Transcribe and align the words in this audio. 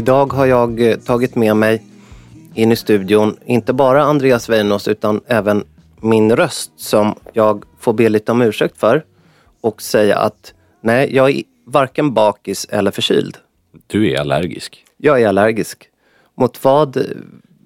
Idag 0.00 0.32
har 0.32 0.46
jag 0.46 0.80
eh, 0.90 0.96
tagit 0.96 1.34
med 1.34 1.56
mig 1.56 1.82
in 2.54 2.72
i 2.72 2.76
studion 2.76 3.36
inte 3.46 3.72
bara 3.72 4.02
Andreas 4.02 4.48
Weinos 4.48 4.88
utan 4.88 5.20
även 5.26 5.64
min 6.00 6.36
röst 6.36 6.72
som 6.76 7.14
jag 7.32 7.64
får 7.78 7.92
be 7.92 8.08
lite 8.08 8.32
om 8.32 8.42
ursäkt 8.42 8.76
för 8.80 9.04
och 9.60 9.82
säga 9.82 10.18
att 10.18 10.54
nej, 10.82 11.14
jag 11.16 11.30
är 11.30 11.42
varken 11.66 12.14
bakis 12.14 12.64
eller 12.70 12.90
förkyld. 12.90 13.36
Du 13.86 14.10
är 14.12 14.20
allergisk. 14.20 14.84
Jag 14.96 15.22
är 15.22 15.28
allergisk. 15.28 15.88
Mot 16.34 16.64
vad? 16.64 17.02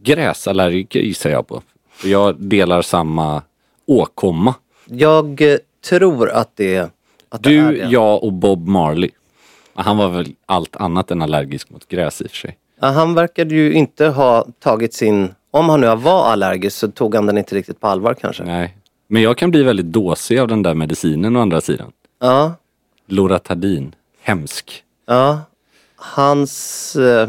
Gräsallergiker 0.02 1.00
gissar 1.00 1.30
jag 1.30 1.46
på. 1.46 1.62
Jag 2.04 2.40
delar 2.40 2.82
samma 2.82 3.42
åkomma. 3.86 4.54
Jag 4.86 5.40
eh, 5.52 5.58
tror 5.88 6.30
att 6.30 6.56
det, 6.56 6.78
att 7.28 7.42
det 7.42 7.56
är 7.58 7.70
Du, 7.72 7.76
det. 7.78 7.84
jag 7.90 8.24
och 8.24 8.32
Bob 8.32 8.68
Marley. 8.68 9.10
Han 9.74 9.96
var 9.96 10.08
väl 10.08 10.34
allt 10.46 10.76
annat 10.76 11.10
än 11.10 11.22
allergisk 11.22 11.70
mot 11.70 11.88
gräs 11.88 12.20
i 12.20 12.26
och 12.26 12.30
för 12.30 12.36
sig. 12.36 12.58
Ja, 12.80 12.88
Han 12.88 13.14
verkade 13.14 13.54
ju 13.54 13.72
inte 13.72 14.06
ha 14.06 14.46
tagit 14.58 14.94
sin... 14.94 15.34
Om 15.50 15.68
han 15.68 15.80
nu 15.80 15.96
var 15.96 16.24
allergisk 16.24 16.76
så 16.76 16.88
tog 16.88 17.14
han 17.14 17.26
den 17.26 17.38
inte 17.38 17.54
riktigt 17.54 17.80
på 17.80 17.86
allvar 17.86 18.14
kanske. 18.14 18.44
Nej. 18.44 18.76
Men 19.08 19.22
jag 19.22 19.38
kan 19.38 19.50
bli 19.50 19.62
väldigt 19.62 19.86
dåsig 19.86 20.38
av 20.38 20.48
den 20.48 20.62
där 20.62 20.74
medicinen 20.74 21.36
å 21.36 21.40
andra 21.40 21.60
sidan. 21.60 21.92
Ja, 22.20 22.54
Loratadin. 23.06 23.94
Hemsk. 24.22 24.82
ja. 25.06 25.40
Hans... 25.96 26.96
Eh, 26.96 27.28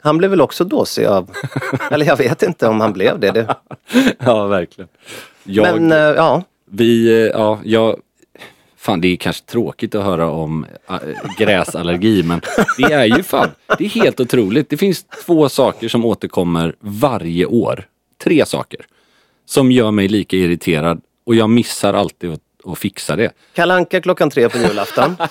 han 0.00 0.18
blev 0.18 0.30
väl 0.30 0.40
också 0.40 0.64
dåsig 0.64 1.04
av... 1.04 1.30
eller 1.90 2.06
jag 2.06 2.16
vet 2.16 2.42
inte 2.42 2.68
om 2.68 2.80
han 2.80 2.92
blev 2.92 3.20
det. 3.20 3.30
det. 3.30 3.56
ja, 4.18 4.46
verkligen. 4.46 4.88
Jag, 5.44 5.80
Men 5.80 5.92
eh, 5.92 5.98
ja, 5.98 6.42
Vi, 6.64 7.22
eh, 7.22 7.26
ja, 7.26 7.58
jag... 7.64 7.96
Fan, 8.86 9.00
det 9.00 9.08
är 9.08 9.16
kanske 9.16 9.44
tråkigt 9.44 9.94
att 9.94 10.04
höra 10.04 10.30
om 10.30 10.66
äh, 10.90 10.96
gräsallergi, 11.38 12.22
men 12.22 12.40
det 12.78 12.92
är 12.92 13.04
ju 13.04 13.22
fan, 13.22 13.48
det 13.78 13.84
är 13.84 13.88
helt 13.88 14.20
otroligt. 14.20 14.70
Det 14.70 14.76
finns 14.76 15.04
två 15.26 15.48
saker 15.48 15.88
som 15.88 16.04
återkommer 16.04 16.74
varje 16.80 17.46
år. 17.46 17.86
Tre 18.24 18.46
saker. 18.46 18.80
Som 19.46 19.72
gör 19.72 19.90
mig 19.90 20.08
lika 20.08 20.36
irriterad 20.36 21.00
och 21.26 21.34
jag 21.34 21.50
missar 21.50 21.94
alltid 21.94 22.32
att, 22.32 22.40
att 22.64 22.78
fixa 22.78 23.16
det. 23.16 23.32
Kalanka 23.54 24.00
klockan 24.00 24.30
tre 24.30 24.48
på 24.48 24.58
julafton. 24.58 25.16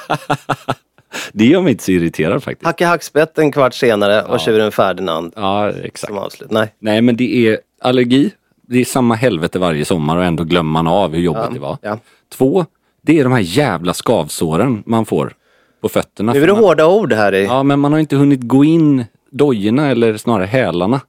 Det 1.33 1.45
gör 1.45 1.61
mig 1.61 1.71
inte 1.71 1.83
så 1.83 1.91
irriterad 1.91 2.43
faktiskt. 2.43 2.65
Hacka 2.65 2.87
hackspett 2.87 3.37
en 3.37 3.51
kvart 3.51 3.73
senare 3.73 4.23
och 4.23 4.39
tjuren 4.39 4.71
Ferdinand 4.71 5.33
Ja, 5.35 5.69
exakt. 5.71 6.13
som 6.13 6.17
avslut. 6.23 6.51
Nej. 6.51 6.73
Nej, 6.79 7.01
men 7.01 7.15
det 7.17 7.47
är 7.47 7.59
allergi. 7.81 8.31
Det 8.67 8.79
är 8.81 8.85
samma 8.85 9.15
helvete 9.15 9.59
varje 9.59 9.85
sommar 9.85 10.17
och 10.17 10.23
ändå 10.25 10.43
glömmer 10.43 10.71
man 10.71 10.87
av 10.87 11.13
hur 11.13 11.21
jobbigt 11.21 11.53
det 11.53 11.59
var. 11.59 11.77
ja. 11.81 11.99
Två, 12.29 12.65
det 13.05 13.19
är 13.19 13.23
de 13.23 13.33
här 13.33 13.39
jävla 13.39 13.93
skavsåren 13.93 14.83
man 14.85 15.05
får 15.05 15.33
på 15.81 15.89
fötterna. 15.89 16.33
Nu 16.33 16.43
är 16.43 16.47
det 16.47 16.53
hårda 16.53 16.87
ord 16.87 17.13
här 17.13 17.35
i. 17.35 17.43
Ja, 17.43 17.63
men 17.63 17.79
man 17.79 17.91
har 17.91 17.99
inte 17.99 18.15
hunnit 18.15 18.41
gå 18.41 18.63
in 18.65 19.05
dojorna 19.29 19.87
eller 19.87 20.17
snarare 20.17 20.45
hälarna. 20.45 21.01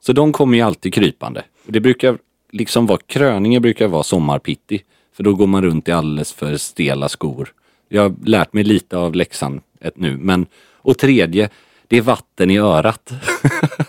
Så 0.00 0.12
de 0.12 0.32
kommer 0.32 0.56
ju 0.56 0.62
alltid 0.62 0.94
krypande. 0.94 1.42
Det 1.66 1.80
brukar 1.80 2.18
liksom 2.52 2.86
vara, 2.86 2.98
kröningen 3.06 3.62
brukar 3.62 3.88
vara 3.88 4.02
sommarpitti. 4.02 4.82
För 5.16 5.22
då 5.22 5.34
går 5.34 5.46
man 5.46 5.62
runt 5.62 5.88
i 5.88 5.92
alldeles 5.92 6.32
för 6.32 6.56
stela 6.56 7.08
skor. 7.08 7.52
Jag 7.88 8.02
har 8.02 8.14
lärt 8.24 8.52
mig 8.52 8.64
lite 8.64 8.96
av 8.96 9.14
läxan 9.14 9.60
ett 9.80 9.96
nu. 9.96 10.16
Men, 10.16 10.46
och 10.72 10.98
tredje, 10.98 11.48
det 11.88 11.96
är 11.96 12.02
vatten 12.02 12.50
i 12.50 12.58
örat. 12.58 13.12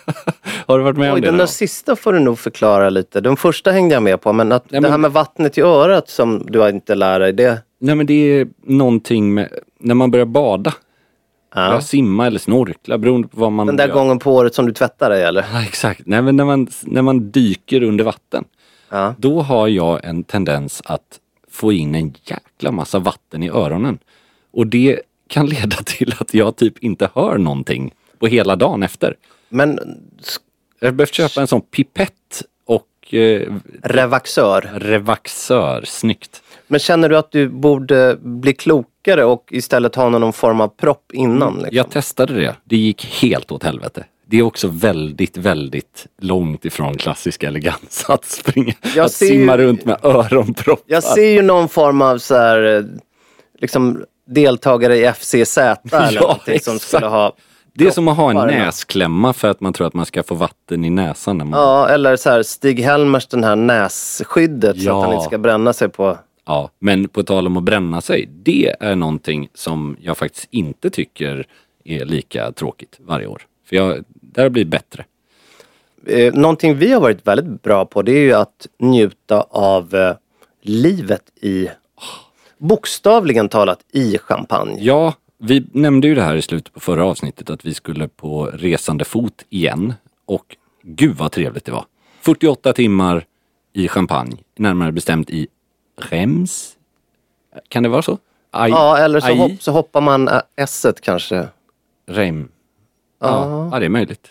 har 0.73 0.77
du 0.77 0.83
varit 0.83 0.97
med 0.97 1.09
Oj, 1.09 1.15
om 1.15 1.21
det? 1.21 1.27
den 1.27 1.37
där 1.37 1.45
sista 1.45 1.95
får 1.95 2.13
du 2.13 2.19
nog 2.19 2.39
förklara 2.39 2.89
lite. 2.89 3.21
Den 3.21 3.37
första 3.37 3.71
hängde 3.71 3.93
jag 3.93 4.03
med 4.03 4.21
på, 4.21 4.33
men 4.33 4.51
att 4.51 4.71
Nej, 4.71 4.81
det 4.81 4.87
här 4.87 4.91
men- 4.91 5.01
med 5.01 5.11
vattnet 5.11 5.57
i 5.57 5.61
örat 5.61 6.09
som 6.09 6.45
du 6.47 6.59
har 6.59 6.69
inte 6.69 6.95
lär 6.95 7.19
dig, 7.19 7.33
det... 7.33 7.61
Nej 7.81 7.95
men 7.95 8.05
det 8.05 8.13
är 8.13 8.47
någonting 8.63 9.33
med, 9.33 9.49
när 9.79 9.95
man 9.95 10.11
börjar 10.11 10.25
bada. 10.25 10.73
Ja. 11.55 11.67
Börja 11.67 11.81
simma 11.81 12.27
eller 12.27 12.39
snorkla 12.39 12.97
beroende 12.97 13.27
på 13.27 13.39
vad 13.39 13.51
man 13.51 13.67
Den 13.67 13.75
där 13.77 13.87
gör. 13.87 13.93
gången 13.93 14.19
på 14.19 14.33
året 14.35 14.55
som 14.55 14.65
du 14.65 14.71
tvättar 14.73 15.09
dig 15.09 15.23
eller? 15.23 15.45
Ja, 15.53 15.63
exakt. 15.63 16.01
Nej, 16.05 16.21
men 16.21 16.35
när, 16.35 16.45
man, 16.45 16.67
när 16.83 17.01
man 17.01 17.31
dyker 17.31 17.83
under 17.83 18.03
vatten. 18.03 18.43
Ja. 18.89 19.13
Då 19.17 19.41
har 19.41 19.67
jag 19.67 20.05
en 20.05 20.23
tendens 20.23 20.81
att 20.85 21.19
få 21.51 21.71
in 21.73 21.95
en 21.95 22.13
jäkla 22.23 22.71
massa 22.71 22.99
vatten 22.99 23.43
i 23.43 23.49
öronen. 23.49 23.99
Och 24.53 24.67
det 24.67 24.99
kan 25.27 25.45
leda 25.49 25.75
till 25.85 26.13
att 26.19 26.33
jag 26.33 26.55
typ 26.55 26.77
inte 26.83 27.09
hör 27.15 27.37
någonting 27.37 27.93
på 28.19 28.27
hela 28.27 28.55
dagen 28.55 28.83
efter. 28.83 29.15
Men 29.49 29.79
Jag 30.79 30.93
behövt 30.93 31.13
köpa 31.13 31.41
en 31.41 31.47
sån 31.47 31.61
pipett 31.61 32.43
och 32.65 33.13
eh, 33.13 33.53
revaxör. 33.83 34.71
revaxör. 34.75 35.83
Snyggt. 35.85 36.41
Men 36.67 36.79
känner 36.79 37.09
du 37.09 37.17
att 37.17 37.31
du 37.31 37.49
borde 37.49 38.17
bli 38.21 38.53
klokare 38.53 39.23
och 39.25 39.47
istället 39.51 39.95
ha 39.95 40.09
någon 40.09 40.33
form 40.33 40.61
av 40.61 40.67
propp 40.67 41.11
innan? 41.13 41.53
Liksom? 41.53 41.77
Jag 41.77 41.89
testade 41.89 42.33
det. 42.33 42.55
Det 42.63 42.77
gick 42.77 43.05
helt 43.21 43.51
åt 43.51 43.63
helvete. 43.63 44.03
Det 44.25 44.37
är 44.37 44.41
också 44.41 44.67
väldigt, 44.67 45.37
väldigt 45.37 46.07
långt 46.21 46.65
ifrån 46.65 46.97
klassisk 46.97 47.43
elegans 47.43 48.05
att 48.09 48.25
springa, 48.25 48.73
Jag 48.95 49.05
att 49.05 49.11
simma 49.11 49.57
ju- 49.57 49.63
runt 49.63 49.85
med 49.85 49.97
öronproppar. 50.03 50.83
Jag 50.87 51.03
ser 51.03 51.29
ju 51.33 51.41
någon 51.41 51.69
form 51.69 52.01
av 52.01 52.17
så 52.17 52.35
här, 52.35 52.77
eh, 52.77 52.83
liksom 53.59 54.03
deltagare 54.27 54.97
i 54.97 55.05
FCZ 55.13 55.57
eller 55.57 55.77
Ja, 55.91 56.21
någonting 56.21 56.59
som 56.59 56.75
exakt. 56.75 56.81
skulle 56.81 57.07
ha 57.07 57.33
Det 57.73 57.87
är 57.87 57.91
som 57.91 58.07
att 58.07 58.17
ha 58.17 58.31
en 58.31 58.47
näsklämma 58.47 59.33
för 59.33 59.47
att 59.47 59.61
man 59.61 59.73
tror 59.73 59.87
att 59.87 59.93
man 59.93 60.05
ska 60.05 60.23
få 60.23 60.35
vatten 60.35 60.85
i 60.85 60.89
näsan. 60.89 61.37
När 61.37 61.45
man... 61.45 61.59
Ja, 61.59 61.89
eller 61.89 62.15
så 62.15 62.29
här 62.29 62.43
Stig-Helmers 62.43 63.27
den 63.27 63.43
här 63.43 63.55
nässkyddet 63.55 64.77
så 64.81 64.83
Ja. 64.87 64.97
att 64.99 65.05
han 65.05 65.13
inte 65.13 65.25
ska 65.25 65.37
bränna 65.37 65.73
sig 65.73 65.89
på... 65.89 66.17
Ja, 66.45 66.69
men 66.79 67.07
på 67.07 67.23
tal 67.23 67.47
om 67.47 67.57
att 67.57 67.63
bränna 67.63 68.01
sig. 68.01 68.29
Det 68.43 68.75
är 68.79 68.95
någonting 68.95 69.49
som 69.53 69.97
jag 70.01 70.17
faktiskt 70.17 70.47
inte 70.51 70.89
tycker 70.89 71.45
är 71.83 72.05
lika 72.05 72.51
tråkigt 72.51 72.97
varje 72.99 73.27
år. 73.27 73.41
För 73.69 73.75
jag, 73.75 74.03
det 74.09 74.41
har 74.41 74.49
blivit 74.49 74.71
bättre. 74.71 75.05
Eh, 76.05 76.33
någonting 76.33 76.75
vi 76.75 76.93
har 76.93 77.01
varit 77.01 77.27
väldigt 77.27 77.63
bra 77.63 77.85
på 77.85 78.01
det 78.01 78.11
är 78.11 78.21
ju 78.23 78.33
att 78.33 78.67
njuta 78.79 79.41
av 79.49 79.95
eh, 79.95 80.13
livet 80.61 81.23
i... 81.41 81.67
bokstavligen 82.57 83.49
talat 83.49 83.79
i 83.91 84.17
champagne. 84.17 84.77
Ja, 84.79 85.13
vi 85.39 85.67
nämnde 85.71 86.07
ju 86.07 86.15
det 86.15 86.23
här 86.23 86.35
i 86.35 86.41
slutet 86.41 86.73
på 86.73 86.79
förra 86.79 87.05
avsnittet 87.05 87.49
att 87.49 87.65
vi 87.65 87.73
skulle 87.73 88.07
på 88.07 88.45
resande 88.45 89.05
fot 89.05 89.45
igen. 89.49 89.93
Och 90.25 90.57
gud 90.81 91.15
vad 91.15 91.31
trevligt 91.31 91.65
det 91.65 91.71
var. 91.71 91.85
48 92.21 92.73
timmar 92.73 93.25
i 93.73 93.87
Champagne, 93.87 94.37
närmare 94.55 94.91
bestämt 94.91 95.29
i 95.29 95.47
Reims. 95.97 96.75
Kan 97.67 97.83
det 97.83 97.89
vara 97.89 98.01
så? 98.01 98.17
Aj, 98.51 98.71
Ja, 98.71 98.97
eller 98.97 99.19
så, 99.19 99.33
hopp, 99.33 99.51
så 99.59 99.71
hoppar 99.71 100.01
man 100.01 100.27
äh, 100.27 100.41
s 100.55 100.85
kanske. 101.01 101.47
Reim. 102.07 102.49
Ja, 103.19 103.69
ja, 103.71 103.79
det 103.79 103.85
är 103.85 103.89
möjligt. 103.89 104.27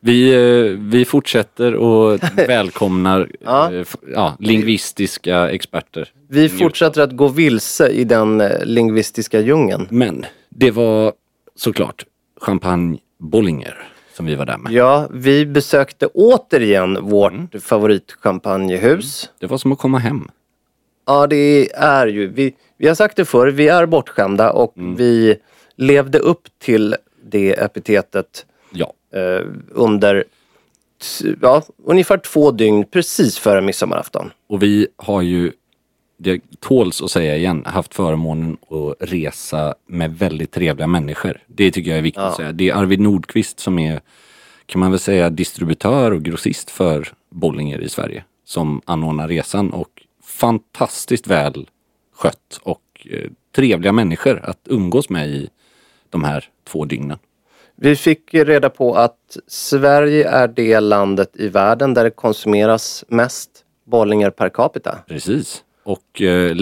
Vi, 0.00 0.34
eh, 0.34 0.78
vi 0.78 1.04
fortsätter 1.04 1.74
och 1.74 2.18
välkomnar 2.36 3.30
Ja. 3.40 3.72
eh, 3.72 3.86
ja, 4.14 4.36
lingvistiska 4.40 5.50
experter. 5.50 6.08
Vi 6.28 6.48
fortsätter 6.48 7.00
att 7.02 7.12
gå 7.16 7.28
vilse 7.28 7.88
i 7.88 8.04
den 8.04 8.40
eh, 8.40 8.64
lingvistiska 8.64 9.40
djungeln. 9.40 9.86
Men 9.90 10.26
det 10.48 10.70
var 10.70 11.12
såklart 11.56 12.04
Champagne 12.40 12.98
Bollinger 13.18 13.88
som 14.16 14.26
vi 14.26 14.34
var 14.34 14.46
där 14.46 14.58
med. 14.58 14.72
Ja, 14.72 15.08
vi 15.12 15.46
besökte 15.46 16.06
återigen 16.06 16.98
vårt 17.04 17.62
favoritchampagnehus. 17.62 19.30
Det 19.40 19.46
var 19.46 19.58
som 19.58 19.72
att 19.72 19.78
komma 19.78 19.98
hem. 19.98 20.28
Ja, 21.06 21.26
det 21.26 21.72
är 21.74 22.06
ju, 22.06 22.26
vi, 22.26 22.54
vi 22.78 22.88
har 22.88 22.94
sagt 22.94 23.16
det 23.16 23.24
förr, 23.24 23.46
vi 23.46 23.68
är 23.68 23.86
bortskämda 23.86 24.52
och 24.52 24.72
vi 24.76 25.36
levde 25.76 26.18
upp 26.18 26.42
till 26.58 26.96
det 27.30 27.52
epitetet 27.52 28.46
Ja, 28.70 28.92
under 29.70 30.24
t- 31.20 31.34
ja, 31.42 31.62
ungefär 31.84 32.18
två 32.18 32.50
dygn 32.50 32.84
precis 32.84 33.38
före 33.38 33.60
midsommarafton. 33.60 34.30
och 34.48 34.62
vi 34.62 34.88
har 34.96 35.22
ju, 35.22 35.52
det 36.18 36.40
tåls 36.60 37.02
att 37.02 37.10
säga 37.10 37.36
igen, 37.36 37.62
haft 37.66 37.94
förmånen 37.94 38.56
att 38.70 39.08
resa 39.10 39.74
med 39.86 40.18
väldigt 40.18 40.50
trevliga 40.52 40.86
människor. 40.86 41.38
Det 41.46 41.70
tycker 41.70 41.90
jag 41.90 41.98
är 41.98 42.02
viktigt 42.02 42.22
att 42.22 42.36
säga. 42.36 42.52
Det 42.52 42.68
är 42.68 42.74
Arvid 42.74 43.00
Nordqvist 43.00 43.60
som 43.60 43.78
är, 43.78 44.00
kan 44.66 44.80
man 44.80 44.90
väl 44.90 45.00
säga, 45.00 45.30
distributör 45.30 46.10
och 46.10 46.22
grossist 46.22 46.70
för 46.70 47.08
Bollinger 47.30 47.80
i 47.80 47.88
Sverige. 47.88 48.24
Som 48.44 48.80
anordnar 48.84 49.28
resan 49.28 49.70
och 49.72 50.02
fantastiskt 50.22 51.26
väl 51.26 51.68
skött 52.14 52.60
och 52.62 53.06
eh, 53.10 53.30
trevliga 53.56 53.92
människor 53.92 54.40
att 54.44 54.58
umgås 54.64 55.08
med 55.10 55.28
i 55.28 55.48
de 56.10 56.24
här 56.24 56.44
två 56.64 56.84
dygnen. 56.84 57.18
Vi 57.76 57.96
fick 57.96 58.34
reda 58.34 58.70
på 58.70 58.94
att 58.94 59.36
Sverige 59.46 60.28
är 60.28 60.48
det 60.48 60.80
landet 60.80 61.30
i 61.34 61.48
världen 61.48 61.94
där 61.94 62.04
det 62.04 62.10
konsumeras 62.10 63.04
mest 63.08 63.50
bollingar 63.84 64.30
per 64.30 64.48
capita. 64.48 64.98
Precis. 65.08 65.62
Och 65.82 66.22
eh, 66.22 66.56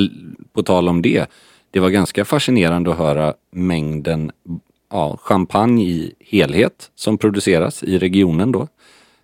på 0.53 0.63
tal 0.63 0.89
om 0.89 1.03
det, 1.03 1.27
det 1.71 1.81
var 1.81 1.91
ganska 1.91 2.25
fascinerande 2.25 2.91
att 2.91 2.99
höra 2.99 3.35
mängden 3.51 4.33
ja, 4.91 5.17
champagne 5.21 5.85
i 5.85 6.15
helhet 6.21 6.91
som 6.95 7.19
produceras 7.19 7.83
i 7.83 7.99
regionen 7.99 8.53
då. 8.53 8.69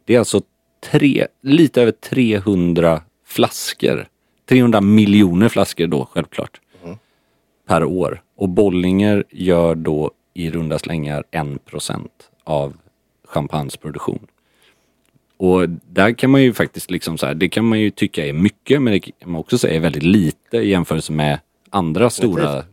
Det 0.04 0.14
är 0.14 0.18
alltså 0.18 0.42
tre, 0.90 1.26
lite 1.42 1.82
över 1.82 1.92
300 1.92 3.02
flaskor. 3.26 4.06
300 4.48 4.80
miljoner 4.80 5.48
flaskor 5.48 5.86
då 5.86 6.08
självklart. 6.12 6.60
Per 7.68 7.84
år. 7.84 8.22
Och 8.36 8.48
Bollinger 8.48 9.24
gör 9.30 9.74
då 9.74 10.10
i 10.40 10.50
runda 10.50 10.78
slängar 10.78 11.24
1% 11.30 12.08
av 12.44 12.72
champagnes 13.28 13.76
produktion. 13.76 14.26
Och 15.36 15.68
där 15.68 16.12
kan 16.12 16.30
man 16.30 16.42
ju 16.42 16.52
faktiskt 16.52 16.90
liksom 16.90 17.18
så 17.18 17.26
här, 17.26 17.34
det 17.34 17.48
kan 17.48 17.64
man 17.64 17.80
ju 17.80 17.90
tycka 17.90 18.26
är 18.26 18.32
mycket 18.32 18.82
men 18.82 18.92
det 18.92 19.00
kan 19.00 19.12
man 19.32 19.40
också 19.40 19.58
säga 19.58 19.74
är 19.74 19.80
väldigt 19.80 20.02
lite 20.02 20.56
i 20.56 20.68
jämförelse 20.70 21.12
med 21.12 21.38
andra 21.70 22.10
stora 22.10 22.64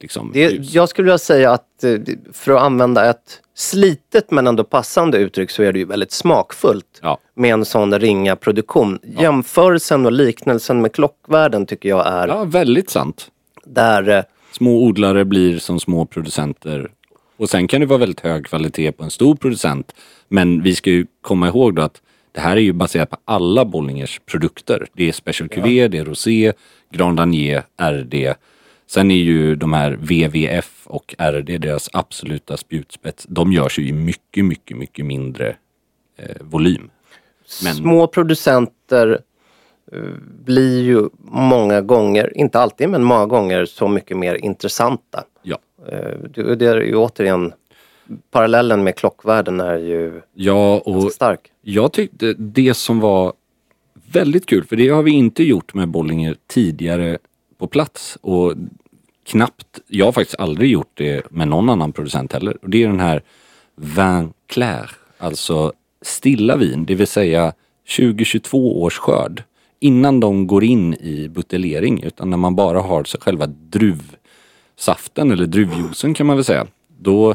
liksom, 0.00 0.30
Det, 0.32 0.74
jag 0.74 0.88
skulle 0.88 1.06
vilja 1.06 1.18
säga 1.18 1.52
att 1.52 1.84
eh, 1.84 1.94
för 2.32 2.52
att 2.52 2.62
använda 2.62 3.10
ett 3.10 3.40
slitet 3.54 4.30
men 4.30 4.46
ändå 4.46 4.64
passande 4.64 5.18
uttryck 5.18 5.50
så 5.50 5.62
är 5.62 5.72
det 5.72 5.78
ju 5.78 5.84
väldigt 5.84 6.12
smakfullt 6.12 7.00
Ja. 7.02 7.18
med 7.34 7.52
en 7.52 7.64
sån 7.64 7.98
ringa 7.98 8.36
produktion. 8.36 8.98
Jämförelsen 9.02 10.06
och 10.06 10.12
liknelsen 10.12 10.80
med 10.80 10.92
klockvärlden 10.92 11.66
tycker 11.66 11.88
jag 11.88 12.06
är 12.06 12.28
ja, 12.28 12.44
väldigt 12.44 12.90
sant. 12.90 13.30
där 13.64 14.08
eh, 14.08 14.24
Små 14.52 14.82
odlare 14.84 15.24
blir 15.24 15.58
som 15.58 15.80
små 15.80 16.06
producenter. 16.06 16.90
Och 17.36 17.50
sen 17.50 17.68
kan 17.68 17.80
det 17.80 17.86
vara 17.86 17.98
väldigt 17.98 18.20
hög 18.20 18.46
kvalitet 18.46 18.92
på 18.92 19.04
en 19.04 19.10
stor 19.10 19.36
producent. 19.36 19.94
Men 20.28 20.62
vi 20.62 20.74
ska 20.74 20.90
ju 20.90 21.06
komma 21.20 21.48
ihåg 21.48 21.74
då 21.74 21.82
att 21.82 22.02
det 22.32 22.40
här 22.40 22.56
är 22.56 22.60
ju 22.60 22.72
baserat 22.72 23.10
på 23.10 23.16
alla 23.24 23.64
Bollingers 23.64 24.20
produkter. 24.26 24.86
Det 24.92 25.08
är 25.08 25.12
Special 25.12 25.48
Cuvée, 25.48 25.88
det 25.88 25.98
är 25.98 26.04
Rosé, 26.04 26.52
Grand 26.90 27.16
Danier, 27.16 27.62
RD. 27.82 28.34
Sen 28.86 29.10
är 29.10 29.14
ju 29.14 29.56
de 29.56 29.72
här 29.72 29.98
VVF 30.00 30.82
och 30.86 31.14
RD 31.18 31.60
deras 31.60 31.90
absoluta 31.92 32.56
spjutspets. 32.56 33.26
De 33.28 33.52
görs 33.52 33.78
ju 33.78 33.88
i 33.88 33.92
mycket, 33.92 34.44
mycket, 34.44 34.76
mycket 34.76 35.06
mindre 35.06 35.56
eh, 36.16 36.36
volym. 36.40 36.90
Men- 37.64 37.74
små 37.74 38.06
producenter 38.06 39.20
eh, 39.92 39.98
blir 40.44 40.82
ju 40.82 41.08
många 41.24 41.80
gånger, 41.80 42.32
inte 42.36 42.58
alltid 42.58 42.88
men 42.88 43.02
många 43.04 43.26
gånger 43.26 43.64
så 43.64 43.88
mycket 43.88 44.16
mer 44.16 44.34
intressanta. 44.34 45.24
Eh, 45.92 46.18
Det 46.34 46.54
det 46.54 46.66
är 46.66 46.80
ju 46.80 46.96
återigen 46.96 47.52
parallellen 48.30 48.84
med 48.84 48.96
klockvärlden 48.96 49.60
är 49.60 49.78
ju 49.78 50.20
Ja, 50.34 50.78
och 50.78 51.12
stark. 51.12 51.40
Jag 51.62 51.92
tyckte 51.92 52.34
det 52.38 52.74
som 52.74 53.00
var 53.00 53.32
väldigt 54.12 54.46
kul, 54.46 54.64
för 54.64 54.76
det 54.76 54.88
har 54.88 55.02
vi 55.02 55.10
inte 55.10 55.42
gjort 55.42 55.74
med 55.74 55.88
Bollinger 55.88 56.36
tidigare 56.46 57.18
på 57.58 57.66
plats 57.66 58.18
och 58.20 58.54
knappt, 59.26 59.80
jag 59.88 60.04
har 60.04 60.12
faktiskt 60.12 60.40
aldrig 60.40 60.70
gjort 60.70 60.90
det 60.94 61.30
med 61.30 61.48
någon 61.48 61.70
annan 61.70 61.92
producent 61.92 62.32
heller. 62.32 62.56
Och 62.62 62.70
det 62.70 62.82
är 62.82 62.88
den 62.88 63.00
här 63.00 63.22
Vin 63.76 64.32
Clair, 64.46 64.90
alltså 65.18 65.72
stilla 66.02 66.56
vin, 66.56 66.84
det 66.84 66.94
vill 66.94 67.06
säga 67.06 67.52
2022 67.96 68.82
års 68.82 68.98
skörd. 68.98 69.42
Innan 69.80 70.20
de 70.20 70.46
går 70.46 70.64
in 70.64 70.94
i 70.94 71.28
buteljering, 71.28 72.02
utan 72.02 72.30
när 72.30 72.36
man 72.36 72.56
bara 72.56 72.80
har 72.80 73.04
själva 73.20 73.46
druvsaften 74.74 75.30
eller 75.30 75.46
druvjuicen 75.46 76.14
kan 76.14 76.26
man 76.26 76.36
väl 76.36 76.44
säga. 76.44 76.66
Då 76.98 77.34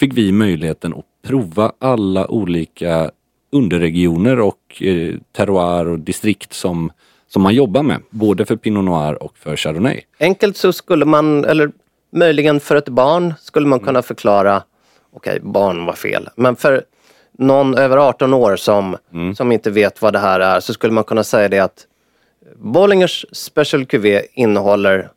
fick 0.00 0.12
vi 0.14 0.32
möjligheten 0.32 0.94
att 0.94 1.04
prova 1.22 1.72
alla 1.78 2.30
olika 2.30 3.10
underregioner 3.52 4.40
och 4.40 4.82
eh, 4.82 5.14
terroir 5.32 5.86
och 5.88 5.98
distrikt 5.98 6.52
som, 6.52 6.90
som 7.28 7.42
man 7.42 7.54
jobbar 7.54 7.82
med. 7.82 8.00
Både 8.10 8.44
för 8.44 8.56
Pinot 8.56 8.84
Noir 8.84 9.22
och 9.22 9.38
för 9.38 9.56
Chardonnay. 9.56 10.00
Enkelt 10.20 10.56
så 10.56 10.72
skulle 10.72 11.04
man, 11.04 11.44
eller 11.44 11.70
möjligen 12.12 12.60
för 12.60 12.76
ett 12.76 12.88
barn 12.88 13.34
skulle 13.40 13.66
man 13.66 13.80
kunna 13.80 14.02
förklara, 14.02 14.62
okej 15.12 15.40
barn 15.42 15.86
var 15.86 15.92
fel, 15.94 16.28
men 16.36 16.56
för 16.56 16.84
någon 17.38 17.74
över 17.74 17.96
18 17.96 18.34
år 18.34 18.56
som, 18.56 18.96
som 19.36 19.52
inte 19.52 19.70
vet 19.70 20.02
vad 20.02 20.12
det 20.12 20.18
här 20.18 20.40
är 20.40 20.60
så 20.60 20.72
skulle 20.72 20.92
man 20.92 21.04
kunna 21.04 21.24
säga 21.24 21.48
det 21.48 21.58
att 21.58 21.86
Bollingers 22.56 23.26
Special 23.32 23.86
Cuvée 23.86 24.22
innehåller, 24.34 25.10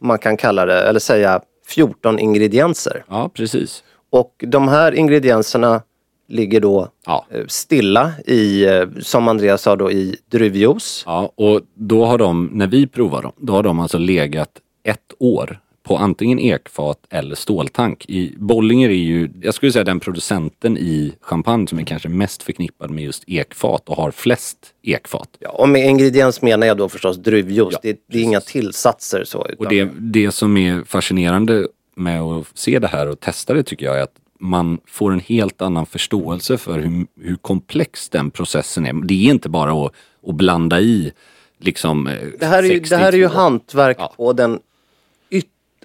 man 0.00 0.18
kan 0.18 0.36
kalla 0.36 0.66
det, 0.66 0.82
eller 0.88 1.00
säga 1.00 1.40
14 1.68 2.18
ingredienser. 2.18 3.04
Ja, 3.08 3.30
precis. 3.34 3.84
Och 4.10 4.44
de 4.48 4.68
här 4.68 4.92
ingredienserna 4.94 5.82
ligger 6.28 6.60
då 6.60 6.88
Ja. 7.06 7.26
eh, 7.30 7.44
stilla 7.48 8.12
i, 8.26 8.64
eh, 8.66 8.84
som 9.00 9.28
Andreas 9.28 9.62
sa 9.62 9.76
då, 9.76 9.90
i 9.90 10.16
druvjuice. 10.30 11.02
Ja, 11.06 11.32
och 11.34 11.60
då 11.74 12.04
har 12.04 12.18
de, 12.18 12.50
när 12.52 12.66
vi 12.66 12.86
provar 12.86 13.22
dem, 13.22 13.32
då 13.36 13.52
har 13.52 13.62
de 13.62 13.80
alltså 13.80 13.98
legat 13.98 14.50
ett 14.84 15.12
år 15.18 15.60
på 15.82 15.96
antingen 15.96 16.38
ekfat 16.38 16.98
eller 17.10 17.34
ståltank. 17.34 18.04
I 18.08 18.34
Bollinger 18.38 18.88
är 18.88 18.94
ju, 18.94 19.30
jag 19.42 19.54
skulle 19.54 19.72
säga 19.72 19.84
den 19.84 20.00
producenten 20.00 20.78
i 20.78 21.12
champagne 21.20 21.66
som 21.66 21.78
är 21.78 21.82
kanske 21.84 22.08
mest 22.08 22.42
förknippad 22.42 22.90
med 22.90 23.04
just 23.04 23.24
ekfat 23.26 23.88
och 23.88 23.96
har 23.96 24.10
flest 24.10 24.58
ekfat. 24.82 25.28
Ja, 25.38 25.50
och 25.50 25.68
med 25.68 25.88
ingrediens 25.88 26.42
menar 26.42 26.66
jag 26.66 26.76
då 26.76 26.88
förstås 26.88 27.16
druvjuice. 27.16 27.72
Ja, 27.72 27.78
det, 27.82 27.98
det 28.08 28.18
är 28.18 28.22
inga 28.22 28.40
tillsatser 28.40 29.24
så. 29.24 29.46
Utan, 29.46 29.66
Och 29.66 29.72
det, 29.72 29.90
det 29.98 30.32
som 30.32 30.56
är 30.56 30.84
fascinerande 30.84 31.66
med 31.96 32.20
att 32.20 32.46
se 32.54 32.78
det 32.78 32.88
här 32.88 33.08
och 33.08 33.20
testa 33.20 33.54
det 33.54 33.62
tycker 33.62 33.86
jag 33.86 33.98
är 33.98 34.02
att 34.02 34.14
man 34.40 34.78
får 34.86 35.12
en 35.12 35.20
helt 35.20 35.62
annan 35.62 35.86
förståelse 35.86 36.58
för 36.58 36.78
hur, 36.78 37.06
hur 37.20 37.36
komplex 37.36 38.08
den 38.08 38.30
processen 38.30 38.86
är. 38.86 38.92
Det 38.92 39.14
är 39.26 39.30
inte 39.30 39.48
bara 39.48 39.86
att, 39.86 39.92
att 40.26 40.34
blanda 40.34 40.80
i 40.80 41.12
liksom 41.58 42.06
eh, 42.06 42.14
det, 42.38 42.46
här 42.46 42.62
är 42.62 42.66
ju, 42.68 42.80
det 42.80 42.96
här 42.96 43.12
är 43.12 43.16
ju 43.16 43.24
62. 43.24 43.40
hantverk 43.40 43.96
Ja. 44.00 44.12
på 44.16 44.32
den, 44.32 44.58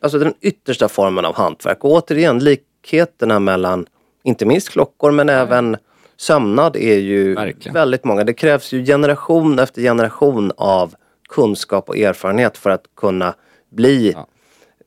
alltså 0.06 0.20
den 0.20 0.34
yttersta 0.42 0.88
formen 0.90 1.26
av 1.26 1.36
hantverk. 1.36 1.84
Och 1.84 1.92
återigen 1.92 2.40
likheterna 2.40 3.40
mellan, 3.40 3.86
inte 4.24 4.46
minst 4.46 4.70
klockor 4.70 5.12
men 5.12 5.30
även 5.30 5.78
sömnad 6.18 6.76
är 6.76 6.98
ju 6.98 7.36
Verkligen. 7.36 7.74
väldigt 7.74 8.04
många. 8.04 8.24
Det 8.24 8.34
krävs 8.34 8.74
ju 8.74 8.86
generation 8.86 9.60
efter 9.60 9.82
generation 9.82 10.52
av 10.58 10.94
kunskap 11.30 11.90
och 11.90 11.98
erfarenhet 11.98 12.58
för 12.58 12.70
att 12.70 12.84
kunna 12.98 13.34
bli 13.72 14.12
Ja. 14.16 14.28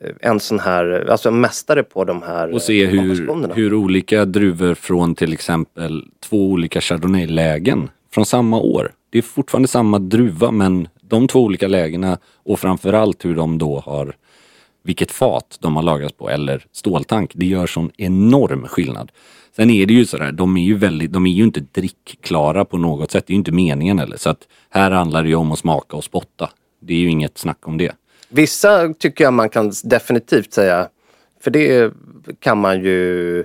eh, 0.01 0.11
en 0.21 0.41
sån 0.41 0.59
här, 0.61 1.07
alltså 1.11 1.29
en 1.29 1.41
mästare 1.41 1.83
på 1.83 2.05
de 2.05 2.23
här 2.23 2.55
Och 2.55 2.63
se 2.63 2.83
eh, 2.85 2.91
hur, 2.91 3.55
hur 3.55 3.75
olika 3.75 4.25
druvor 4.25 4.75
från 4.75 5.15
till 5.15 5.33
exempel 5.33 6.05
två 6.21 6.47
olika 6.51 6.81
chardonnay-lägen 6.81 7.91
från 8.15 8.27
samma 8.27 8.61
år. 8.61 8.93
Det 9.11 9.19
är 9.19 9.23
fortfarande 9.23 9.69
samma 9.69 9.99
druva 9.99 10.51
men 10.51 10.89
de 11.01 11.29
två 11.29 11.41
olika 11.43 11.69
lägena 11.69 12.19
och 12.45 12.59
framförallt 12.61 13.25
hur 13.25 13.35
de 13.37 13.59
då 13.59 13.81
har 13.87 14.17
vilket 14.83 15.11
fat 15.11 15.59
de 15.61 15.77
har 15.77 15.83
lagrats 15.83 16.15
på 16.17 16.31
eller 16.31 16.65
ståltank. 16.73 17.33
Det 17.35 17.47
gör 17.47 17.67
sån 17.67 17.91
enorm 17.97 18.67
skillnad. 18.69 19.13
Sen 19.57 19.71
är 19.71 19.87
det 19.87 19.95
ju 19.95 20.07
sådär, 20.07 20.33
de 20.33 20.57
är 20.57 20.63
ju 20.63 20.75
väldigt, 20.75 21.13
de 21.13 21.27
är 21.27 21.31
ju 21.31 21.45
inte 21.45 21.61
drickklara 21.61 22.65
på 22.65 22.79
något 22.79 23.11
sätt. 23.11 23.27
Det 23.27 23.31
är 23.31 23.35
ju 23.35 23.39
inte 23.39 23.53
meningen 23.53 23.99
heller. 23.99 24.17
Så 24.17 24.31
att 24.31 24.49
här 24.71 24.91
handlar 24.91 25.23
det 25.23 25.29
ju 25.29 25.35
om 25.35 25.53
att 25.53 25.59
smaka 25.59 25.97
och 25.97 26.05
spotta. 26.05 26.51
Det 26.81 26.95
är 26.95 26.99
ju 26.99 27.09
inget 27.09 27.39
snack 27.39 27.69
om 27.69 27.79
det. 27.79 27.93
Vissa 28.29 28.95
tycker 28.95 29.25
jag 29.25 29.33
man 29.33 29.49
kan 29.49 29.73
definitivt 29.85 30.53
säga, 30.53 30.89
för 31.41 31.51
det 31.51 31.93
kan 32.41 32.59
man 32.59 32.85
ju, 32.85 33.45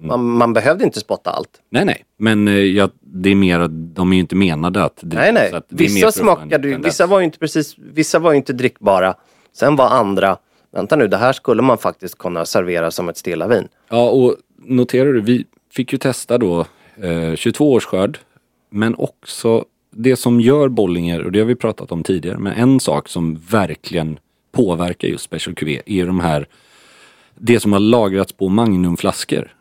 man, 0.00 0.24
man 0.24 0.52
behövde 0.52 0.84
inte 0.84 1.00
spotta 1.00 1.30
allt. 1.30 1.60
Nej, 1.70 1.84
nej, 1.84 2.04
men 2.16 2.48
eh, 2.48 2.54
jag, 2.54 2.90
det 3.00 3.30
är 3.30 3.34
mer 3.34 3.60
att 3.60 3.94
de 3.94 4.12
är 4.12 4.16
ju 4.16 4.20
inte 4.20 4.36
menade 4.36 4.84
att 4.84 4.96
dricka. 4.96 5.22
Nej, 5.22 5.32
nej. 5.32 5.50
så 5.50 5.56
att 5.56 5.66
Vissa 5.68 6.12
smakade 6.12 6.68
ju, 6.68 6.78
vissa 6.78 7.06
var 7.06 7.18
ju 7.18 7.24
inte 7.24 7.38
precis, 7.38 7.74
vissa 7.78 8.18
var 8.18 8.30
ju 8.32 8.36
inte 8.36 8.52
drickbara. 8.52 9.14
Sen 9.52 9.76
var 9.76 9.88
andra, 9.88 10.36
vänta 10.72 10.96
nu, 10.96 11.08
det 11.08 11.16
här 11.16 11.32
skulle 11.32 11.62
man 11.62 11.78
faktiskt 11.78 12.18
kunna 12.18 12.44
servera 12.44 12.90
som 12.90 13.08
ett 13.08 13.16
stilla 13.16 13.48
vin. 13.48 13.68
Ja, 13.88 14.10
och 14.10 14.36
noterar 14.56 15.12
du, 15.12 15.20
vi 15.20 15.44
fick 15.70 15.92
ju 15.92 15.98
testa 15.98 16.38
då 16.38 16.66
eh, 16.96 17.34
22 17.34 17.72
års 17.72 17.84
skörd, 17.84 18.18
men 18.70 18.94
också 18.94 19.64
det 19.90 20.16
som 20.16 20.40
gör 20.40 20.68
Bollinger, 20.68 21.22
och 21.22 21.32
det 21.32 21.38
har 21.38 21.46
vi 21.46 21.54
pratat 21.54 21.92
om 21.92 22.02
tidigare, 22.02 22.38
men 22.38 22.52
en 22.52 22.80
sak 22.80 23.08
som 23.08 23.34
verkligen 23.50 24.18
påverkar 24.52 25.08
just 25.08 25.24
Special 25.24 25.54
QV 25.54 25.68
är 25.86 26.06
de 26.06 26.20
här, 26.20 26.46
det 27.34 27.60
som 27.60 27.72
har 27.72 27.80
lagrats 27.80 28.32
på 28.32 28.48
Magnumflaskor 28.48 29.54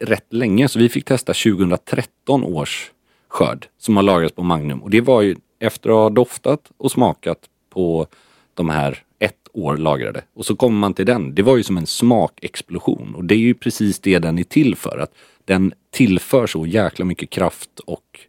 rätt 0.00 0.32
länge. 0.32 0.68
Så 0.68 0.78
vi 0.78 0.88
fick 0.88 1.04
testa 1.04 1.32
2013 1.32 2.44
års 2.44 2.90
skörd 3.28 3.68
som 3.78 3.96
har 3.96 4.02
lagrats 4.02 4.34
på 4.34 4.42
Magnum. 4.42 4.82
Och 4.82 4.90
det 4.90 5.00
var 5.00 5.22
ju 5.22 5.36
efter 5.58 5.90
att 5.90 5.96
ha 5.96 6.10
doftat 6.10 6.70
och 6.76 6.90
smakat 6.90 7.38
på 7.70 8.06
de 8.54 8.68
här 8.68 9.02
ett 9.20 9.48
år 9.52 9.76
lagrade. 9.76 10.22
Och 10.34 10.46
så 10.46 10.56
kommer 10.56 10.78
man 10.78 10.94
till 10.94 11.06
den. 11.06 11.34
Det 11.34 11.42
var 11.42 11.56
ju 11.56 11.62
som 11.62 11.76
en 11.76 11.86
smakexplosion. 11.86 13.14
Och 13.14 13.24
det 13.24 13.34
är 13.34 13.38
ju 13.38 13.54
precis 13.54 13.98
det 13.98 14.18
den 14.18 14.38
är 14.38 14.44
till 14.44 14.76
för. 14.76 14.98
Att 14.98 15.14
den 15.44 15.72
tillför 15.90 16.46
så 16.46 16.66
jäkla 16.66 17.04
mycket 17.04 17.30
kraft 17.30 17.78
och 17.86 18.20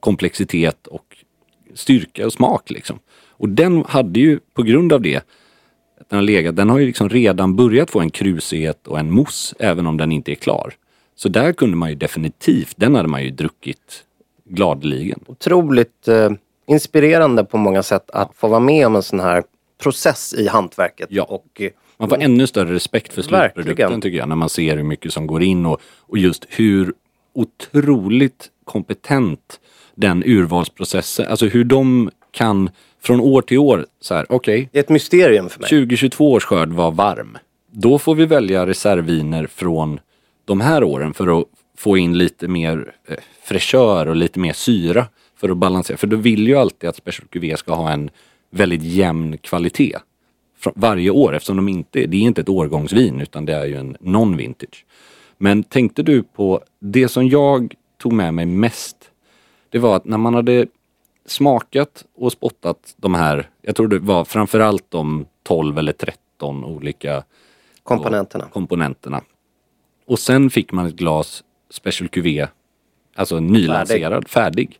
komplexitet 0.00 0.86
och 0.86 1.16
styrka 1.74 2.26
och 2.26 2.32
smak 2.32 2.70
liksom. 2.70 2.98
Och 3.28 3.48
den 3.48 3.84
hade 3.88 4.20
ju 4.20 4.40
på 4.54 4.62
grund 4.62 4.92
av 4.92 5.02
det 5.02 5.16
att 6.00 6.08
den 6.08 6.16
har 6.16 6.22
legat, 6.22 6.56
den 6.56 6.70
har 6.70 6.78
ju 6.78 6.86
liksom 6.86 7.08
redan 7.08 7.56
börjat 7.56 7.90
få 7.90 8.00
en 8.00 8.10
krusighet 8.10 8.86
och 8.86 8.98
en 8.98 9.10
mousse 9.10 9.56
även 9.58 9.86
om 9.86 9.96
den 9.96 10.12
inte 10.12 10.32
är 10.32 10.34
klar. 10.34 10.74
Så 11.14 11.28
där 11.28 11.52
kunde 11.52 11.76
man 11.76 11.88
ju 11.88 11.94
definitivt, 11.94 12.74
den 12.76 12.94
hade 12.94 13.08
man 13.08 13.22
ju 13.22 13.30
druckit 13.30 14.04
gladeligen. 14.44 15.20
Otroligt 15.26 16.08
eh, 16.08 16.30
inspirerande 16.66 17.44
på 17.44 17.56
många 17.56 17.82
sätt 17.82 18.10
att 18.10 18.30
få 18.34 18.48
vara 18.48 18.60
med 18.60 18.86
om 18.86 18.96
en 18.96 19.02
sån 19.02 19.20
här 19.20 19.42
process 19.80 20.34
i 20.34 20.48
hantverket. 20.48 21.08
Ja. 21.10 21.22
Och, 21.22 21.60
eh, 21.60 21.70
Man 21.96 22.08
får 22.08 22.22
ännu 22.22 22.46
större 22.46 22.74
respekt 22.74 23.12
för 23.12 23.22
slutprodukten 23.22 23.76
Verkligen. 23.76 24.00
tycker 24.00 24.18
jag 24.18 24.28
när 24.28 24.36
man 24.36 24.48
ser 24.48 24.76
hur 24.76 24.82
mycket 24.84 25.12
som 25.12 25.26
går 25.26 25.42
in 25.42 25.66
och, 25.66 25.80
och 25.98 26.18
just 26.18 26.46
hur 26.48 26.92
otroligt 27.34 28.48
kompetent 28.64 29.60
den 29.94 30.22
urvalsprocessen, 30.26 31.26
alltså 31.26 31.46
hur 31.46 31.64
de 31.64 32.10
kan 32.30 32.70
från 33.02 33.20
år 33.20 33.42
till 33.42 33.58
år 33.58 33.86
så 34.00 34.14
här, 34.14 34.26
okej, 34.28 34.68
det 34.72 34.78
är 34.78 34.82
ett 34.82 34.88
mysterium 34.88 35.48
för 35.48 35.60
mig. 35.60 35.68
2022 35.70 36.32
års 36.32 36.44
skörd 36.44 36.68
var 36.68 36.90
varm. 36.90 37.38
Då 37.72 37.98
får 37.98 38.14
vi 38.14 38.26
välja 38.26 38.66
reservviner 38.66 39.46
från 39.46 40.00
de 40.44 40.60
här 40.60 40.84
åren 40.84 41.14
för 41.14 41.40
att 41.40 41.46
få 41.76 41.96
in 41.96 42.18
lite 42.18 42.48
mer 42.48 42.92
eh, 43.08 43.16
fräschör 43.42 44.06
och 44.06 44.16
lite 44.16 44.38
mer 44.38 44.52
syra 44.52 45.06
för 45.36 45.48
att 45.48 45.56
balansera. 45.56 45.96
För 45.96 46.06
då 46.06 46.16
vill 46.16 46.48
ju 46.48 46.56
alltid 46.56 46.90
att 46.90 46.96
Special 46.96 47.28
QV 47.28 47.56
ska 47.56 47.74
ha 47.74 47.90
en 47.90 48.10
väldigt 48.50 48.82
jämn 48.82 49.38
kvalitet 49.38 49.96
varje 50.74 51.10
år 51.10 51.34
eftersom 51.34 51.56
de 51.56 51.68
inte, 51.68 52.06
det 52.06 52.16
är 52.16 52.20
inte 52.20 52.40
ett 52.40 52.48
årgångsvin 52.48 53.20
utan 53.20 53.44
det 53.44 53.54
är 53.54 53.66
ju 53.66 53.76
en 53.76 53.96
non-vintage. 53.96 54.84
Men 55.38 55.62
tänkte 55.62 56.02
du 56.02 56.22
på 56.22 56.60
det 56.78 57.08
som 57.08 57.28
jag 57.28 57.74
tog 57.98 58.12
med 58.12 58.34
mig 58.34 58.46
mest 58.46 59.10
det 59.70 59.78
var 59.78 59.96
att 59.96 60.04
när 60.04 60.18
man 60.18 60.34
hade 60.34 60.66
smakat 61.26 62.04
och 62.14 62.32
spottat 62.32 62.94
de 62.96 63.14
här, 63.14 63.50
jag 63.62 63.76
tror 63.76 63.88
det 63.88 63.98
var 63.98 64.24
framförallt 64.24 64.90
de 64.90 65.26
12 65.42 65.78
eller 65.78 65.92
13 65.92 66.64
olika 66.64 67.24
Komponenterna. 67.82 68.48
komponenterna. 68.52 69.20
Och 70.06 70.18
sen 70.18 70.50
fick 70.50 70.72
man 70.72 70.86
ett 70.86 70.96
glas 70.96 71.44
Special 71.70 72.08
QV, 72.08 72.46
alltså 73.14 73.40
nylanserad, 73.40 74.28
färdig. 74.28 74.78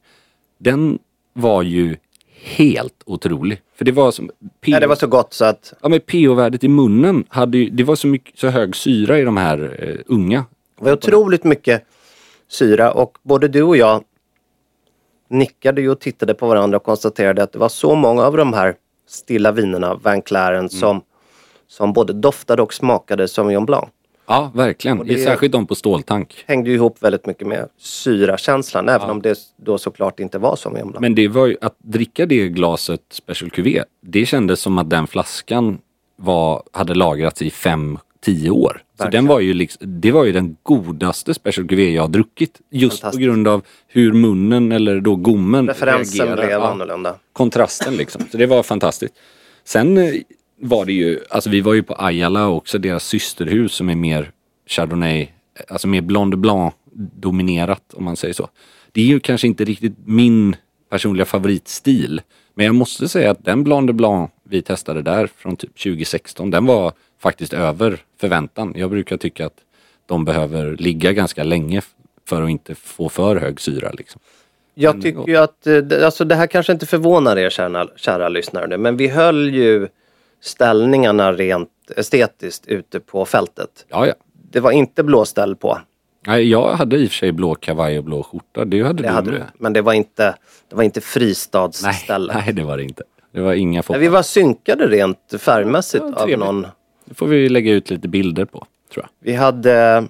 Den 0.59 0.99
var 1.33 1.63
ju 1.63 1.97
helt 2.43 3.03
otrolig. 3.07 3.61
För 3.75 3.85
det 3.85 3.93
var 3.93 4.11
som... 4.11 4.29
P- 4.61 4.71
Ja, 4.71 4.81
det 4.81 4.87
var 4.87 4.95
så 4.97 5.07
gott 5.07 5.33
så 5.35 5.45
att 5.45 5.73
Ja 5.83 5.89
men 5.89 6.01
pH-värdet 6.01 6.65
i 6.65 6.69
munnen 6.69 7.25
hade 7.29 7.59
ju, 7.59 7.71
det 7.71 7.85
var 7.85 7.95
så, 7.97 8.07
mycket, 8.07 8.39
så 8.39 8.49
hög 8.49 8.77
syra 8.77 9.19
i 9.19 9.23
de 9.23 9.37
här 9.37 9.77
eh, 9.89 9.97
unga. 10.07 10.45
det 10.79 10.85
var 10.85 10.93
otroligt 10.93 11.45
mycket 11.45 11.85
syra 12.49 12.93
och 12.93 13.19
både 13.23 13.49
du 13.49 13.63
och 13.63 13.77
jag 13.77 14.05
nickade 15.29 15.81
ju 15.81 15.91
och 15.91 16.01
tittade 16.01 16.35
på 16.35 16.47
varandra 16.49 16.77
och 16.77 16.85
konstaterade 16.85 17.43
att 17.43 17.53
det 17.53 17.59
var 17.59 17.69
så 17.69 17.95
många 17.95 18.23
av 18.23 18.37
de 18.37 18.53
här 18.53 18.75
stilla 19.09 19.53
vinerna, 19.53 19.95
Van 19.95 20.23
Claren, 20.23 20.59
Mm. 20.59 20.69
som, 20.69 21.01
som 21.69 21.93
både 21.93 22.13
doftade 22.13 22.63
och 22.63 22.75
smakade 22.75 23.29
Sauvignon 23.29 23.67
Blanc. 23.67 23.89
Ja 24.33 24.51
verkligen, 24.55 24.99
Och 24.99 25.07
det- 25.07 25.19
särskilt 25.19 25.53
de 25.53 25.67
på 25.67 25.75
ståltank. 25.75 26.45
Hängde 26.47 26.71
ju 26.71 26.77
ihop 26.77 27.03
väldigt 27.03 27.27
mycket 27.27 27.47
med 27.47 27.69
syrakänslan, 27.79 28.89
även 28.89 29.11
om 29.11 29.23
det 29.23 29.39
då 29.57 29.79
såklart 29.79 30.21
inte 30.21 30.39
var 30.39 30.57
Sauvignon 30.57 30.91
Blanc. 30.91 31.01
Men 31.01 31.15
det 31.15 31.29
var 31.29 31.47
ju, 31.47 31.57
att 31.61 31.77
dricka 31.79 32.27
det 32.27 32.49
glaset 32.49 33.01
Special 33.13 33.51
QV, 33.51 33.83
det 34.01 34.27
kändes 34.27 34.61
som 34.61 34.79
att 34.79 34.91
den 34.91 35.07
flaskan 35.07 35.79
var, 36.17 36.63
hade 36.73 36.95
lagrats 36.95 37.43
i 37.43 37.51
fem, 37.51 37.99
tio 38.25 38.51
år. 38.51 38.83
Så 38.99 39.05
Verkligen. 39.05 39.25
den 39.25 39.29
var 39.35 39.41
ju 39.41 39.55
liksom, 39.55 40.01
det 40.01 40.13
var 40.13 40.25
ju 40.25 40.33
den 40.33 40.57
godaste 40.63 41.35
Special 41.35 41.69
QV 41.69 41.81
jag 41.81 42.03
har 42.03 42.09
druckit. 42.09 42.61
Just 42.71 43.03
på 43.03 43.17
grund 43.19 43.49
av 43.49 43.63
hur 43.89 44.13
munnen 44.13 44.73
eller 44.73 45.01
då 45.01 45.17
gommen 45.17 45.69
Referensen 45.69 46.27
reagerar. 46.27 46.37
blev 46.47 46.51
Ja, 46.61 46.71
annorlunda. 46.71 47.15
kontrasten 47.33 47.97
liksom. 47.97 48.23
Så 48.31 48.37
det 48.37 48.47
var 48.47 48.63
fantastiskt. 48.63 49.15
Sen 49.65 49.99
eh, 49.99 50.13
var 50.61 50.85
det 50.85 50.93
ju, 50.93 51.21
alltså 51.31 51.51
vi 51.51 51.61
var 51.61 51.75
ju 51.75 51.83
på 51.83 51.95
Ayala 51.99 52.49
också, 52.49 52.79
deras 52.79 53.05
systerhus 53.05 53.73
som 53.73 53.89
är 53.89 53.95
mer 53.95 54.31
Chardonnay, 54.67 55.29
alltså 55.69 55.89
mer 55.89 56.01
Blanc 56.01 56.31
de 56.31 56.41
Blanc 56.41 56.75
dominerat 56.95 57.95
om 57.95 58.05
man 58.05 58.17
säger 58.17 58.35
så. 58.35 58.49
Det 58.93 59.01
är 59.01 59.07
ju 59.07 59.21
kanske 59.21 59.47
inte 59.47 59.65
riktigt 59.65 59.95
min 60.05 60.57
personliga 60.91 61.25
favoritstil. 61.25 62.21
Men 62.55 62.67
jag 62.67 62.75
måste 62.75 63.09
säga 63.09 63.31
att 63.31 63.45
den 63.45 63.65
Blanc 63.65 63.87
de 63.87 63.93
Blanc 63.93 64.31
vi 64.45 64.63
testade 64.63 65.03
där 65.03 65.27
från 65.37 65.57
typ 65.57 65.79
2016, 65.83 66.51
den 66.51 66.67
var 66.67 66.93
faktiskt 67.19 67.53
över 67.53 67.99
förväntan. 68.21 68.75
Jag 68.77 68.91
brukar 68.91 69.17
tycka 69.17 69.47
att 69.47 69.59
de 70.07 70.25
behöver 70.25 70.77
ligga 70.77 71.13
ganska 71.13 71.45
länge 71.45 71.83
för 72.29 72.43
att 72.43 72.51
inte 72.51 72.75
få 72.75 73.09
för 73.09 73.37
hög 73.37 73.61
syra 73.61 73.91
liksom. 73.93 74.21
Jag 74.75 75.03
tycker 75.03 75.29
ju 75.29 75.37
att, 75.37 75.67
eh, 75.67 76.05
alltså 76.05 76.25
det 76.25 76.35
här 76.35 76.47
kanske 76.47 76.73
inte 76.73 76.87
förvånar 76.87 77.37
er 77.37 77.51
kära, 77.51 77.89
kära 77.97 78.29
lyssnare 78.29 78.79
men 78.79 78.97
vi 78.97 79.09
höll 79.09 79.55
ju 79.55 79.89
ställningarna 80.41 81.33
rent 81.33 81.69
estetiskt 81.97 82.67
ute 82.67 83.01
på 83.01 83.25
fältet. 83.25 83.87
Ja, 83.89 84.07
ja. 84.07 84.15
Det 84.51 84.61
var 84.61 84.71
inte 84.71 85.03
blåställ 85.03 85.57
på, 85.57 85.79
Nej, 86.27 86.51
jag 86.51 86.73
hade 86.75 86.97
i 86.97 87.07
och 87.07 87.11
för 87.11 87.17
sig 87.17 87.33
blå 87.33 87.55
kavaj 87.55 87.99
och 87.99 88.05
blå 88.05 88.23
skjorta. 88.23 88.65
Det 88.65 88.83
hade 88.83 89.03
det 89.03 89.09
du 89.09 89.15
hade 89.15 89.31
med. 89.31 89.41
du. 89.41 89.45
Men 89.59 89.73
det 89.73 89.83
var 89.83 89.93
inte, 89.93 90.35
det 90.69 90.77
var 90.77 90.83
inte 90.83 91.01
Nej, 91.01 91.05
fristadsställe. 91.05 92.33
nej, 92.35 92.53
det 92.53 92.65
var 92.65 92.77
det 92.77 92.83
inte. 92.83 93.03
Det 93.33 93.41
var 93.41 93.53
inga 93.53 93.83
Nej, 93.89 93.99
vi 93.99 94.09
var 94.09 94.23
synkade 94.23 94.87
rent 94.87 95.35
färgmässigt 95.39 96.05
Ja, 96.17 96.23
av 96.23 96.29
någon. 96.31 96.67
Det 97.05 97.15
får 97.15 97.27
vi 97.27 97.49
lägga 97.49 97.73
ut 97.73 97.91
lite 97.91 98.09
bilder 98.09 98.45
på, 98.45 98.67
tror 98.93 99.05
jag. 99.05 99.27
Vi 99.31 99.37
hade, 99.37 100.05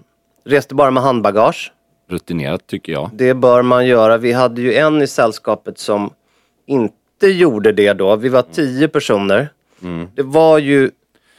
reste 0.45 0.75
bara 0.75 0.91
med 0.91 1.03
handbagage. 1.03 1.73
Rutinerat 2.09 2.67
tycker 2.67 2.93
jag. 2.93 3.11
Det 3.13 3.35
bör 3.35 3.63
man 3.63 3.87
göra. 3.87 4.19
Vi 4.19 4.33
hade 4.33 4.63
ju 4.63 4.75
en 4.75 5.03
i 5.03 5.07
sällskapet 5.07 5.79
som 5.79 6.11
inte 6.67 7.27
gjorde 7.27 7.73
det 7.73 7.93
då. 7.93 8.17
Vi 8.17 8.29
var 8.29 8.43
tio 8.43 8.89
personer. 8.89 9.49
Mm. 9.83 10.09
Det 10.15 10.23
var 10.23 10.59
ju 10.59 10.91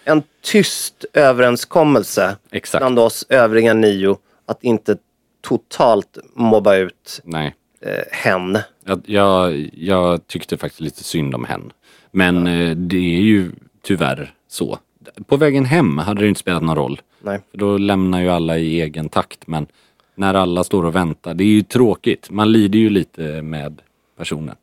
en 0.06 0.24
tyst 0.42 1.06
överenskommelse 1.14 2.38
Exakt. 2.52 2.82
bland 2.82 3.00
oss 3.00 3.26
övriga 3.30 3.74
nio 3.74 4.18
att 4.46 4.64
inte 4.64 4.98
totalt 5.42 6.18
mobba 6.34 6.76
ut 6.76 7.22
Nej. 7.24 7.56
eh, 7.82 8.04
hen. 8.12 8.58
Jag, 8.86 9.02
jag, 9.06 9.70
jag 9.74 10.28
tyckte 10.28 10.58
faktiskt 10.58 10.82
lite 10.82 11.04
synd 11.04 11.36
om 11.36 11.46
henne. 11.46 11.70
Men 12.12 12.48
eh, 12.48 12.76
det 12.76 13.16
är 13.18 13.22
ju 13.22 13.52
tyvärr 13.84 14.34
så. 14.48 14.80
På 15.28 15.38
vägen 15.38 15.66
hem 15.66 15.98
hade 15.98 16.22
det 16.22 16.28
inte 16.28 16.40
spelat 16.40 16.64
någon 16.64 16.76
roll. 16.76 17.02
Nej. 17.22 17.40
För 17.52 17.58
då 17.58 17.78
lämnar 17.78 18.22
ju 18.22 18.30
alla 18.30 18.58
i 18.58 18.82
egen 18.82 19.10
takt. 19.10 19.48
Men 19.48 19.68
när 20.16 20.34
alla 20.34 20.64
står 20.64 20.86
och 20.86 20.96
väntar, 20.96 21.34
det 21.34 21.44
är 21.44 21.48
ju 21.48 21.62
tråkigt. 21.62 22.30
Man 22.30 22.52
lider 22.52 22.80
ju 22.80 22.90
lite 22.90 23.42
med 23.42 23.82
personen. 24.18 24.56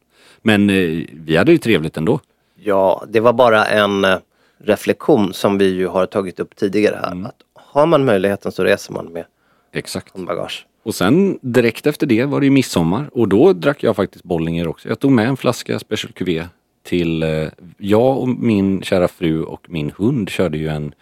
Men 0.42 0.70
eh, 0.70 1.04
vi 1.12 1.37
hade 1.37 1.52
ju 1.52 1.58
trevligt 1.58 1.97
ändå. 1.97 2.20
Ja, 2.60 3.04
det 3.08 3.20
var 3.20 3.32
bara 3.32 3.64
en 3.64 4.04
eh, 4.04 4.18
reflektion 4.58 5.34
som 5.34 5.58
vi 5.58 5.74
ju 5.74 5.86
har 5.86 6.06
tagit 6.06 6.40
upp 6.40 6.56
tidigare 6.56 6.98
här. 7.02 7.12
Mm. 7.12 7.26
Att 7.26 7.42
har 7.54 7.86
man 7.86 8.04
möjligheten 8.04 8.52
så 8.52 8.64
reser 8.64 8.92
man 8.92 9.06
med 9.06 9.24
Exakt. 9.72 10.14
handbagage. 10.14 10.66
Och 10.82 10.94
sen 10.94 11.38
direkt 11.42 11.86
efter 11.86 12.06
det 12.06 12.24
var 12.24 12.40
det 12.40 12.46
ju 12.46 12.50
midsommar 12.50 13.10
och 13.12 13.28
då 13.28 13.52
drack 13.52 13.82
jag 13.82 13.96
faktiskt 13.96 14.24
Bollinger 14.24 14.68
också. 14.68 14.88
Jag 14.88 14.98
tog 14.98 15.12
med 15.12 15.28
en 15.28 15.36
flaska 15.36 15.78
Special 15.78 16.12
QV 16.12 16.46
till, 16.82 17.22
eh, 17.22 17.48
jag 17.78 18.18
och 18.18 18.28
min 18.28 18.82
kära 18.82 19.08
fru 19.08 19.42
och 19.42 19.70
min 19.70 19.92
hund 19.96 20.28
körde 20.28 20.58
ju 20.58 20.68
en 20.68 20.94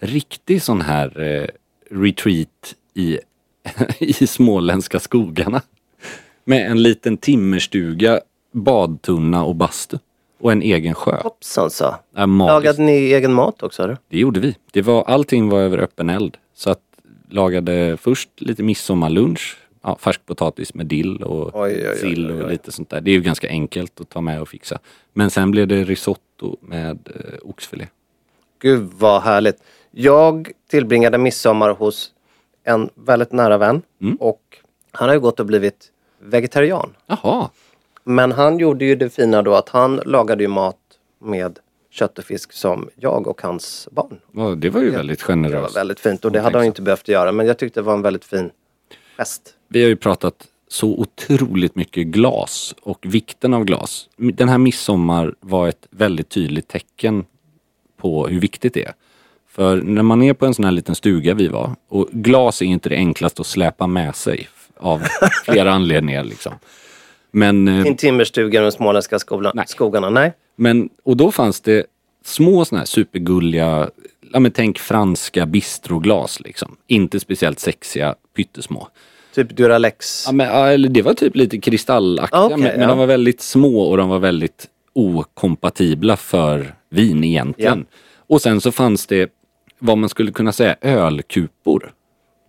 riktig 0.00 0.62
sån 0.62 0.80
här 0.80 1.20
eh, 1.20 1.48
retreat 1.90 2.74
i, 2.94 3.18
i 3.98 4.26
småländska 4.26 5.00
skogarna. 5.00 5.62
Med 6.44 6.70
en 6.70 6.82
liten 6.82 7.16
timmerstuga, 7.16 8.20
badtunna 8.52 9.44
och 9.44 9.56
bastu. 9.56 9.98
Och 10.42 10.52
en 10.52 10.62
egen 10.62 10.94
sjö. 10.94 11.20
Hoppsan 11.22 11.70
så. 11.70 11.94
Äh, 12.16 12.26
magiskt. 12.26 12.52
Lagade 12.54 12.82
ni 12.82 12.92
egen 12.92 13.32
mat 13.32 13.62
också? 13.62 13.82
Eller? 13.82 13.96
Det 14.08 14.18
gjorde 14.18 14.40
vi. 14.40 14.56
Det 14.72 14.82
var, 14.82 15.02
allting 15.04 15.48
var 15.48 15.60
över 15.60 15.78
öppen 15.78 16.10
eld. 16.10 16.36
Så 16.54 16.70
att 16.70 16.80
lagade 17.30 17.96
först 17.96 18.28
lite 18.36 18.62
midsommarlunch. 18.62 19.56
Ja, 19.82 19.96
färsk 20.00 20.26
potatis 20.26 20.74
med 20.74 20.86
dill 20.86 21.22
och 21.22 21.50
Oj, 21.62 21.72
oj, 21.76 21.88
oj, 21.92 21.98
sill 21.98 22.30
och 22.30 22.46
oj. 22.46 22.52
lite 22.52 22.72
sånt 22.72 22.90
där. 22.90 23.00
Det 23.00 23.10
är 23.10 23.12
ju 23.12 23.20
ganska 23.20 23.48
enkelt 23.48 24.00
att 24.00 24.08
ta 24.08 24.20
med 24.20 24.40
och 24.40 24.48
fixa. 24.48 24.78
Men 25.12 25.30
sen 25.30 25.50
blev 25.50 25.66
det 25.68 25.84
risotto 25.84 26.56
med 26.60 27.08
eh, 27.14 27.38
oxfilé. 27.42 27.86
Gud 28.60 28.90
vad 28.98 29.22
härligt. 29.22 29.56
Jag 29.90 30.50
tillbringade 30.70 31.18
midsommar 31.18 31.70
hos 31.70 32.10
en 32.64 32.90
väldigt 32.94 33.32
nära 33.32 33.58
vän 33.58 33.82
Mm. 34.00 34.16
och 34.16 34.42
han 34.92 35.08
har 35.08 35.14
ju 35.14 35.20
gått 35.20 35.40
och 35.40 35.46
blivit 35.46 35.92
vegetarian. 36.20 36.90
Jaha, 37.06 37.48
Men 38.04 38.32
han 38.32 38.58
gjorde 38.58 38.84
ju 38.84 38.94
det 38.94 39.10
fina 39.10 39.42
då 39.42 39.54
att 39.54 39.68
han 39.68 39.96
lagade 40.06 40.42
ju 40.44 40.48
mat 40.48 40.76
med 41.20 41.58
kött 41.90 42.18
och 42.18 42.24
fisk 42.24 42.52
som 42.52 42.88
jag 42.96 43.26
och 43.26 43.42
hans 43.42 43.88
barn. 43.92 44.18
ja, 44.32 44.54
det 44.54 44.70
var 44.70 44.80
ju 44.80 44.90
väldigt 44.90 45.18
Det 45.18 45.24
var 45.28 45.34
generöst. 45.34 45.76
väldigt 45.76 46.00
fint 46.00 46.24
och 46.24 46.32
det 46.32 46.40
hade 46.40 46.58
han 46.58 46.66
inte 46.66 46.82
behövt 46.82 47.08
göra 47.08 47.32
men 47.32 47.46
jag 47.46 47.58
tyckte 47.58 47.80
det 47.80 47.84
var 47.84 47.94
en 47.94 48.02
väldigt 48.02 48.24
fin 48.24 48.50
gest. 49.18 49.54
Vi 49.68 49.82
har 49.82 49.88
ju 49.88 49.96
pratat 49.96 50.46
så 50.68 50.88
otroligt 50.88 51.74
mycket 51.74 52.06
glas 52.06 52.74
och 52.82 52.98
vikten 53.08 53.54
av 53.54 53.64
glas. 53.64 54.08
Den 54.16 54.48
här 54.48 54.58
midsommar 54.58 55.34
var 55.40 55.68
ett 55.68 55.86
väldigt 55.90 56.28
tydligt 56.28 56.68
tecken 56.68 57.24
på 57.96 58.26
hur 58.26 58.40
viktigt 58.40 58.74
det 58.74 58.84
är. 58.84 58.92
För 59.48 59.76
när 59.76 60.02
man 60.02 60.22
är 60.22 60.34
på 60.34 60.46
en 60.46 60.54
sån 60.54 60.64
här 60.64 60.72
liten 60.72 60.94
stuga 60.94 61.34
vi 61.34 61.48
var, 61.48 61.70
och 61.88 62.08
glas 62.12 62.62
är 62.62 62.66
inte 62.66 62.88
det 62.88 62.96
enklaste 62.96 63.40
att 63.40 63.46
släpa 63.46 63.86
med 63.86 64.16
sig 64.16 64.48
av 64.76 65.02
flera 65.44 65.72
anledningar 65.72 66.24
liksom. 66.24 66.52
Men, 67.32 67.68
eh, 67.68 67.84
Din 67.84 67.96
timmerstuga 67.96 68.60
i 68.60 68.62
de 68.62 68.72
småländska 68.72 69.18
skolan, 69.18 69.52
Nej. 69.54 69.64
skogarna, 69.68 70.10
nej. 70.10 70.32
men, 70.56 70.88
och 71.04 71.16
då 71.16 71.30
fanns 71.30 71.60
det 71.60 71.86
små 72.24 72.64
såna 72.64 72.78
här 72.78 72.86
supergulliga, 72.86 73.90
ja 74.32 74.40
men 74.40 74.50
tänk 74.52 74.78
franska 74.78 75.46
bistroglas 75.46 76.40
liksom. 76.40 76.76
Inte 76.86 77.20
speciellt 77.20 77.58
sexiga, 77.58 78.14
pyttesmå. 78.36 78.88
Typ 79.34 79.56
Duralex. 79.56 80.24
Ja, 80.26 80.32
men, 80.32 80.46
ja, 80.46 80.66
eller 80.66 80.88
det 80.88 81.02
var 81.02 81.14
typ 81.14 81.36
lite 81.36 81.58
kristallaktiga 81.58 82.40
Ah, 82.40 82.44
okej, 82.44 82.56
men, 82.56 82.72
men 82.72 82.80
ja. 82.80 82.86
de 82.88 82.98
var 82.98 83.06
väldigt 83.06 83.40
små 83.40 83.80
och 83.80 83.96
de 83.96 84.08
var 84.08 84.18
väldigt 84.18 84.66
okompatibla 84.92 86.16
för 86.16 86.74
vin 86.90 87.24
egentligen. 87.24 87.86
Och 88.26 88.42
sen 88.42 88.60
så 88.60 88.72
fanns 88.72 89.06
det 89.06 89.30
vad 89.78 89.98
man 89.98 90.08
skulle 90.08 90.32
kunna 90.32 90.52
säga 90.52 90.76
ölkupor. 90.80 91.92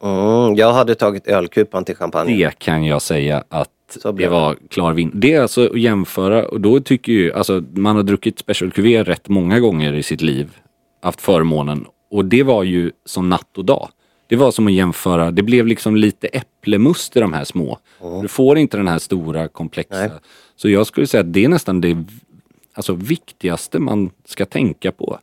Mm, 0.04 0.56
jag 0.56 0.74
hade 0.74 0.96
tagit 0.96 1.28
ölkupan 1.28 1.86
till 1.86 1.96
champagne. 1.96 2.38
Det 2.46 2.60
kan 2.60 2.84
jag 2.84 3.02
säga 3.02 3.44
att 3.50 3.70
Det 4.04 4.14
blev 4.14 4.32
var 4.32 4.58
klar 4.70 4.94
vin. 4.94 5.12
Det 5.14 5.34
är 5.34 5.42
alltså 5.42 5.66
att 5.66 5.80
jämföra 5.80 6.48
och 6.48 6.62
då 6.62 6.80
tycker 6.80 7.12
ju, 7.12 7.34
alltså 7.34 7.64
man 7.74 7.96
har 7.96 8.04
druckit 8.04 8.40
Special 8.40 8.72
Cuvée 8.72 9.04
rätt 9.04 9.30
många 9.30 9.60
gånger 9.60 9.94
i 9.94 10.04
sitt 10.04 10.22
liv. 10.22 10.50
Haft 11.02 11.22
förmånen. 11.22 11.86
Och 12.12 12.26
det 12.26 12.44
var 12.44 12.64
ju 12.64 12.92
som 13.06 13.30
natt 13.30 13.58
och 13.58 13.66
dag. 13.66 13.90
Det 14.28 14.36
var 14.36 14.52
som 14.52 14.68
att 14.68 14.74
jämföra, 14.74 15.32
det 15.32 15.44
blev 15.44 15.68
liksom 15.68 15.96
lite 15.96 16.28
äpplemust 16.28 17.18
i 17.18 17.20
de 17.20 17.34
här 17.34 17.44
små. 17.44 17.78
Du 18.22 18.28
får 18.28 18.58
inte 18.58 18.78
den 18.78 18.88
här 18.88 19.00
stora 19.00 19.48
komplexa. 19.48 20.08
Nej. 20.08 20.10
Så 20.56 20.70
jag 20.70 20.88
skulle 20.88 21.08
säga 21.08 21.22
att 21.22 21.34
det 21.34 21.46
är 21.46 21.50
nästan 21.50 21.82
det 21.82 21.98
alltså, 22.74 22.94
viktigaste 22.94 23.80
man 23.80 24.10
ska 24.26 24.46
tänka 24.46 24.92
på. 24.92 25.20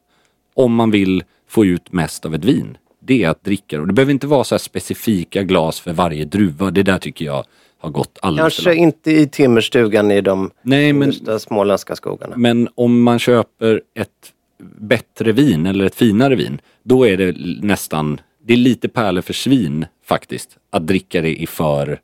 Om 0.54 0.74
man 0.74 0.90
vill 0.90 1.24
få 1.48 1.64
ut 1.64 1.92
mest 1.92 2.26
av 2.26 2.34
ett 2.34 2.44
vin. 2.44 2.76
Det 3.00 3.24
är 3.24 3.28
att 3.28 3.44
dricka 3.44 3.76
det. 3.76 3.80
Och 3.80 3.86
det 3.86 3.92
behöver 3.92 4.12
inte 4.12 4.26
vara 4.26 4.44
så 4.44 4.54
här 4.54 4.58
specifika 4.58 5.42
glas 5.42 5.80
för 5.80 5.92
varje 5.92 6.24
druva. 6.24 6.70
Det 6.70 6.82
där 6.82 6.98
tycker 6.98 7.24
jag 7.24 7.44
har 7.80 7.90
gått 7.90 8.18
alldeles 8.22 8.56
för 8.56 8.62
Kanske 8.62 8.80
långt. 8.80 8.94
inte 8.94 9.10
i 9.12 9.26
timmerstugan 9.28 10.10
i 10.10 10.20
de 10.20 10.50
Nej, 10.62 10.92
men, 10.92 11.12
småländska 11.40 11.96
skogarna. 11.96 12.36
men 12.36 12.68
om 12.74 13.02
man 13.02 13.18
köper 13.18 13.80
ett 13.94 14.32
bättre 14.78 15.32
vin 15.32 15.66
eller 15.66 15.84
ett 15.84 15.94
finare 15.94 16.36
vin, 16.36 16.60
då 16.82 17.06
är 17.08 17.16
det 17.16 17.36
nästan, 17.62 18.20
det 18.44 18.52
är 18.52 18.56
lite 18.56 18.88
pärlor 18.88 19.22
för 19.22 19.32
svin 19.32 19.86
faktiskt. 20.04 20.56
Att 20.70 20.86
dricka 20.86 21.20
det 21.20 21.42
i 21.42 21.46
för, 21.46 22.00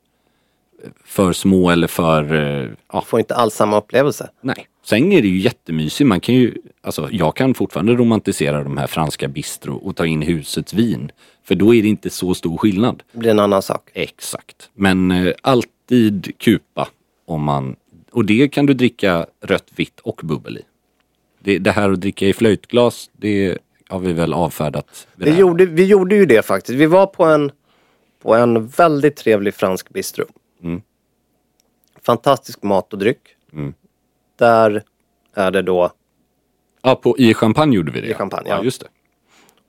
för 1.05 1.33
små 1.33 1.69
eller 1.69 1.87
för, 1.87 2.33
eh, 2.63 2.69
ja, 2.93 3.01
Får 3.01 3.19
inte 3.19 3.35
alls 3.35 3.53
samma 3.53 3.77
upplevelse. 3.77 4.29
nej. 4.41 4.67
Sen 4.85 5.11
är 5.11 5.21
det 5.21 5.27
ju 5.27 5.37
jättemysigt, 5.37 6.07
man 6.07 6.19
kan 6.19 6.35
ju, 6.35 6.53
alltså 6.83 7.09
jag 7.11 7.35
kan 7.35 7.53
fortfarande 7.53 7.93
romantisera 7.93 8.63
de 8.63 8.77
här 8.77 8.87
franska 8.87 9.27
bistro 9.27 9.75
och 9.75 9.95
ta 9.95 10.05
in 10.05 10.21
husets 10.21 10.73
vin. 10.73 11.11
För 11.47 11.55
då 11.55 11.75
är 11.75 11.81
det 11.81 11.87
inte 11.87 12.09
så 12.09 12.33
stor 12.33 12.57
skillnad. 12.57 13.03
Det 13.11 13.17
blir 13.17 13.31
en 13.31 13.39
annan 13.39 13.61
sak. 13.61 13.89
Exakt. 13.93 14.69
Men 14.73 15.11
eh, 15.11 15.33
alltid 15.41 16.37
kupa 16.37 16.87
om 17.25 17.43
man... 17.43 17.75
Och 18.11 18.25
det 18.25 18.47
kan 18.47 18.65
du 18.65 18.73
dricka 18.73 19.25
rött, 19.41 19.67
vitt 19.75 19.99
och 19.99 20.21
bubbel 20.23 20.57
i. 20.57 20.61
Det, 21.39 21.59
det 21.59 21.71
här 21.71 21.89
att 21.89 22.01
dricka 22.01 22.25
i 22.25 22.33
flöjtglas, 22.33 23.09
det 23.13 23.57
har 23.87 23.99
vi 23.99 24.13
väl 24.13 24.33
avfärdat. 24.33 25.07
Vi 25.15 25.31
här. 25.31 25.39
gjorde, 25.39 25.65
vi 25.65 25.85
gjorde 25.85 26.15
ju 26.15 26.25
det 26.25 26.45
faktiskt. 26.45 26.79
Vi 26.79 26.85
var 26.85 27.05
på 27.05 27.25
en, 27.25 27.51
på 28.21 28.35
en 28.35 28.67
väldigt 28.67 29.15
trevlig 29.15 29.53
fransk 29.53 29.89
bistro. 29.89 30.25
Mm. 30.63 30.81
Fantastisk 32.01 32.63
mat 32.63 32.93
och 32.93 32.99
dryck. 32.99 33.21
Mm. 33.53 33.73
Där 34.35 34.83
är 35.33 35.51
det 35.51 35.61
då, 35.61 35.91
Ja, 36.81 36.95
på, 36.95 37.17
i 37.17 37.33
champagne 37.33 37.75
gjorde 37.75 37.91
vi 37.91 38.01
det. 38.01 38.07
I 38.07 38.13
champagne, 38.13 38.49
ja. 38.49 38.57
ja. 38.57 38.63
just 38.63 38.81
det. 38.81 38.87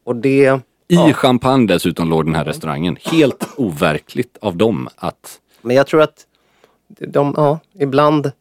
och 0.04 0.16
det, 0.16 0.60
I 0.88 1.12
champagne 1.12 1.66
dessutom 1.66 2.10
låg 2.10 2.24
den 2.24 2.34
här 2.34 2.44
restaurangen. 2.44 2.96
Helt 3.02 3.48
overkligt 3.56 4.38
av 4.40 4.56
dem 4.56 4.88
att... 4.96 5.40
men 5.62 5.76
jag 5.76 5.86
tror 5.86 6.02
att 6.02 6.26
de, 6.98 7.34
ja, 7.36 7.58
ibland, 7.74 8.32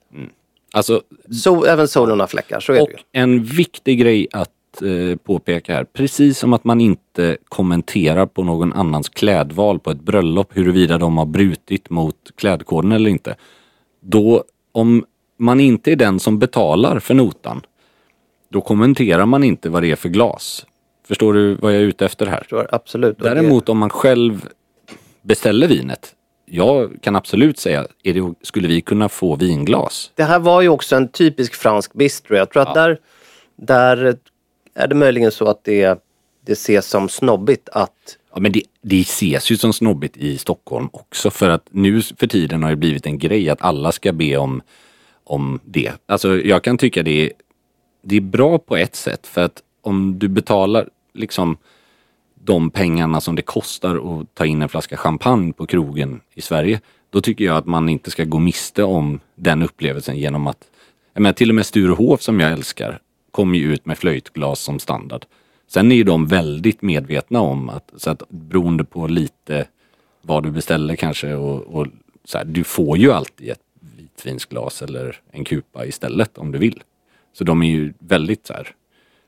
Alltså, 0.73 1.01
so, 1.43 1.65
även 1.65 1.87
solen 1.87 2.19
har 2.19 2.27
fläckar, 2.27 2.59
så 2.59 2.73
är 2.73 2.81
och 2.81 2.87
det 2.87 2.93
ju. 2.93 3.21
en 3.21 3.43
viktig 3.43 3.99
grej 3.99 4.27
att 4.31 4.81
eh, 4.81 5.17
påpeka 5.17 5.73
här. 5.73 5.83
Precis 5.83 6.39
som 6.39 6.53
att 6.53 6.63
man 6.63 6.81
inte 6.81 7.37
kommenterar 7.49 8.25
på 8.25 8.43
någon 8.43 8.73
annans 8.73 9.09
klädval 9.09 9.79
på 9.79 9.91
ett 9.91 10.01
bröllop 10.01 10.57
huruvida 10.57 10.97
de 10.97 11.17
har 11.17 11.25
brutit 11.25 11.89
mot 11.89 12.15
klädkoden 12.35 12.91
eller 12.91 13.09
inte. 13.09 13.35
Då, 14.01 14.43
om 14.71 15.05
man 15.37 15.59
inte 15.59 15.91
är 15.91 15.95
den 15.95 16.19
som 16.19 16.39
betalar 16.39 16.99
för 16.99 17.13
notan, 17.13 17.61
då 18.49 18.61
kommenterar 18.61 19.25
man 19.25 19.43
inte 19.43 19.69
vad 19.69 19.83
det 19.83 19.91
är 19.91 19.95
för 19.95 20.09
glas. 20.09 20.65
Förstår 21.07 21.33
du 21.33 21.55
vad 21.55 21.73
jag 21.73 21.81
är 21.81 21.85
ute 21.85 22.05
efter 22.05 22.25
här? 22.25 22.39
Förstår, 22.39 22.67
absolut. 22.71 23.19
Däremot 23.19 23.69
om 23.69 23.77
man 23.77 23.89
själv 23.89 24.49
beställer 25.21 25.67
vinet, 25.67 26.15
jag 26.45 26.97
kan 27.01 27.15
absolut 27.15 27.59
säga, 27.59 27.87
det, 28.03 28.33
skulle 28.41 28.67
vi 28.67 28.81
kunna 28.81 29.09
få 29.09 29.35
vinglas? 29.35 30.11
Det 30.15 30.23
här 30.23 30.39
var 30.39 30.61
ju 30.61 30.69
också 30.69 30.95
en 30.95 31.07
typisk 31.07 31.55
fransk 31.55 31.93
bistro. 31.93 32.37
Jag 32.37 32.49
tror 32.49 32.61
att 32.61 32.73
där, 32.73 32.99
där 33.55 34.17
är 34.75 34.87
det 34.87 34.95
möjligen 34.95 35.31
så 35.31 35.45
att 35.45 35.63
det, 35.63 36.03
det 36.45 36.51
ses 36.51 36.85
som 36.85 37.09
snobbigt 37.09 37.69
att 37.69 38.17
Ja, 38.33 38.41
men 38.41 38.51
det, 38.51 38.61
det 38.81 39.01
ses 39.01 39.51
ju 39.51 39.57
som 39.57 39.73
snobbigt 39.73 40.17
i 40.17 40.37
Stockholm 40.37 40.89
också 40.91 41.29
för 41.29 41.49
att 41.49 41.67
nu 41.71 42.01
för 42.01 42.27
tiden 42.27 42.63
har 42.63 42.69
det 42.69 42.75
blivit 42.75 43.05
en 43.05 43.19
grej 43.19 43.49
att 43.49 43.61
alla 43.61 43.91
ska 43.91 44.13
be 44.13 44.37
om, 44.37 44.61
om 45.23 45.59
det. 45.65 45.91
Alltså 46.05 46.37
jag 46.37 46.63
kan 46.63 46.77
tycka 46.77 47.03
det 47.03 47.25
är, 47.25 47.31
det 48.03 48.15
är 48.15 48.21
bra 48.21 48.57
på 48.57 48.77
ett 48.77 48.95
sätt 48.95 49.27
för 49.27 49.41
att 49.41 49.63
om 49.81 50.19
du 50.19 50.27
betalar 50.27 50.89
liksom 51.17 51.57
de 52.35 52.69
pengarna 52.69 53.21
som 53.21 53.35
det 53.35 53.41
kostar 53.41 53.95
att 53.95 54.35
ta 54.35 54.45
in 54.45 54.61
en 54.61 54.69
flaska 54.69 54.97
champagne 54.97 55.53
på 55.53 55.65
krogen 55.65 56.21
i 56.33 56.41
Sverige. 56.41 56.81
Då 57.09 57.21
tycker 57.21 57.45
jag 57.45 57.57
att 57.57 57.65
man 57.65 57.89
inte 57.89 58.11
ska 58.11 58.23
gå 58.23 58.39
miste 58.39 58.83
om 58.83 59.19
den 59.35 59.63
upplevelsen 59.63 60.17
genom 60.17 60.47
att, 60.47 60.69
jag 61.13 61.21
menar, 61.21 61.33
till 61.33 61.49
och 61.49 61.55
med 61.55 61.65
Sturehof 61.65 62.21
som 62.21 62.39
jag 62.39 62.51
älskar 62.51 62.99
kommer 63.31 63.57
ju 63.57 63.73
ut 63.73 63.85
med 63.85 63.97
flöjtglas 63.97 64.59
som 64.59 64.79
standard. 64.79 65.25
Sen 65.67 65.91
är 65.91 65.95
ju 65.95 66.03
de 66.03 66.27
väldigt 66.27 66.81
medvetna 66.81 67.41
om 67.41 67.69
att, 67.69 67.93
så 67.95 68.09
att 68.09 68.23
beroende 68.29 68.83
på 68.83 69.07
lite 69.07 69.67
vad 70.21 70.43
du 70.43 70.51
beställer 70.51 70.95
kanske 70.95 71.33
och, 71.33 71.61
och 71.61 71.87
så 72.23 72.37
här, 72.37 72.45
du 72.45 72.63
får 72.63 72.97
ju 72.97 73.11
alltid 73.11 73.49
ett 73.49 73.59
vitvinsglas 73.97 74.81
eller 74.81 75.19
en 75.31 75.43
kupa 75.43 75.85
istället 75.85 76.37
om 76.37 76.51
du 76.51 76.57
vill. 76.57 76.83
Så 77.33 77.43
de 77.43 77.63
är 77.63 77.69
ju 77.69 77.93
väldigt 77.99 78.47
så 78.47 78.53
här, 78.53 78.75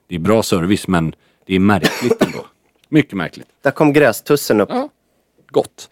det 0.08 0.16
är 0.16 0.20
bra 0.20 0.44
service 0.44 0.88
men 0.88 1.16
det 1.50 1.56
är 1.56 1.60
märkligt 1.60 2.22
ändå. 2.22 2.46
Mycket 2.90 3.14
märkligt. 3.14 3.48
där 3.62 3.72
kom 3.72 3.94
grästussen 3.94 4.62
upp. 4.62 4.70
Ja, 4.72 4.90
gott. 5.52 5.90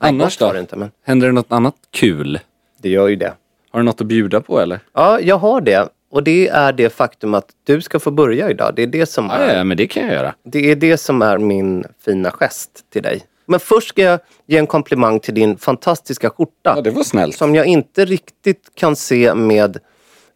Nej, 0.00 0.08
Annars 0.08 0.34
gott 0.38 0.40
var 0.40 0.48
då? 0.48 0.52
det 0.54 0.60
inte, 0.60 0.76
men 0.76 0.90
Händer 1.04 1.26
det 1.26 1.32
något 1.32 1.52
annat 1.52 1.74
kul? 1.90 2.38
det 2.82 2.88
gör 2.88 3.08
ju 3.08 3.16
det. 3.16 3.32
Har 3.70 3.80
du 3.80 3.84
något 3.84 4.00
att 4.00 4.06
bjuda 4.06 4.40
på 4.40 4.60
eller? 4.60 4.80
Ja, 4.92 5.20
jag 5.20 5.36
har 5.38 5.60
det. 5.60 5.88
Och 6.10 6.22
det 6.22 6.48
är 6.48 6.72
det 6.72 6.90
faktum 6.90 7.34
att 7.34 7.46
du 7.64 7.80
ska 7.80 8.00
få 8.00 8.10
börja 8.10 8.50
idag. 8.50 8.72
Det 8.76 8.82
är 8.82 8.86
det 8.86 9.06
som 9.06 9.26
Ja, 9.26 9.32
är, 9.36 9.56
ja, 9.56 9.64
men 9.64 9.76
det 9.76 9.86
kan 9.86 10.02
jag 10.06 10.12
göra. 10.12 10.34
det 10.44 10.70
är, 10.70 10.76
det 10.76 10.96
som 10.96 11.22
är 11.22 11.38
min 11.38 11.84
fina 12.04 12.30
gest 12.30 12.70
till 12.92 13.02
dig. 13.02 13.22
Men 13.46 13.60
först 13.60 13.88
ska 13.88 14.02
jag 14.02 14.20
ge 14.46 14.58
en 14.58 14.66
komplimang 14.66 15.20
till 15.20 15.34
din 15.34 15.56
fantastiska 15.58 16.30
skjorta. 16.30 16.72
Ja, 16.76 16.80
det 16.80 16.90
var 16.90 17.02
snällt. 17.04 17.36
Som 17.36 17.54
jag 17.54 17.66
inte 17.66 18.04
riktigt 18.04 18.70
kan 18.74 18.96
se 18.96 19.34
med 19.34 19.78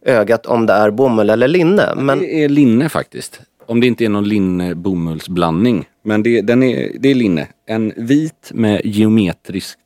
ögat 0.06 0.46
om 0.46 0.66
det 0.66 0.72
är 0.72 0.90
bomull 0.90 1.30
eller 1.30 1.48
linne. 1.48 1.94
Men 1.96 2.18
Det 2.18 2.44
är 2.44 2.48
linne 2.48 2.88
faktiskt. 2.88 3.40
Om 3.68 3.80
det 3.80 3.86
inte 3.86 4.04
är 4.04 4.08
någon 4.08 4.28
linne-bomullsblandning. 4.28 5.88
Men 6.02 6.22
det, 6.22 6.40
den 6.40 6.62
är, 6.62 6.92
det 6.98 7.08
är 7.08 7.14
linne. 7.14 7.48
En 7.66 7.92
vit 7.96 8.50
med 8.54 8.80
geometriskt 8.84 9.80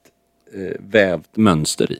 eh, 0.55 0.77
vävt 0.81 1.37
mönster 1.37 1.93
i. 1.93 1.99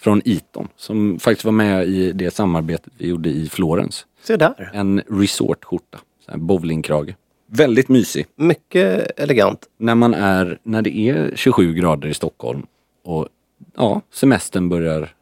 Från 0.00 0.22
Eton. 0.24 0.68
Som 0.76 1.18
faktiskt 1.18 1.44
var 1.44 1.52
med 1.52 1.88
i 1.88 2.12
det 2.12 2.34
samarbetet 2.34 2.92
vi 2.98 3.08
gjorde 3.08 3.28
i 3.28 3.48
Florens. 3.48 4.06
se 4.22 4.36
där, 4.36 4.70
En 4.74 5.00
resortskjorta. 5.08 5.98
Här 6.28 6.38
Bowlingkrage. 6.38 7.14
Väldigt 7.46 7.88
mysig. 7.88 8.26
mycket 8.36 9.20
elegant. 9.20 9.66
När 9.78 9.94
man 9.94 10.14
är, 10.14 10.58
när 10.62 10.82
det 10.82 10.96
är 10.96 11.32
27 11.36 11.74
grader 11.74 12.08
i 12.08 12.14
Stockholm 12.14 12.66
och 13.04 13.28
ja, 13.76 14.02
semestern 14.12 14.68
börjar 14.68 15.14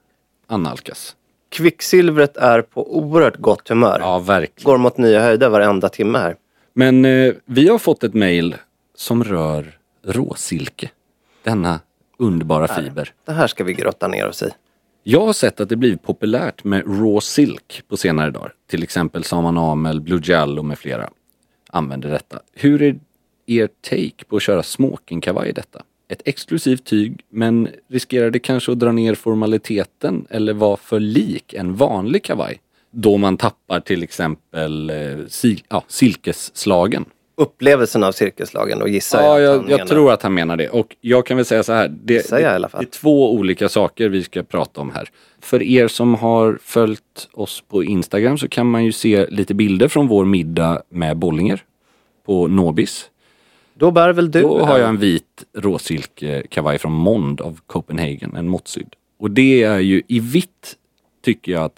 annalkas. 0.46 1.16
Kvicksilvret 1.56 2.36
är 2.36 2.62
på 2.62 2.96
oerhört 2.96 3.36
gott 3.36 3.68
humör. 3.68 3.98
Ja, 4.00 4.18
verkligen. 4.18 4.64
Går 4.64 4.78
mot 4.78 4.98
nya 4.98 5.20
höjder 5.20 5.48
varenda 5.48 5.88
timme 5.88 6.18
här. 6.18 6.36
Men 6.72 7.04
eh, 7.04 7.34
vi 7.44 7.68
har 7.68 7.78
fått 7.78 8.04
ett 8.04 8.14
mejl 8.14 8.54
som 8.94 9.24
rör 9.24 9.78
råsilke. 10.02 10.90
Denna 11.42 11.80
underbara 12.18 12.68
fiber. 12.68 13.12
Det 13.24 13.32
här 13.32 13.46
ska 13.46 13.64
vi 13.64 13.72
grotta 13.72 14.08
ner 14.08 14.28
oss 14.28 14.42
i. 14.42 14.50
Jag 15.02 15.26
har 15.26 15.32
sett 15.32 15.60
att 15.60 15.68
det 15.68 15.76
blivit 15.76 16.02
populärt 16.02 16.64
med 16.64 16.82
raw 16.86 17.20
silk 17.20 17.82
på 17.88 17.96
senare 17.96 18.30
dagar. 18.30 18.54
Till 18.66 18.82
exempel 18.82 19.24
Saman 19.24 19.58
Amel, 19.58 20.00
Blue 20.00 20.20
Jallo 20.24 20.62
med 20.62 20.78
flera 20.78 21.10
använder 21.70 22.10
detta. 22.10 22.40
Hur 22.52 22.82
är 22.82 22.98
er 23.46 23.68
take 23.80 24.24
på 24.28 24.36
att 24.36 24.42
köra 24.42 24.62
smokingkavaj 24.62 25.48
i 25.48 25.52
detta? 25.52 25.82
Ett 26.08 26.22
exklusivt 26.24 26.84
tyg, 26.84 27.20
men 27.30 27.68
riskerar 27.90 28.30
det 28.30 28.38
kanske 28.38 28.72
att 28.72 28.78
dra 28.78 28.92
ner 28.92 29.14
formaliteten 29.14 30.26
eller 30.30 30.52
vara 30.52 30.76
för 30.76 31.00
lik 31.00 31.54
en 31.54 31.74
vanlig 31.76 32.24
kavaj? 32.24 32.60
Då 32.90 33.16
man 33.16 33.36
tappar 33.36 33.80
till 33.80 34.02
exempel 34.02 34.90
eh, 34.90 34.96
sil- 35.38 35.64
ja, 35.68 35.84
silkesslagen. 35.88 37.04
Upplevelsen 37.38 38.04
av 38.04 38.12
cirkuslagen 38.12 38.82
och 38.82 38.88
gissar 38.88 39.22
Ja, 39.22 39.36
att 39.36 39.42
jag, 39.42 39.50
han 39.50 39.60
jag 39.60 39.78
menar. 39.78 39.84
tror 39.86 40.12
att 40.12 40.22
han 40.22 40.34
menar 40.34 40.56
det. 40.56 40.68
Och 40.68 40.96
jag 41.00 41.26
kan 41.26 41.36
väl 41.36 41.46
säga 41.46 41.62
så 41.62 41.72
här. 41.72 41.88
Det, 41.88 42.30
jag 42.30 42.40
det, 42.40 42.68
det 42.72 42.78
är 42.78 42.84
två 42.84 43.32
olika 43.34 43.68
saker 43.68 44.08
vi 44.08 44.22
ska 44.22 44.42
prata 44.42 44.80
om 44.80 44.90
här. 44.94 45.08
För 45.40 45.62
er 45.62 45.88
som 45.88 46.14
har 46.14 46.58
följt 46.62 47.28
oss 47.32 47.62
på 47.68 47.84
Instagram 47.84 48.38
så 48.38 48.48
kan 48.48 48.66
man 48.66 48.84
ju 48.84 48.92
se 48.92 49.26
lite 49.26 49.54
bilder 49.54 49.88
från 49.88 50.08
vår 50.08 50.24
middag 50.24 50.82
med 50.88 51.16
Bollinger 51.16 51.60
på 52.26 52.46
Nobis. 52.46 53.10
Då 53.78 53.90
bär 53.90 54.12
väl 54.12 54.30
du 54.30 54.42
Då 54.42 54.64
har 54.64 54.78
jag 54.78 54.88
en 54.88 54.96
vit 54.98 55.44
råsilkekavaj 55.58 56.78
från 56.78 56.92
Mond 56.92 57.40
av 57.40 57.60
Copenhagen, 57.66 58.36
en 58.36 58.48
måttsydd. 58.48 58.94
Och 59.18 59.30
det 59.30 59.62
är 59.62 59.78
ju 59.78 60.02
i 60.08 60.20
vitt 60.20 60.76
tycker 61.24 61.52
jag 61.52 61.64
att 61.64 61.76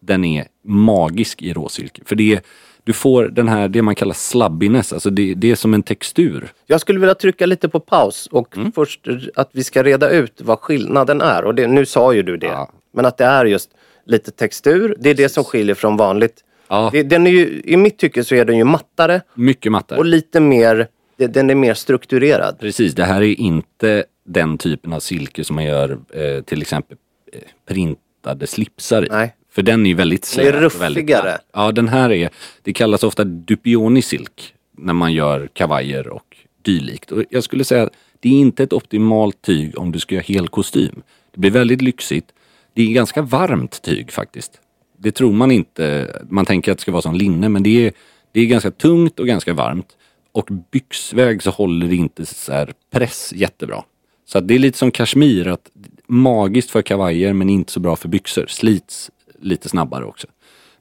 den 0.00 0.24
är 0.24 0.46
magisk 0.64 1.42
i 1.42 1.52
råsilke. 1.52 2.02
För 2.04 2.16
det 2.16 2.32
är, 2.32 2.40
du 2.84 2.92
får 2.92 3.24
den 3.24 3.48
här, 3.48 3.68
det 3.68 3.82
man 3.82 3.94
kallar 3.94 4.14
slabbiness, 4.14 4.92
alltså 4.92 5.10
det, 5.10 5.34
det 5.34 5.50
är 5.50 5.54
som 5.54 5.74
en 5.74 5.82
textur. 5.82 6.52
Jag 6.66 6.80
skulle 6.80 7.00
vilja 7.00 7.14
trycka 7.14 7.46
lite 7.46 7.68
på 7.68 7.80
paus 7.80 8.26
och 8.32 8.56
Mm. 8.56 8.72
först 8.72 9.06
att 9.34 9.50
vi 9.52 9.64
ska 9.64 9.82
reda 9.82 10.10
ut 10.10 10.40
vad 10.40 10.58
skillnaden 10.58 11.20
är. 11.20 11.44
Och 11.44 11.54
det, 11.54 11.66
nu 11.66 11.86
sa 11.86 12.12
ju 12.14 12.22
du 12.22 12.36
det. 12.36 12.46
Ja. 12.46 12.70
Men 12.92 13.06
att 13.06 13.16
det 13.16 13.24
är 13.24 13.44
just 13.44 13.70
lite 14.06 14.30
textur. 14.30 14.96
Det 14.98 15.10
är 15.10 15.14
det 15.14 15.28
som 15.28 15.44
skiljer 15.44 15.74
från 15.74 15.96
vanligt. 15.96 16.44
Ja. 16.68 16.88
Det, 16.92 17.02
den 17.02 17.26
är 17.26 17.30
ju, 17.30 17.62
I 17.64 17.76
mitt 17.76 17.98
tycke 17.98 18.24
så 18.24 18.34
är 18.34 18.44
den 18.44 18.56
ju 18.58 18.64
mattare 18.64 19.20
Mycket 19.34 19.72
mattare. 19.72 19.98
och 19.98 20.04
lite 20.04 20.40
mer, 20.40 20.88
den 21.16 21.50
är 21.50 21.54
mer 21.54 21.74
strukturerad. 21.74 22.58
Precis, 22.58 22.94
det 22.94 23.04
här 23.04 23.22
är 23.22 23.40
inte 23.40 24.04
den 24.24 24.58
typen 24.58 24.92
av 24.92 25.00
silke 25.00 25.44
som 25.44 25.56
man 25.56 25.64
gör 25.64 25.98
eh, 26.14 26.42
till 26.42 26.62
exempel 26.62 26.96
eh, 27.32 27.40
printade 27.68 28.46
slipsar 28.46 29.04
i. 29.04 29.08
Nej. 29.10 29.34
För 29.50 29.62
den 29.62 29.86
är 29.86 29.90
ju 29.90 29.96
väldigt 29.96 30.34
Den 30.36 30.46
är 30.46 30.50
slät 30.52 30.74
och 30.74 30.80
väldigt 30.80 31.02
ruffigare. 31.02 31.38
Ja, 31.52 31.72
den 31.72 31.88
här 31.88 32.12
är, 32.12 32.30
det 32.62 32.72
kallas 32.72 33.02
ofta 33.02 33.24
dupioni 33.24 34.02
silk 34.02 34.54
när 34.78 34.92
man 34.92 35.12
gör 35.12 35.48
kavajer 35.52 36.08
och 36.08 36.36
dylikt. 36.62 37.12
Och 37.12 37.24
jag 37.30 37.44
skulle 37.44 37.64
säga 37.64 37.82
att 37.82 37.92
det 38.20 38.28
är 38.28 38.32
inte 38.32 38.62
ett 38.62 38.72
optimalt 38.72 39.42
tyg 39.42 39.78
om 39.78 39.92
du 39.92 39.98
ska 39.98 40.14
göra 40.14 40.24
hel 40.26 40.48
kostym. 40.48 41.02
Det 41.32 41.40
blir 41.40 41.50
väldigt 41.50 41.82
lyxigt. 41.82 42.26
Det 42.74 42.82
är 42.82 42.92
ganska 42.92 43.22
varmt 43.22 43.82
tyg 43.82 44.12
faktiskt. 44.12 44.60
Det 44.98 45.12
tror 45.12 45.32
man 45.32 45.50
inte. 45.50 46.16
Man 46.30 46.46
tänker 46.46 46.72
att 46.72 46.78
det 46.78 46.82
ska 46.82 46.92
vara 46.92 47.02
som 47.02 47.14
linne 47.14 47.48
men 47.48 47.62
det 47.62 47.86
är, 47.86 47.92
det 48.32 48.40
är 48.40 48.46
ganska 48.46 48.70
tungt 48.70 49.20
och 49.20 49.26
ganska 49.26 49.54
varmt. 49.54 49.96
Och 50.36 50.48
byxväg 50.70 51.42
så 51.42 51.50
håller 51.50 51.88
det 51.88 51.96
inte 51.96 52.26
så 52.26 52.52
här 52.52 52.72
press 52.90 53.32
jättebra. 53.36 53.84
Så 54.24 54.40
det 54.40 54.54
är 54.54 54.58
lite 54.58 54.78
som 54.78 54.90
kashmir, 54.90 55.48
att 55.48 55.70
magiskt 56.06 56.70
för 56.70 56.82
kavajer 56.82 57.32
men 57.32 57.50
inte 57.50 57.72
så 57.72 57.80
bra 57.80 57.96
för 57.96 58.08
byxor. 58.08 58.46
Slits 58.46 59.10
lite 59.40 59.68
snabbare 59.68 60.04
också. 60.04 60.26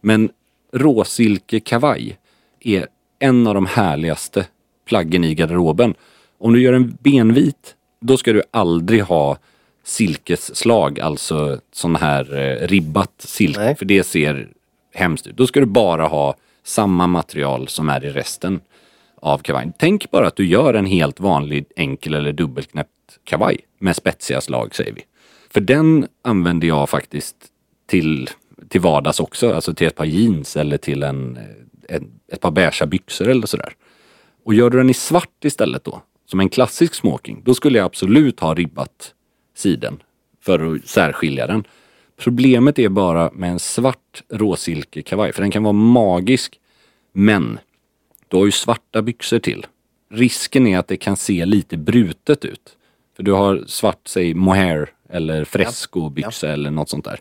Men 0.01 0.29
råsilkekavaj 0.73 2.17
är 2.59 2.87
en 3.19 3.47
av 3.47 3.53
de 3.53 3.65
härligaste 3.65 4.45
plaggen 4.85 5.23
i 5.23 5.35
garderoben. 5.35 5.93
Om 6.37 6.53
du 6.53 6.61
gör 6.61 6.73
en 6.73 6.97
benvit, 7.01 7.75
då 8.01 8.17
ska 8.17 8.33
du 8.33 8.43
aldrig 8.51 9.03
ha 9.03 9.37
silkesslag, 9.83 10.99
alltså 10.99 11.59
sån 11.71 11.95
här 11.95 12.37
eh, 12.37 12.67
ribbat 12.67 13.13
silke, 13.17 13.59
Nej. 13.59 13.75
för 13.75 13.85
det 13.85 14.03
ser 14.03 14.49
hemskt 14.93 15.27
ut. 15.27 15.37
Då 15.37 15.47
ska 15.47 15.59
du 15.59 15.65
bara 15.65 16.07
ha 16.07 16.35
samma 16.63 17.07
material 17.07 17.67
som 17.67 17.89
är 17.89 18.05
i 18.05 18.09
resten 18.09 18.59
av 19.25 19.37
kavajen. 19.37 19.73
Tänk 19.77 20.11
bara 20.11 20.27
att 20.27 20.35
du 20.35 20.45
gör 20.45 20.73
en 20.73 20.85
helt 20.85 21.19
vanlig 21.19 21.65
enkel 21.75 22.13
eller 22.13 22.33
dubbelknäppt 22.33 23.19
kavaj 23.23 23.59
med 23.79 23.95
spetsiga 23.95 24.41
slag 24.41 24.75
säger 24.75 24.93
vi. 24.93 25.01
För 25.49 25.61
den 25.61 26.07
använder 26.21 26.67
jag 26.67 26.89
faktiskt 26.89 27.35
till, 27.87 28.29
till 28.69 28.81
vardags 28.81 29.19
också, 29.19 29.53
alltså 29.53 29.73
till 29.73 29.87
ett 29.87 29.95
par 29.95 30.05
jeans 30.05 30.57
eller 30.57 30.77
till 30.77 31.03
en, 31.03 31.37
eh, 31.37 31.95
en, 31.95 32.11
ett 32.31 32.41
par 32.41 32.51
beiga 32.51 32.85
byxor 32.85 33.27
eller 33.27 33.47
sådär. 33.47 33.73
Och 34.43 34.53
gör 34.53 34.69
du 34.69 34.77
den 34.77 34.89
i 34.89 34.93
svart 34.93 35.45
istället 35.45 35.83
då, 35.83 36.01
som 36.25 36.39
en 36.39 36.49
klassisk 36.49 36.93
smoking, 36.93 37.41
då 37.45 37.53
skulle 37.53 37.77
jag 37.77 37.85
absolut 37.85 38.39
ha 38.39 38.53
ribbat 38.53 39.13
siden 39.55 40.03
för 40.41 40.75
att 40.75 40.87
särskilja 40.87 41.47
den. 41.47 41.63
Problemet 42.17 42.79
är 42.79 42.89
bara 42.89 43.31
med 43.33 43.51
en 43.51 43.59
svart 43.59 44.23
råsilkekavaj, 44.29 45.33
för 45.33 45.41
den 45.41 45.51
kan 45.51 45.63
vara 45.63 45.73
magisk, 45.73 46.59
men 47.13 47.59
du 48.27 48.37
har 48.37 48.45
ju 48.45 48.51
svarta 48.51 49.01
byxor 49.01 49.39
till. 49.39 49.65
Risken 50.09 50.67
är 50.67 50.79
att 50.79 50.87
det 50.87 50.97
kan 50.97 51.17
se 51.17 51.45
lite 51.45 51.77
brutet 51.77 52.45
ut. 52.45 52.77
För 53.15 53.23
du 53.23 53.31
har 53.31 53.63
svart, 53.67 54.07
säg 54.07 54.33
mohair 54.33 54.89
eller 55.09 55.43
fresco-byxa 55.43 56.49
eller 56.49 56.71
något 56.71 56.89
sånt 56.89 57.05
där. 57.05 57.19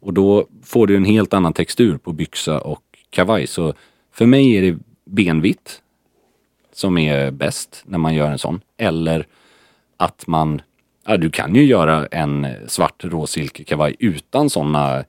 Och 0.00 0.14
då 0.14 0.46
får 0.64 0.86
du 0.86 0.96
en 0.96 1.04
helt 1.04 1.34
annan 1.34 1.52
textur 1.52 1.98
på 1.98 2.12
byxa 2.12 2.60
och 2.60 2.82
kavaj. 3.10 3.46
Så 3.46 3.74
för 4.12 4.26
mig 4.26 4.56
är 4.56 4.62
det 4.62 4.78
benvitt 5.04 5.82
som 6.72 6.98
är 6.98 7.30
bäst 7.30 7.82
när 7.86 7.98
man 7.98 8.14
gör 8.14 8.30
en 8.30 8.38
sån. 8.38 8.60
Eller 8.76 9.26
att 9.96 10.26
man, 10.26 10.62
ja 11.06 11.16
du 11.16 11.30
kan 11.30 11.54
ju 11.54 11.64
göra 11.64 12.06
en 12.06 12.46
svart 12.66 13.04
råsilkekavaj 13.04 13.96
utan 13.98 14.50
såna, 14.50 15.04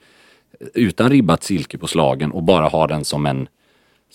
utan 0.74 1.10
ribbat 1.10 1.44
silke 1.44 1.78
på 1.78 1.88
slagen 1.88 2.32
och 2.32 2.44
bara 2.44 2.68
ha 2.68 2.88
den 2.88 3.06
som 3.06 3.26
en, 3.26 3.48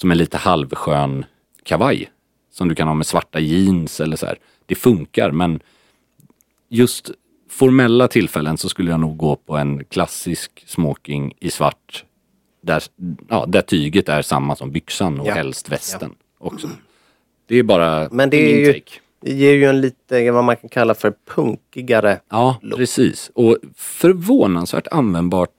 som 0.01 0.11
en 0.11 0.19
lite 0.19 0.37
halvskön 0.37 1.25
kavaj. 1.63 2.11
Som 2.51 2.69
du 2.69 2.75
kan 2.75 2.89
ha 2.89 2.95
med 2.95 3.07
svarta 3.07 3.41
jeans 3.41 4.01
eller 4.01 4.17
så 4.17 4.27
här. 4.27 4.39
Det 4.67 4.75
funkar 4.75 5.31
men 5.31 5.61
just 6.69 7.11
formella 7.51 8.09
tillfällen 8.09 8.59
så 8.59 8.69
skulle 8.69 8.91
jag 8.91 9.01
nog 9.01 9.17
gå 9.17 9.37
på 9.37 9.57
en 9.57 9.85
klassisk 9.85 10.65
smoking 10.67 11.33
i 11.41 11.51
svart. 11.51 12.05
Där, 12.63 12.83
ja, 13.29 13.45
där 13.49 13.63
tyget 13.63 14.09
är 14.09 14.23
samma 14.23 14.57
som 14.57 14.71
byxan 14.73 15.21
och 15.21 15.27
Ja. 15.27 15.35
helst 15.35 15.69
västen 15.69 16.15
också. 16.39 16.71
Det 17.47 17.57
är 17.57 17.63
bara 17.63 18.09
Men 18.13 18.31
det 18.31 18.37
är 18.37 18.59
ju, 18.67 18.73
take. 18.73 18.93
det 19.21 19.33
ger 19.33 19.53
ju 19.53 19.65
en 19.65 19.81
lite, 19.81 20.31
vad 20.31 20.45
man 20.45 20.57
kan 20.57 20.69
kalla 20.69 20.95
för 20.95 21.15
punkigare. 21.35 22.21
Ja, 22.29 22.61
precis. 22.77 23.31
Och 23.35 23.57
förvånansvärt 23.77 24.87
användbart 24.87 25.51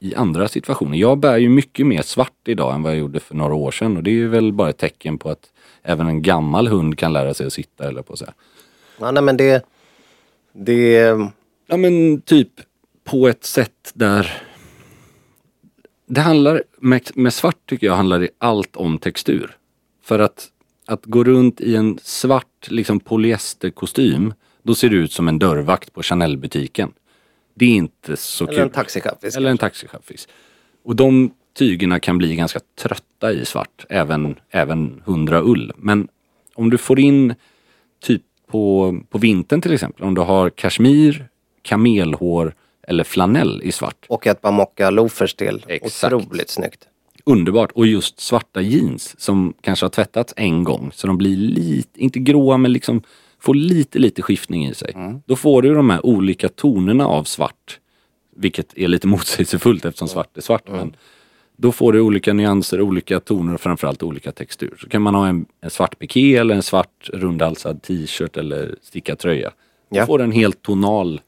i 0.00 0.14
andra 0.14 0.48
situationer. 0.48 0.98
Jag 0.98 1.18
bär 1.18 1.36
ju 1.36 1.48
mycket 1.48 1.86
mer 1.86 2.02
svart 2.02 2.48
idag 2.48 2.74
än 2.74 2.82
vad 2.82 2.92
jag 2.92 2.98
gjorde 2.98 3.20
för 3.20 3.34
några 3.34 3.54
år 3.54 3.70
sedan 3.70 3.96
och 3.96 4.02
det 4.02 4.10
är 4.10 4.14
ju 4.14 4.28
väl 4.28 4.52
bara 4.52 4.70
ett 4.70 4.78
tecken 4.78 5.18
på 5.18 5.30
att 5.30 5.52
även 5.82 6.06
en 6.06 6.22
gammal 6.22 6.68
hund 6.68 6.98
kan 6.98 7.12
lära 7.12 7.34
sig 7.34 7.46
att 7.46 7.52
sitta 7.52 7.88
eller 7.88 8.02
på 8.02 8.12
att 8.12 8.18
säga. 8.18 8.34
Ja, 9.00 9.10
nej, 9.10 9.22
men 9.22 9.36
det, 9.36 9.64
det, 10.52 11.16
Ja 11.66 11.76
men 11.76 12.20
typ 12.20 12.48
på 13.04 13.28
ett 13.28 13.44
sätt 13.44 13.92
där 13.94 14.42
det 16.06 16.20
handlar, 16.20 16.62
med, 16.78 17.10
med 17.14 17.34
svart 17.34 17.66
tycker 17.66 17.86
jag 17.86 17.96
handlar 17.96 18.20
det 18.20 18.28
allt 18.38 18.76
om 18.76 18.98
textur. 18.98 19.56
För 20.02 20.18
att, 20.18 20.48
att 20.86 21.04
gå 21.04 21.24
runt 21.24 21.60
i 21.60 21.76
en 21.76 21.98
svart 22.02 22.68
liksom 22.70 23.00
polyesterkostym, 23.00 24.34
då 24.62 24.74
ser 24.74 24.88
du 24.88 24.96
ut 24.96 25.12
som 25.12 25.28
en 25.28 25.38
dörrvakt 25.38 25.92
på 25.92 26.02
Chanel-butiken. 26.02 26.92
Det 27.58 27.64
är 27.64 27.76
inte 27.76 28.16
så 28.16 28.44
eller 28.44 28.54
kul. 28.54 28.62
en 28.62 28.70
taxichaffis. 28.70 29.36
Eller 29.36 29.50
en 29.50 29.58
taxichaffis. 29.58 30.28
Och 30.84 30.96
de 30.96 31.30
tygerna 31.58 32.00
kan 32.00 32.18
bli 32.18 32.36
ganska 32.36 32.60
trötta 32.78 33.32
i 33.32 33.44
svart, 33.44 33.86
även, 33.88 34.36
även 34.50 35.02
100 35.06 35.40
ull. 35.42 35.72
Men 35.76 36.08
om 36.54 36.70
du 36.70 36.78
får 36.78 37.00
in 37.00 37.34
typ 38.00 38.22
på, 38.46 38.96
på 39.10 39.18
vintern 39.18 39.60
till 39.60 39.72
exempel, 39.72 40.04
om 40.04 40.14
du 40.14 40.20
har 40.20 40.50
kashmir, 40.50 41.28
kamelhår 41.62 42.54
eller 42.88 43.04
flanell 43.04 43.60
i 43.64 43.72
svart. 43.72 44.06
Och 44.08 44.26
ett 44.26 44.42
par 44.42 44.52
mocka 44.52 44.90
loafers 44.90 45.34
till. 45.34 45.64
Exakt. 45.68 46.14
Otroligt 46.14 46.50
snyggt. 46.50 46.88
Underbart. 47.24 47.72
Och 47.72 47.86
just 47.86 48.20
svarta 48.20 48.60
jeans 48.60 49.20
som 49.20 49.54
kanske 49.60 49.84
har 49.84 49.90
tvättats 49.90 50.34
en 50.36 50.64
gång 50.64 50.90
så 50.94 51.06
de 51.06 51.18
blir 51.18 51.36
lite, 51.36 52.00
inte 52.00 52.18
gråa 52.18 52.56
men 52.56 52.72
liksom 52.72 53.02
får 53.46 53.54
lite 53.54 53.98
lite 53.98 54.22
skiftning 54.22 54.66
i 54.66 54.74
sig. 54.74 54.94
Då 55.26 55.36
får 55.36 55.62
du 55.62 55.74
de 55.74 55.90
här 55.90 56.06
olika 56.06 56.48
tonerna 56.48 57.06
av 57.06 57.24
svart. 57.24 57.80
Vilket 58.36 58.78
är 58.78 58.88
lite 58.88 59.06
motsägelsefullt 59.14 59.84
eftersom 59.84 60.08
svart 60.08 60.36
är 60.36 60.40
svart. 60.40 60.68
Men 60.68 60.96
då 61.56 61.72
får 61.72 61.92
du 61.92 62.00
olika 62.00 62.32
nyanser, 62.32 62.80
olika 62.80 63.20
toner 63.20 63.54
och 63.54 63.60
framförallt 63.60 64.02
olika 64.02 64.32
textur. 64.32 64.74
Så 64.80 64.88
kan 64.88 65.02
man 65.02 65.14
ha 65.14 65.26
en, 65.28 65.46
en 65.60 65.70
svart 65.70 65.98
piké 65.98 66.36
eller 66.36 66.54
en 66.54 66.62
svart 66.62 67.10
rundhalsad 67.12 67.82
t-shirt 67.82 68.36
eller 68.36 68.76
stickad 68.82 69.18
tröja. 69.18 69.50
Då 69.90 69.96
Ja. 69.98 70.06
får 70.06 70.18
du 70.18 70.24
en 70.24 70.32
helt 70.32 70.62
tonal 70.62 71.20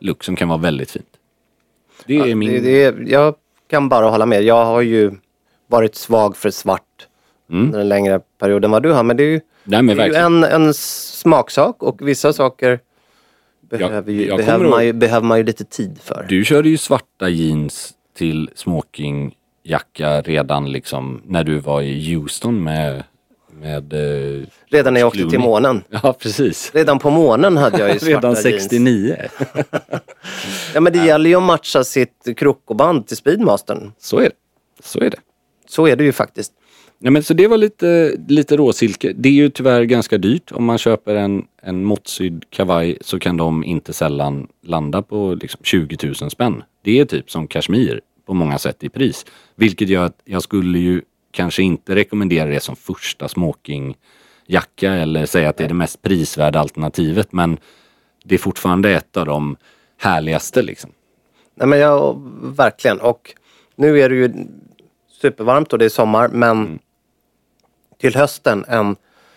look 0.00 0.24
som 0.24 0.36
kan 0.36 0.48
vara 0.48 0.58
väldigt 0.58 0.90
fint. 0.90 1.06
Det 2.06 2.16
är 2.16 2.34
min... 2.34 2.50
Det, 2.50 2.60
det, 2.60 2.84
är- 2.84 3.04
jag 3.08 3.34
kan 3.70 3.88
bara 3.88 4.06
hålla 4.10 4.26
med. 4.26 4.42
Jag 4.42 4.64
har 4.64 4.80
ju 4.82 5.12
varit 5.66 5.94
svag 5.94 6.36
för 6.36 6.50
svart 6.50 6.82
under 7.48 7.78
en 7.78 7.88
längre 7.88 8.20
period 8.38 8.64
än 8.64 8.70
vad 8.70 8.82
du 8.82 8.92
har. 8.92 9.02
Men 9.02 9.16
det 9.16 9.22
är 9.22 9.30
ju, 9.30 9.40
Nej, 9.64 9.82
det 9.82 10.02
är 10.02 10.06
ju 10.06 10.14
en, 10.14 10.44
en 10.44 10.74
smaksak 10.74 11.82
och 11.82 12.08
vissa 12.08 12.32
saker 12.32 12.80
behöver, 13.70 14.12
ju, 14.12 14.26
jag 14.26 14.36
behöver, 14.36 14.58
kommer 14.58 14.70
man 14.70 14.86
ju, 14.86 14.92
behöver 14.92 15.26
man 15.26 15.38
ju 15.38 15.44
lite 15.44 15.64
tid 15.64 15.98
för. 16.02 16.26
Du 16.28 16.44
körde 16.44 16.68
ju 16.68 16.76
svarta 16.76 17.28
jeans 17.28 17.94
till 18.16 18.50
smokingjacka 18.54 20.20
redan 20.22 20.72
liksom 20.72 21.22
när 21.24 21.44
du 21.44 21.58
var 21.58 21.82
i 21.82 22.14
Houston 22.14 22.64
med... 22.64 23.04
med 23.52 23.92
eh, 23.92 24.46
Redan 24.66 24.94
när 24.94 25.00
jag 25.00 25.06
åkte 25.06 25.30
till 25.30 25.38
månen. 25.38 25.82
ja, 26.02 26.12
precis. 26.18 26.70
Redan 26.74 26.98
på 26.98 27.10
månen 27.10 27.56
hade 27.56 27.78
jag 27.78 27.92
ju 27.92 27.98
svarta 27.98 28.28
Redan 28.28 28.30
jeans. 28.30 28.42
69. 28.42 29.16
Ja 30.74 30.80
men 30.80 30.92
det 30.92 31.04
gäller 31.04 31.30
ju 31.30 31.36
att 31.36 31.42
matcha 31.42 31.84
sitt 31.84 32.28
krokoband 32.36 33.06
till 33.06 33.16
Speedmastern. 33.16 33.92
Så 33.98 34.18
är 34.18 34.22
det. 34.22 34.36
Så 34.82 35.00
är 35.00 35.10
det. 35.10 35.16
Så 35.68 35.88
är 35.88 35.96
det 35.96 36.04
ju 36.04 36.12
faktiskt. 36.12 36.52
Ja, 37.00 37.10
men 37.10 37.22
så 37.22 37.34
det 37.34 37.46
var 37.46 37.56
lite, 37.56 38.16
lite 38.28 38.56
råsilke. 38.56 39.12
Det 39.16 39.28
är 39.28 39.32
ju 39.32 39.48
tyvärr 39.50 39.82
ganska 39.82 40.18
dyrt. 40.18 40.52
Om 40.52 40.64
man 40.64 40.78
köper 40.78 41.14
en, 41.14 41.44
en 41.62 41.84
måttsydd 41.84 42.44
kavaj 42.50 42.98
så 43.00 43.18
kan 43.18 43.36
de 43.36 43.64
inte 43.64 43.92
sällan 43.92 44.48
landa 44.62 45.02
på 45.02 45.34
liksom 45.40 45.60
20 45.64 46.14
000 46.20 46.30
spänn. 46.30 46.62
Det 46.82 47.00
är 47.00 47.04
typ 47.04 47.30
som 47.30 47.46
kashmir 47.46 48.00
på 48.26 48.34
många 48.34 48.58
sätt 48.58 48.84
i 48.84 48.88
pris. 48.88 49.26
Vilket 49.54 49.88
gör 49.88 50.04
att 50.04 50.20
jag 50.24 50.42
skulle 50.42 50.78
ju 50.78 51.02
kanske 51.30 51.62
inte 51.62 51.94
rekommendera 51.94 52.48
det 52.48 52.60
som 52.60 52.76
första 52.76 53.28
smokingjacka 53.28 54.92
eller 54.92 55.26
säga 55.26 55.48
att 55.48 55.56
det 55.56 55.64
är 55.64 55.68
det 55.68 55.74
mest 55.74 56.02
prisvärda 56.02 56.60
alternativet. 56.60 57.32
Men 57.32 57.58
det 58.24 58.34
är 58.34 58.38
fortfarande 58.38 58.90
ett 58.90 59.16
av 59.16 59.26
de 59.26 59.56
härligaste 59.98 60.62
liksom. 60.62 60.90
Nej 61.54 61.68
men 61.68 61.78
jag, 61.78 62.30
verkligen. 62.56 63.00
Och 63.00 63.34
nu 63.76 64.00
är 64.00 64.08
det 64.08 64.16
ju 64.16 64.32
supervarmt 65.20 65.72
och 65.72 65.78
det 65.78 65.84
är 65.84 65.88
sommar 65.88 66.28
men 66.28 66.50
Mm. 66.50 66.78
Till 68.00 68.14
hösten 68.14 68.64
en 68.68 68.96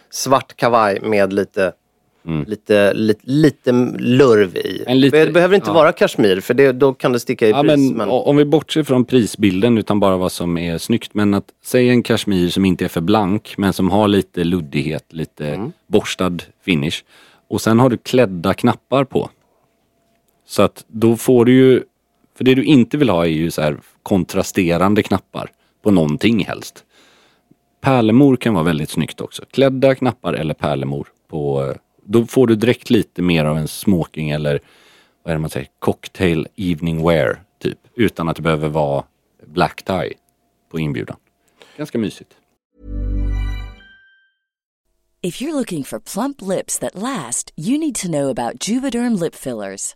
svart 0.10 0.56
kavaj 0.56 1.00
med 1.02 1.34
lite 1.34 1.72
Lite, 2.48 2.94
lite, 2.94 3.22
lite 3.24 3.72
lurv 4.00 4.56
i. 4.58 4.84
Mm. 4.88 4.98
Lite- 4.98 5.26
det 5.26 5.32
behöver 5.32 5.56
inte 5.56 5.70
ja. 5.70 5.74
vara 5.74 5.92
kashmir 5.92 6.40
för 6.40 6.54
det, 6.54 6.72
då 6.72 6.94
kan 6.94 7.12
det 7.12 7.20
sticka 7.20 7.48
i 7.48 7.50
Ja, 7.50 7.62
pris. 7.62 7.70
men, 7.72 7.88
men, 7.98 8.10
Om 8.10 8.38
vi 8.38 8.46
bortser 8.46 8.84
från 8.84 9.06
prisbilden 9.06 9.78
utan 9.78 10.00
bara 10.00 10.18
vad 10.18 10.32
som 10.32 10.58
är 10.58 10.78
snyggt. 10.78 11.14
Men 11.14 11.34
att 11.34 11.46
säga 11.64 11.92
en 11.92 12.04
kashmir 12.04 12.50
som 12.50 12.66
inte 12.66 12.86
är 12.86 12.90
för 12.90 13.02
blank 13.02 13.54
men 13.58 13.74
som 13.74 13.90
har 13.92 14.08
lite 14.08 14.44
luddighet, 14.44 15.06
lite 15.14 15.48
Mm. 15.48 15.72
borstad 15.88 16.38
finish. 16.66 17.04
Och 17.48 17.62
sen 17.62 17.80
har 17.80 17.90
du 17.90 17.98
klädda 17.98 18.54
knappar 18.54 19.04
på. 19.04 19.30
Så 20.48 20.62
att 20.62 20.86
då 20.88 21.18
får 21.18 21.46
du 21.46 21.52
ju, 21.54 21.84
för 22.38 22.44
det 22.44 22.56
du 22.56 22.64
inte 22.64 22.98
vill 22.98 23.10
ha 23.10 23.26
är 23.26 23.30
ju 23.30 23.52
så 23.52 23.62
här 23.62 23.78
kontrasterande 24.04 25.04
knappar 25.04 25.52
på 25.84 25.92
någonting 25.92 26.46
helst. 26.46 26.84
Pärlemor 27.82 28.36
kan 28.36 28.54
vara 28.54 28.64
väldigt 28.64 28.90
snyggt 28.90 29.22
också. 29.22 29.46
Klädda 29.52 29.96
knappar 29.96 30.34
eller 30.34 30.54
pärlemor 30.54 31.08
på, 31.28 31.74
då 32.04 32.26
får 32.26 32.48
du 32.48 32.56
direkt 32.56 32.90
lite 32.90 33.22
mer 33.22 33.46
av 33.46 33.58
en 33.58 33.68
smoking 33.68 34.30
eller 34.30 34.60
vad 35.24 35.32
är 35.32 35.36
det 35.36 35.42
man 35.42 35.50
säger, 35.50 35.68
cocktail 35.80 36.48
evening 36.56 37.08
wear 37.08 37.44
typ. 37.60 37.80
Utan 37.96 38.30
att 38.30 38.36
det 38.36 38.42
behöver 38.42 38.70
vara 38.70 39.04
black 39.46 39.84
tie 39.84 40.14
på 40.72 40.80
inbjudan. 40.80 41.18
Ganska 41.78 41.98
mysigt. 41.98 42.34
If 45.24 45.42
you're 45.42 45.54
looking 45.54 45.84
for 45.84 46.00
plump 46.00 46.42
lips 46.42 46.80
that 46.80 46.96
last, 46.96 47.54
you 47.58 47.78
need 47.78 47.96
to 47.96 48.08
know 48.08 48.30
about 48.30 48.70
Juvederm 48.70 49.16
lip 49.24 49.36
fillers. 49.36 49.96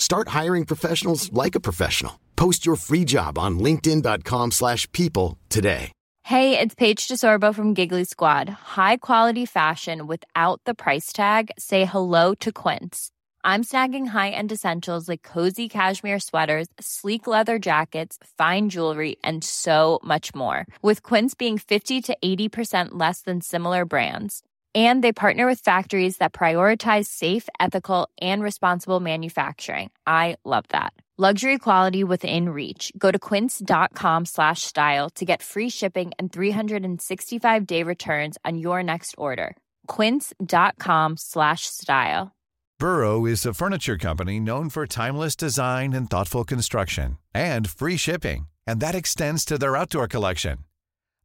Start 0.00 0.28
hiring 0.38 0.64
professionals 0.64 1.32
like 1.32 1.54
a 1.54 1.60
professional. 1.68 2.18
Post 2.34 2.66
your 2.66 2.76
free 2.76 3.04
job 3.04 3.38
on 3.38 3.60
linkedin.com/people 3.66 4.50
slash 4.50 4.90
people 4.92 5.38
today. 5.48 5.92
Hey, 6.30 6.58
it's 6.58 6.74
Paige 6.76 7.08
DeSorbo 7.08 7.52
from 7.52 7.74
Giggly 7.74 8.04
Squad. 8.04 8.48
High 8.48 8.98
quality 8.98 9.46
fashion 9.46 10.06
without 10.06 10.60
the 10.64 10.74
price 10.74 11.12
tag. 11.12 11.50
Say 11.58 11.84
hello 11.84 12.34
to 12.36 12.52
Quince. 12.52 13.10
I'm 13.42 13.64
snagging 13.64 14.06
high-end 14.08 14.52
essentials 14.52 15.08
like 15.08 15.22
cozy 15.22 15.68
cashmere 15.68 16.20
sweaters, 16.20 16.68
sleek 16.78 17.26
leather 17.26 17.58
jackets, 17.58 18.18
fine 18.38 18.68
jewelry, 18.68 19.16
and 19.24 19.42
so 19.42 19.98
much 20.04 20.34
more. 20.34 20.66
With 20.82 21.02
Quince 21.02 21.34
being 21.34 21.58
50 21.58 22.00
to 22.02 22.16
80% 22.22 22.90
less 22.92 23.22
than 23.22 23.40
similar 23.40 23.84
brands. 23.84 24.42
And 24.74 25.02
they 25.02 25.12
partner 25.12 25.46
with 25.46 25.60
factories 25.60 26.18
that 26.18 26.32
prioritize 26.32 27.06
safe, 27.06 27.48
ethical, 27.58 28.08
and 28.20 28.42
responsible 28.42 29.00
manufacturing. 29.00 29.90
I 30.06 30.36
love 30.44 30.64
that. 30.68 30.92
Luxury 31.18 31.58
quality 31.58 32.02
within 32.02 32.48
reach. 32.48 32.92
Go 32.96 33.10
to 33.10 33.18
quince.com 33.18 34.24
slash 34.24 34.62
style 34.62 35.10
to 35.16 35.24
get 35.26 35.42
free 35.42 35.68
shipping 35.68 36.12
and 36.18 36.32
365 36.32 37.66
day 37.66 37.82
returns 37.82 38.38
on 38.42 38.56
your 38.56 38.82
next 38.82 39.14
order. 39.18 39.54
Quince.com 39.86 41.18
slash 41.18 41.66
style. 41.66 42.32
Burrow 42.78 43.26
is 43.26 43.44
a 43.44 43.52
furniture 43.52 43.98
company 43.98 44.40
known 44.40 44.70
for 44.70 44.86
timeless 44.86 45.36
design 45.36 45.92
and 45.92 46.08
thoughtful 46.08 46.44
construction 46.44 47.18
and 47.34 47.68
free 47.68 47.98
shipping, 47.98 48.48
and 48.66 48.80
that 48.80 48.94
extends 48.94 49.44
to 49.44 49.58
their 49.58 49.76
outdoor 49.76 50.08
collection. 50.08 50.64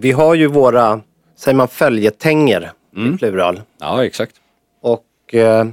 Vi 0.00 0.12
har 0.12 0.34
ju 0.34 0.46
våra, 0.46 1.00
säger 1.36 1.56
man 1.56 1.68
följetänger 1.68 2.72
i 2.96 3.16
plural. 3.18 3.60
Ja, 3.78 4.04
exakt. 4.04 4.34
Och 4.82 5.04
eh, 5.34 5.66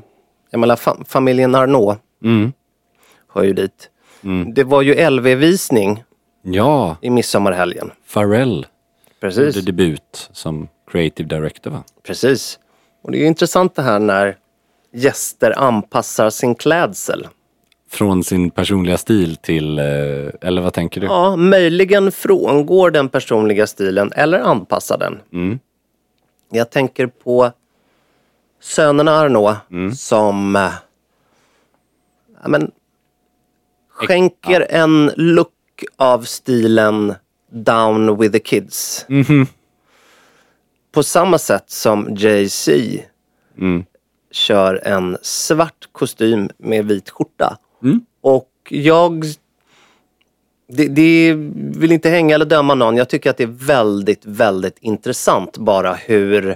jag 0.51 0.59
menar, 0.59 0.75
fa- 0.75 1.03
familjen 1.07 1.55
Arnault 1.55 1.99
Mm. 2.23 2.53
hör 3.33 3.43
ju 3.43 3.53
dit. 3.53 3.89
Det 4.53 4.63
var 4.63 4.81
ju 4.81 5.09
LV-visning 5.09 6.03
Ja, 6.41 6.97
i 7.01 7.09
midsommarhelgen. 7.09 7.91
Pharrell 8.13 8.65
Precis. 9.19 9.55
gjorde 9.55 9.65
debut 9.65 10.29
som 10.31 10.67
creative 10.91 11.29
director 11.29 11.71
va? 11.71 11.83
Precis. 12.03 12.59
Och 13.03 13.11
det 13.11 13.17
är 13.17 13.19
ju 13.19 13.25
intressant 13.27 13.75
det 13.75 13.81
här 13.81 13.99
när 13.99 14.37
gäster 14.93 15.59
anpassar 15.59 16.29
sin 16.29 16.55
klädsel. 16.55 17.27
Från 17.89 18.23
sin 18.23 18.49
personliga 18.51 18.97
stil 18.97 19.35
till, 19.35 19.79
eh, 19.79 19.85
eller 20.41 20.61
vad 20.61 20.73
tänker 20.73 21.01
du? 21.01 21.07
Ja, 21.07 21.35
möjligen 21.35 22.11
frångår 22.11 22.91
den 22.91 23.09
personliga 23.09 23.67
stilen 23.67 24.11
eller 24.15 24.39
anpassar 24.39 24.97
den. 24.97 25.19
Mm. 25.33 25.59
Jag 26.49 26.69
tänker 26.69 27.07
på 27.07 27.51
sönerna 28.61 29.11
Arnault 29.11 29.57
Mm. 29.71 29.91
som 29.95 30.55
eh, 30.55 30.71
ja, 32.41 32.47
men, 32.47 32.71
skänker 33.89 34.67
en 34.69 35.11
look 35.15 35.53
av 35.95 36.21
stilen 36.23 37.13
Down 37.51 38.17
with 38.19 38.31
the 38.33 38.39
Kids. 38.39 39.05
Mhm. 39.09 39.47
På 40.91 41.03
samma 41.03 41.37
sätt 41.37 41.69
som 41.69 42.07
Jay-Z 42.17 42.71
Mm. 43.57 43.85
kör 44.31 44.81
en 44.87 45.17
svart 45.21 45.89
kostym 45.91 46.49
med 46.57 46.85
vit 46.85 47.09
skjorta. 47.09 47.57
Mm. 47.83 48.01
Och 48.21 48.49
jag 48.69 49.25
det, 50.67 50.87
det 50.87 51.33
vill 51.79 51.91
inte 51.91 52.09
hänga 52.09 52.35
eller 52.35 52.45
döma 52.45 52.75
någon. 52.75 52.97
Jag 52.97 53.09
tycker 53.09 53.29
att 53.29 53.37
det 53.37 53.43
är 53.43 53.67
väldigt, 53.67 54.25
väldigt 54.25 54.77
intressant 54.81 55.57
bara 55.57 55.93
hur... 55.93 56.55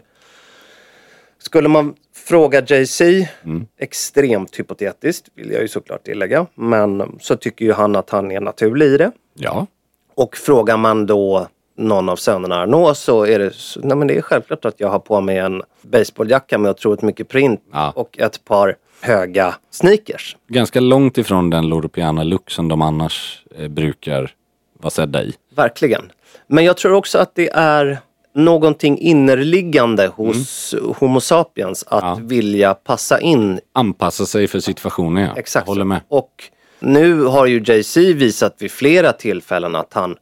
Skulle 1.39 1.69
man 1.69 1.93
fråga 2.13 2.61
Jay-Z, 2.67 3.27
Mm. 3.43 3.65
extremt 3.77 4.59
hypotetiskt 4.59 5.27
vill 5.35 5.51
jag 5.51 5.61
ju 5.61 5.67
såklart 5.67 6.03
tillägga, 6.03 6.45
men 6.55 7.17
så 7.21 7.35
tycker 7.35 7.65
ju 7.65 7.73
han 7.73 7.95
att 7.95 8.09
han 8.09 8.31
är 8.31 8.39
naturlig 8.41 8.85
i 8.85 8.97
det. 8.97 9.11
Ja. 9.33 9.67
Och 10.15 10.37
frågar 10.37 10.77
man 10.77 11.05
då 11.05 11.47
någon 11.77 12.09
av 12.09 12.15
sönerna 12.15 12.55
Arnault 12.55 12.97
så 12.97 13.25
är 13.25 13.39
det, 13.39 13.51
nej 13.83 13.97
men 13.97 14.07
det 14.07 14.17
är 14.17 14.21
självklart 14.21 14.65
att 14.65 14.79
jag 14.79 14.89
har 14.89 14.99
på 14.99 15.21
mig 15.21 15.37
en 15.37 15.61
baseballjacka 15.81 16.57
med 16.57 16.71
otroligt 16.71 17.01
mycket 17.01 17.27
print 17.27 17.61
Ja. 17.71 17.91
och 17.95 18.19
ett 18.19 18.45
par 18.45 18.75
höga 19.01 19.55
sneakers. 19.71 20.37
Ganska 20.47 20.79
långt 20.79 21.17
ifrån 21.17 21.49
den 21.49 21.67
Loropiana 21.69 22.23
look 22.23 22.51
som 22.51 22.67
de 22.67 22.81
annars 22.81 23.43
eh, 23.57 23.67
brukar 23.67 24.31
vara 24.79 24.91
sedda 24.91 25.23
i. 25.23 25.33
Verkligen. 25.55 26.11
Men 26.47 26.65
jag 26.65 26.77
tror 26.77 26.93
också 26.93 27.17
att 27.17 27.35
det 27.35 27.49
är 27.53 27.99
någonting 28.35 28.97
innerliggande 28.97 30.07
hos 30.07 30.75
Homo 30.97 31.19
sapiens 31.19 31.83
att 31.87 32.03
Mm. 32.03 32.23
Ja. 32.23 32.27
vilja 32.27 32.73
passa 32.73 33.19
in. 33.21 33.59
Anpassa 33.73 34.25
sig 34.25 34.47
för 34.47 34.59
situationen 34.59 35.23
ja. 35.23 35.33
Exakt. 35.37 35.67
Håller 35.67 35.85
med. 35.85 36.01
Och 36.07 36.43
nu 36.79 37.23
har 37.23 37.45
ju 37.45 37.63
Jay-Z 37.65 37.99
visat 38.13 38.55
vid 38.59 38.71
flera 38.71 39.13
tillfällen 39.13 39.75
att 39.75 39.93
han 39.93 40.15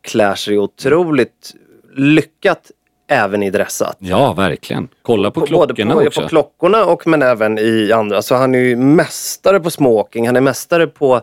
klär 0.00 0.34
sig 0.34 0.58
otroligt 0.58 1.54
lyckat 1.96 2.70
även 3.08 3.42
i 3.42 3.50
dressat. 3.50 3.96
Ja, 3.98 4.32
verkligen. 4.32 4.88
Kolla 5.02 5.30
på, 5.30 5.40
På- 5.40 5.46
klockorna 5.46 5.94
både 5.94 6.04
på, 6.04 6.08
också. 6.08 6.22
på 6.22 6.28
klockorna 6.28 6.84
och 6.84 7.06
men 7.06 7.22
även 7.22 7.58
i 7.58 7.92
andra. 7.92 8.22
Så 8.22 8.34
han 8.34 8.54
är 8.54 8.58
ju 8.58 8.76
mästare 8.76 9.60
på 9.60 9.70
smoking. 9.70 10.26
Han 10.26 10.36
är 10.36 10.40
mästare 10.40 10.86
på, 10.86 11.20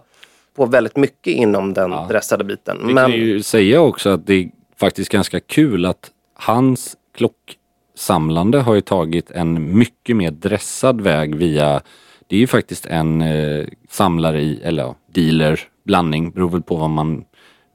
på 0.56 0.66
väldigt 0.66 0.96
mycket 0.98 1.34
inom 1.34 1.74
den 1.74 1.92
Ja. 1.92 2.06
dressade 2.10 2.44
biten. 2.44 2.78
Vi 2.88 2.94
Men 2.94 3.12
kan 3.12 3.20
ju 3.20 3.44
säga 3.44 3.82
också 3.82 4.10
att 4.10 4.28
det 4.28 4.34
är 4.34 4.50
faktiskt 4.80 5.12
ganska 5.12 5.40
kul 5.40 5.86
att 5.86 6.12
hans 6.34 6.96
klocksamlande 7.18 8.58
har 8.60 8.74
ju 8.76 8.82
tagit 8.82 9.32
en 9.32 9.78
mycket 9.78 10.16
mer 10.16 10.32
dressad 10.32 11.02
väg 11.02 11.36
via 11.36 11.82
det 12.28 12.36
är 12.36 12.40
ju 12.40 12.48
faktiskt 12.48 12.86
en 12.86 13.22
eh, 13.22 13.66
samlare 13.90 14.42
i, 14.42 14.60
eller 14.64 14.84
ja, 14.84 14.96
dealer, 15.14 15.60
blandning, 15.86 16.32
beror 16.32 16.50
väl 16.50 16.62
på 16.62 16.76
vad 16.76 16.90
man 16.90 17.24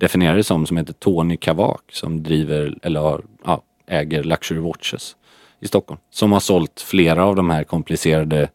definierar 0.01 0.37
det 0.37 0.45
som, 0.45 0.67
som 0.67 0.77
heter 0.77 0.93
Tony 0.93 1.37
Kavak 1.37 1.81
som 1.93 2.23
driver, 2.23 2.79
eller 2.83 3.01
har, 3.01 3.23
ja, 3.45 3.63
äger 3.89 4.23
Luxury 4.23 4.61
Watches 4.61 5.17
i 5.61 5.69
Stockholm. 5.69 6.01
Som 6.11 6.33
har 6.33 6.41
sålt 6.41 6.81
flera 6.81 7.25
av 7.25 7.37
de 7.37 7.51
här 7.51 7.65
komplicerade 7.65 8.49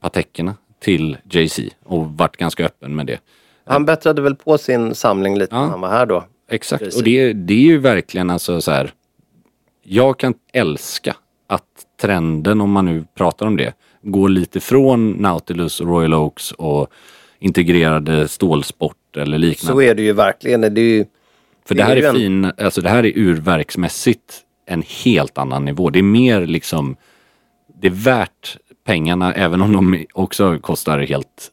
Pateckerna 0.00 0.54
till 0.80 1.16
Jay-Z 1.30 1.62
och 1.84 2.06
varit 2.06 2.36
ganska 2.36 2.64
öppen 2.64 2.94
med 2.96 3.06
det. 3.06 3.18
han 3.64 3.84
bättrade 3.84 4.22
väl 4.22 4.34
på 4.36 4.58
sin 4.58 4.94
samling 4.94 5.38
lite 5.38 5.54
Ja. 5.56 5.62
när 5.62 5.70
han 5.70 5.80
var 5.80 5.88
här 5.88 6.06
då. 6.06 6.24
Exakt, 6.50 6.94
och 6.96 7.02
det, 7.02 7.32
det 7.32 7.54
är 7.54 7.58
ju 7.58 7.78
verkligen 7.78 8.30
alltså 8.30 8.60
så 8.60 8.70
här. 8.70 8.92
Jag 9.82 10.18
kan 10.18 10.34
älska 10.52 11.16
att 11.46 11.64
trenden, 12.00 12.60
om 12.60 12.70
man 12.72 12.84
nu 12.84 13.04
pratar 13.14 13.46
om 13.46 13.56
det, 13.56 13.72
går 14.02 14.28
lite 14.28 14.60
från 14.60 15.10
Nautilus 15.12 15.80
och 15.80 15.86
Royal 15.86 16.14
Oaks 16.14 16.52
och 16.52 16.88
integrerade 17.38 18.28
stålsport 18.28 19.16
eller 19.16 19.38
liknande. 19.38 19.72
Så 19.74 19.82
är 19.90 19.94
det 19.94 20.02
ju 20.02 20.12
verkligen. 20.12 20.60
Det 20.60 20.66
är 20.66 20.84
ju, 20.84 21.04
För 21.66 21.74
det 21.74 21.80
det 21.80 21.84
här 21.84 21.96
är 21.96 22.02
är 22.02 22.08
en- 22.08 22.14
fin, 22.14 22.52
alltså 22.58 22.80
det 22.80 22.88
här 22.88 23.06
är 23.06 23.12
urverksmässigt 23.18 24.40
en 24.70 24.82
helt 25.04 25.38
annan 25.38 25.64
nivå. 25.64 25.90
Det 25.90 25.98
är 25.98 26.02
mer 26.02 26.46
liksom, 26.46 26.96
det 27.80 27.86
är 27.86 27.90
värt 27.90 28.56
pengarna 28.84 29.34
även 29.34 29.62
om 29.62 29.72
de 29.72 30.06
också 30.12 30.58
kostar 30.58 30.98
helt 30.98 31.50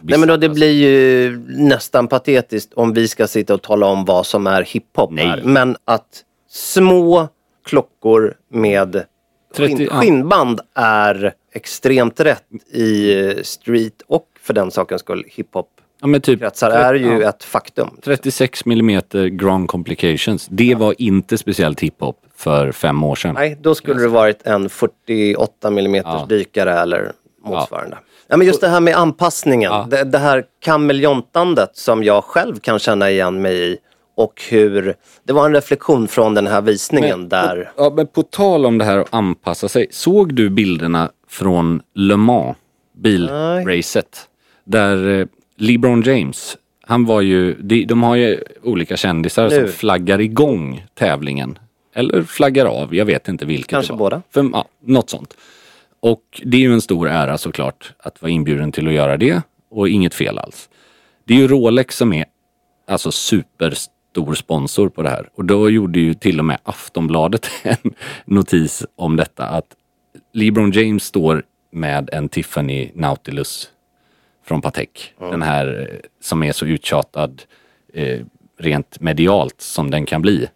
nej 0.00 0.18
men 0.18 0.28
då, 0.28 0.36
det 0.36 0.48
blir 0.48 0.70
ju 0.70 1.38
nästan 1.48 2.08
patetiskt 2.08 2.72
om 2.74 2.92
vi 2.92 3.08
ska 3.08 3.26
sitta 3.26 3.54
och 3.54 3.62
tala 3.62 3.86
om 3.86 4.04
vad 4.04 4.26
som 4.26 4.46
är 4.46 4.62
hiphop 4.62 5.10
Nej. 5.10 5.40
Men 5.44 5.76
att 5.84 6.24
små 6.48 7.28
klockor 7.64 8.34
med 8.48 9.04
30 9.56 9.76
skinn, 9.76 9.88
ja. 9.90 10.00
skinnband 10.00 10.60
är 10.74 11.34
extremt 11.52 12.20
rätt 12.20 12.44
i 12.72 13.14
street 13.42 14.02
och 14.06 14.26
för 14.40 14.54
den 14.54 14.70
sakens 14.70 15.00
skull 15.00 15.24
hiphop-kretsar 15.28 15.81
Ja, 16.02 16.08
men 16.08 16.20
typ 16.20 16.42
är 16.62 16.94
ju 16.94 17.20
ja. 17.20 17.28
ett 17.28 17.44
faktum. 17.44 17.88
36 18.04 18.62
mm 18.66 19.02
ground 19.36 19.68
complications. 19.68 20.46
Det 20.50 20.74
var 20.74 20.94
inte 20.98 21.38
speciellt 21.38 21.80
hiphop 21.80 22.16
för 22.36 22.72
fem 22.72 23.04
år 23.04 23.14
sedan. 23.14 23.34
Nej, 23.34 23.58
då 23.60 23.74
skulle 23.74 24.00
det 24.00 24.08
varit 24.08 24.46
en 24.46 24.68
48 24.68 25.68
mm 25.68 25.94
Ja. 25.94 26.26
dykare 26.28 26.72
eller 26.80 27.12
motsvarande. 27.44 27.96
Ja. 28.28 28.36
men 28.36 28.46
just 28.46 28.60
det 28.60 28.68
här 28.68 28.80
med 28.80 28.96
anpassningen, 28.96 29.72
Ja. 29.72 29.86
det, 29.90 30.04
det 30.04 30.18
här 30.18 30.44
kameleontandet 30.60 31.70
som 31.76 32.04
jag 32.04 32.24
själv 32.24 32.56
kan 32.58 32.78
känna 32.78 33.10
igen 33.10 33.42
mig 33.42 33.72
i 33.72 33.76
och 34.16 34.42
hur, 34.50 34.94
det 35.24 35.32
var 35.32 35.46
en 35.46 35.54
reflektion 35.54 36.08
från 36.08 36.34
den 36.34 36.46
här 36.46 36.60
visningen 36.62 37.18
Men- 37.20 37.28
där, 37.28 37.72
Ja, 37.76 37.92
men 37.96 38.06
på 38.06 38.22
tal 38.22 38.66
om 38.66 38.78
det 38.78 38.84
här 38.84 38.98
att 38.98 39.14
anpassa 39.14 39.68
sig. 39.68 39.86
Såg 39.90 40.34
du 40.34 40.50
bilderna 40.50 41.10
från 41.28 41.82
Le 41.94 42.16
Mans 42.16 42.56
bilracet? 42.96 44.28
Där 44.64 45.20
eh, 45.20 45.26
LeBron 45.62 46.02
James, 46.02 46.56
han 46.80 47.04
var 47.04 47.20
ju, 47.20 47.54
de, 47.54 47.84
de 47.84 48.02
har 48.02 48.16
ju 48.16 48.40
olika 48.62 48.96
kändisar 48.96 49.48
Nu. 49.50 49.56
som 49.56 49.68
flaggar 49.68 50.20
igång 50.20 50.84
tävlingen. 50.94 51.58
Eller 51.94 52.22
flaggar 52.22 52.66
av, 52.66 52.94
jag 52.94 53.04
vet 53.04 53.28
inte 53.28 53.46
vilket 53.46 53.70
Kanske 53.70 53.92
det 53.92 53.96
var. 53.96 54.10
båda. 54.10 54.22
För, 54.30 54.50
ja, 54.52 54.68
något 54.80 55.10
sånt. 55.10 55.34
Och 56.00 56.22
det 56.44 56.56
är 56.56 56.60
ju 56.60 56.72
en 56.72 56.80
stor 56.80 57.08
ära 57.08 57.38
såklart 57.38 57.92
att 57.98 58.22
vara 58.22 58.30
inbjuden 58.32 58.72
till 58.72 58.88
att 58.88 58.94
göra 58.94 59.16
det. 59.16 59.42
Och 59.70 59.88
inget 59.88 60.14
fel 60.14 60.38
alls. 60.38 60.68
Det 61.24 61.34
är 61.34 61.38
ju 61.38 61.48
Rolex 61.48 61.96
som 61.96 62.12
är 62.12 62.24
alltså 62.88 63.12
superstor 63.12 64.34
sponsor 64.34 64.88
på 64.88 65.02
det 65.02 65.10
här. 65.10 65.28
Och 65.34 65.44
då 65.44 65.70
gjorde 65.70 66.00
ju 66.00 66.14
till 66.14 66.38
och 66.38 66.44
med 66.44 66.58
Aftonbladet 66.62 67.50
en 67.62 67.94
notis 68.24 68.84
om 68.96 69.16
detta 69.16 69.44
att 69.46 69.66
LeBron 70.32 70.70
James 70.70 71.04
står 71.04 71.42
med 71.72 72.10
en 72.12 72.28
Tiffany 72.28 72.90
Nautilus 72.94 73.68
från 74.44 74.62
Patek. 74.62 75.14
Den 75.18 75.42
här 75.42 75.88
eh, 75.90 75.98
som 76.20 76.42
är 76.42 76.52
så 76.52 76.66
uttjatad 76.66 77.42
eh, 77.94 78.20
rent 78.58 79.00
medialt 79.00 79.60
som 79.60 79.90
den 79.90 80.06
kan 80.06 80.22
bli. 80.22 80.48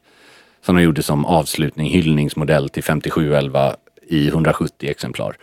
Som 0.62 0.76
de 0.76 0.82
gjorde 0.82 1.02
som 1.02 1.24
avslutning, 1.24 1.88
hyllningsmodell 1.90 2.68
till 2.68 2.84
5711 2.84 3.76
i 4.08 4.28
170 4.28 4.90
exemplar. 4.90 5.36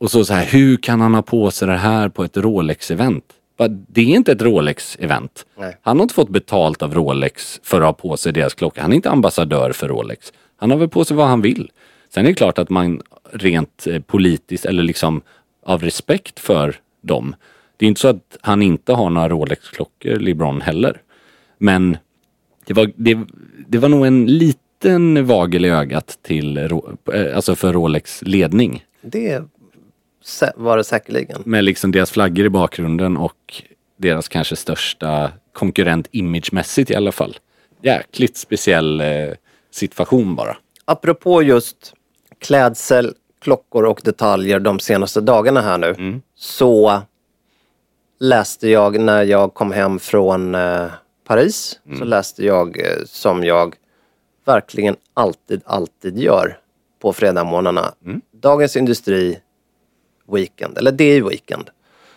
Och 0.00 0.10
så, 0.10 0.24
så 0.24 0.34
här, 0.34 0.44
hur 0.44 0.76
kan 0.76 1.00
han 1.00 1.14
ha 1.14 1.22
på 1.22 1.50
sig 1.50 1.68
det 1.68 1.76
här 1.76 2.08
på 2.08 2.24
ett 2.24 2.36
Rolex-event? 2.36 3.22
Det 3.88 4.00
är 4.00 4.04
inte 4.04 4.32
ett 4.32 4.42
Rolex-event. 4.42 5.46
Han 5.82 5.96
har 5.96 6.02
inte 6.02 6.14
fått 6.14 6.28
betalt 6.28 6.82
av 6.82 6.94
Rolex 6.94 7.60
för 7.62 7.80
att 7.80 7.86
ha 7.86 7.92
på 7.92 8.16
sig 8.16 8.32
deras 8.32 8.54
klocka. 8.54 8.82
Han 8.82 8.92
är 8.92 8.96
inte 8.96 9.10
ambassadör 9.10 9.72
för 9.72 9.88
Rolex. 9.88 10.32
Han 10.56 10.70
har 10.70 10.78
väl 10.78 10.88
på 10.88 11.04
sig 11.04 11.16
vad 11.16 11.26
han 11.26 11.40
vill. 11.40 11.70
Sen 12.14 12.24
är 12.24 12.28
det 12.28 12.34
klart 12.34 12.58
att 12.58 12.70
man 12.70 13.02
rent 13.32 13.86
eh, 13.86 14.00
politiskt 14.00 14.64
eller 14.64 14.82
liksom 14.82 15.22
av 15.66 15.82
respekt 15.82 16.40
för 16.40 16.76
dem. 17.04 17.34
Det 17.76 17.86
är 17.86 17.88
inte 17.88 18.00
så 18.00 18.08
att 18.08 18.36
han 18.40 18.62
inte 18.62 18.92
har 18.92 19.10
några 19.10 19.28
Rolex-klockor, 19.28 20.18
LeBron 20.18 20.60
heller. 20.60 21.00
Men 21.58 21.96
det 22.66 22.74
var, 22.74 22.92
det, 22.96 23.18
det 23.66 23.78
var 23.78 23.88
nog 23.88 24.06
en 24.06 24.26
liten 24.26 25.26
vagel 25.26 25.64
i 25.64 25.68
ögat 25.68 26.18
till, 26.22 26.56
eh, 26.56 27.36
alltså 27.36 27.54
för 27.54 27.72
Rolex 27.72 28.22
ledning. 28.22 28.84
Det 29.00 29.42
var 30.56 30.76
det 30.76 30.84
säkerligen. 30.84 31.42
Med 31.44 31.64
liksom 31.64 31.92
deras 31.92 32.10
flaggor 32.10 32.46
i 32.46 32.48
bakgrunden 32.48 33.16
och 33.16 33.62
deras 33.96 34.28
kanske 34.28 34.56
största 34.56 35.32
konkurrent 35.52 36.08
imagemässigt 36.10 36.90
i 36.90 36.94
alla 36.94 37.12
fall. 37.12 37.36
Jäkligt 37.82 38.36
speciell 38.36 39.00
eh, 39.00 39.06
situation 39.70 40.34
bara. 40.34 40.56
Apropå 40.84 41.42
just 41.42 41.94
klädsel, 42.38 43.14
klockor 43.44 43.84
och 43.84 44.00
detaljer 44.04 44.60
de 44.60 44.78
senaste 44.78 45.20
dagarna 45.20 45.60
här 45.60 45.78
nu. 45.78 46.20
Så 46.34 47.02
läste 48.20 48.68
jag 48.68 49.00
när 49.00 49.22
jag 49.22 49.54
kom 49.54 49.72
hem 49.72 49.98
från 49.98 50.54
eh, 50.54 50.86
Paris. 51.26 51.80
Så 51.98 52.04
läste 52.04 52.44
jag 52.44 52.80
eh, 52.80 53.04
som 53.06 53.44
jag 53.44 53.76
verkligen 54.44 54.96
alltid, 55.14 55.62
alltid 55.64 56.18
gör 56.18 56.58
på 57.02 57.12
fredagsmorgnarna. 57.12 57.94
Dagens 58.32 58.76
Industri 58.76 59.38
Weekend, 60.32 60.78
eller 60.78 60.92
DI 60.92 61.20
Weekend 61.20 61.70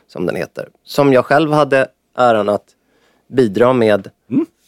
som 0.07 0.25
den 0.25 0.35
heter. 0.35 0.69
Som 0.83 1.13
jag 1.13 1.25
själv 1.25 1.51
hade 1.51 1.87
äran 2.17 2.49
att 2.49 2.65
bidra 3.27 3.73
med 3.73 4.09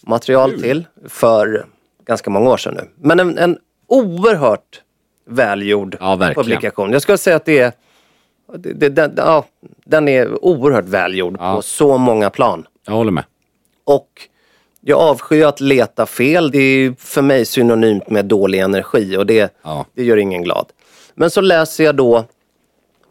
material 0.02 0.62
till 0.62 0.88
för 1.08 1.66
ganska 2.06 2.30
många 2.30 2.50
år 2.50 2.58
sedan 2.58 2.74
nu. 2.74 2.90
Men 2.96 3.20
en, 3.20 3.38
en 3.38 3.58
oerhört 3.88 4.82
välgjord 5.30 5.98
Ja, 6.00 6.16
verkligen. 6.16 6.36
publikation. 6.44 6.92
Jag 6.92 7.02
skulle 7.02 7.18
säga 7.18 7.36
att 7.36 7.46
det 7.46 7.60
är 7.60 7.72
det, 8.58 8.74
det, 8.74 8.90
den- 8.90 9.14
ja, 9.18 9.46
den 9.86 10.08
är 10.08 10.46
oerhört 10.46 10.86
välgjord 10.86 11.36
Ja. 11.40 11.56
på 11.56 11.62
så 11.62 11.98
många 11.98 12.30
plan. 12.30 12.68
Jag 12.86 12.94
håller 12.94 13.12
med. 13.12 13.24
Och 13.84 14.08
jag 14.82 15.00
avskyr 15.00 15.46
att 15.46 15.60
leta 15.62 16.06
fel. 16.06 16.52
Det 16.52 16.58
är 16.58 16.78
ju 16.78 16.96
för 16.96 17.22
mig 17.22 17.46
synonymt 17.46 18.10
med 18.10 18.26
dålig 18.26 18.60
energi 18.60 19.18
och 19.18 19.26
det, 19.26 19.54
Ja. 19.64 19.86
det 19.94 20.04
gör 20.04 20.18
ingen 20.18 20.44
glad. 20.44 20.66
Men 21.16 21.30
så 21.30 21.42
läser 21.42 21.84
jag 21.84 21.96
då 21.96 22.26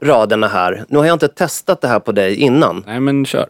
raderna 0.02 0.48
här. 0.48 0.84
Nu 0.88 0.98
har 0.98 1.06
jag 1.06 1.14
inte 1.14 1.28
testat 1.28 1.80
det 1.80 1.88
här 1.88 2.00
på 2.00 2.12
dig 2.12 2.34
innan. 2.36 2.84
Nej 2.86 3.00
men 3.00 3.24
kör. 3.24 3.46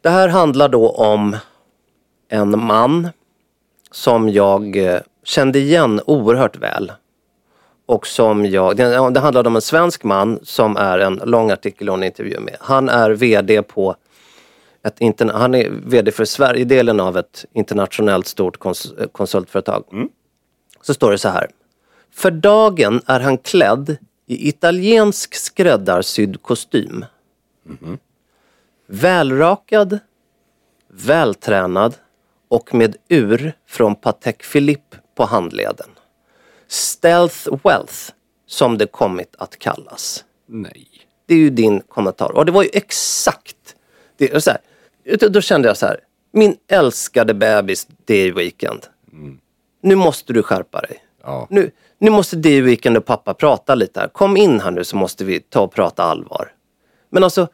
Det 0.00 0.08
här 0.10 0.28
handlar 0.28 0.68
då 0.68 0.90
om 0.90 1.36
en 2.28 2.64
man 2.64 3.08
som 3.90 4.28
jag 4.28 4.76
eh, 4.76 5.00
kände 5.24 5.58
igen 5.58 6.00
oerhört 6.06 6.56
väl. 6.56 6.92
Och 7.90 8.06
som 8.06 8.46
jag, 8.46 8.76
det, 8.76 9.20
handlade 9.20 9.48
om 9.48 9.56
en 9.56 9.62
svensk 9.62 10.04
man 10.04 10.38
som 10.42 10.76
är 10.76 10.98
en 10.98 11.14
lång 11.24 11.50
artikel 11.50 11.88
och 11.88 11.94
en 11.96 12.04
intervju 12.04 12.40
med. 12.40 12.56
Han 12.60 12.88
är 12.88 13.10
VD 13.10 13.62
på 13.62 13.96
ett 14.82 15.30
han 15.32 15.54
är 15.54 15.70
VD 15.70 16.12
för 16.12 16.24
Sverigedelen 16.24 17.00
av 17.00 17.16
ett 17.16 17.44
internationellt 17.52 18.26
stort 18.26 18.58
kons- 18.58 19.08
konsultföretag. 19.12 19.84
Så 20.82 20.94
står 20.94 21.10
det 21.10 21.18
så 21.18 21.28
här. 21.28 21.50
För 22.14 22.30
dagen 22.30 23.02
är 23.06 23.20
han 23.20 23.38
klädd 23.38 23.96
i 24.26 24.48
italiensk 24.48 25.34
skräddarsydd 25.34 26.42
kostym. 26.42 27.04
Välrakad, 28.86 29.98
vältränad 30.88 31.94
och 32.48 32.74
med 32.74 32.96
ur 33.08 33.52
från 33.66 33.94
Patek 33.94 34.52
Philippe 34.52 34.96
på 35.14 35.24
handleden. 35.24 35.88
Stealth 36.70 37.48
wealth, 37.64 37.94
som 38.46 38.78
det 38.78 38.86
kommit 38.86 39.34
att 39.38 39.58
kallas. 39.58 40.24
Nej. 40.46 40.86
Det 41.26 41.34
är 41.34 41.38
ju 41.38 41.50
din 41.50 41.80
kommentar. 41.80 42.32
Och 42.36 42.46
det 42.46 42.52
var 42.52 42.62
ju 42.62 42.68
exakt 42.72 43.76
det. 44.16 44.44
Så 44.44 44.50
här, 44.50 44.60
då- 45.18 45.28
kände 45.40 45.68
jag 45.68 45.76
så 45.76 45.86
här. 45.86 46.00
Min 46.32 46.56
älskade 46.68 47.34
bebis, 47.34 47.86
är 48.14 48.32
weekend. 48.32 48.86
Nu 49.82 49.94
måste 49.94 50.32
du 50.32 50.42
skärpa 50.42 50.80
dig. 50.80 51.04
Ja. 51.22 51.46
Nu, 51.50 51.70
nu 51.98 52.10
måste 52.10 52.36
det 52.36 52.60
weekend 52.60 52.96
och 52.96 53.04
pappa 53.04 53.34
prata 53.34 53.74
lite 53.74 54.00
här. 54.00 54.08
Kom 54.08 54.36
in 54.36 54.60
här 54.60 54.70
nu 54.70 54.84
så 54.84 54.96
måste 54.96 55.24
vi 55.24 55.40
ta 55.40 55.60
och 55.60 55.72
prata 55.72 56.02
allvar. 56.02 56.52
Men 57.08 57.24
alltså, 57.24 57.48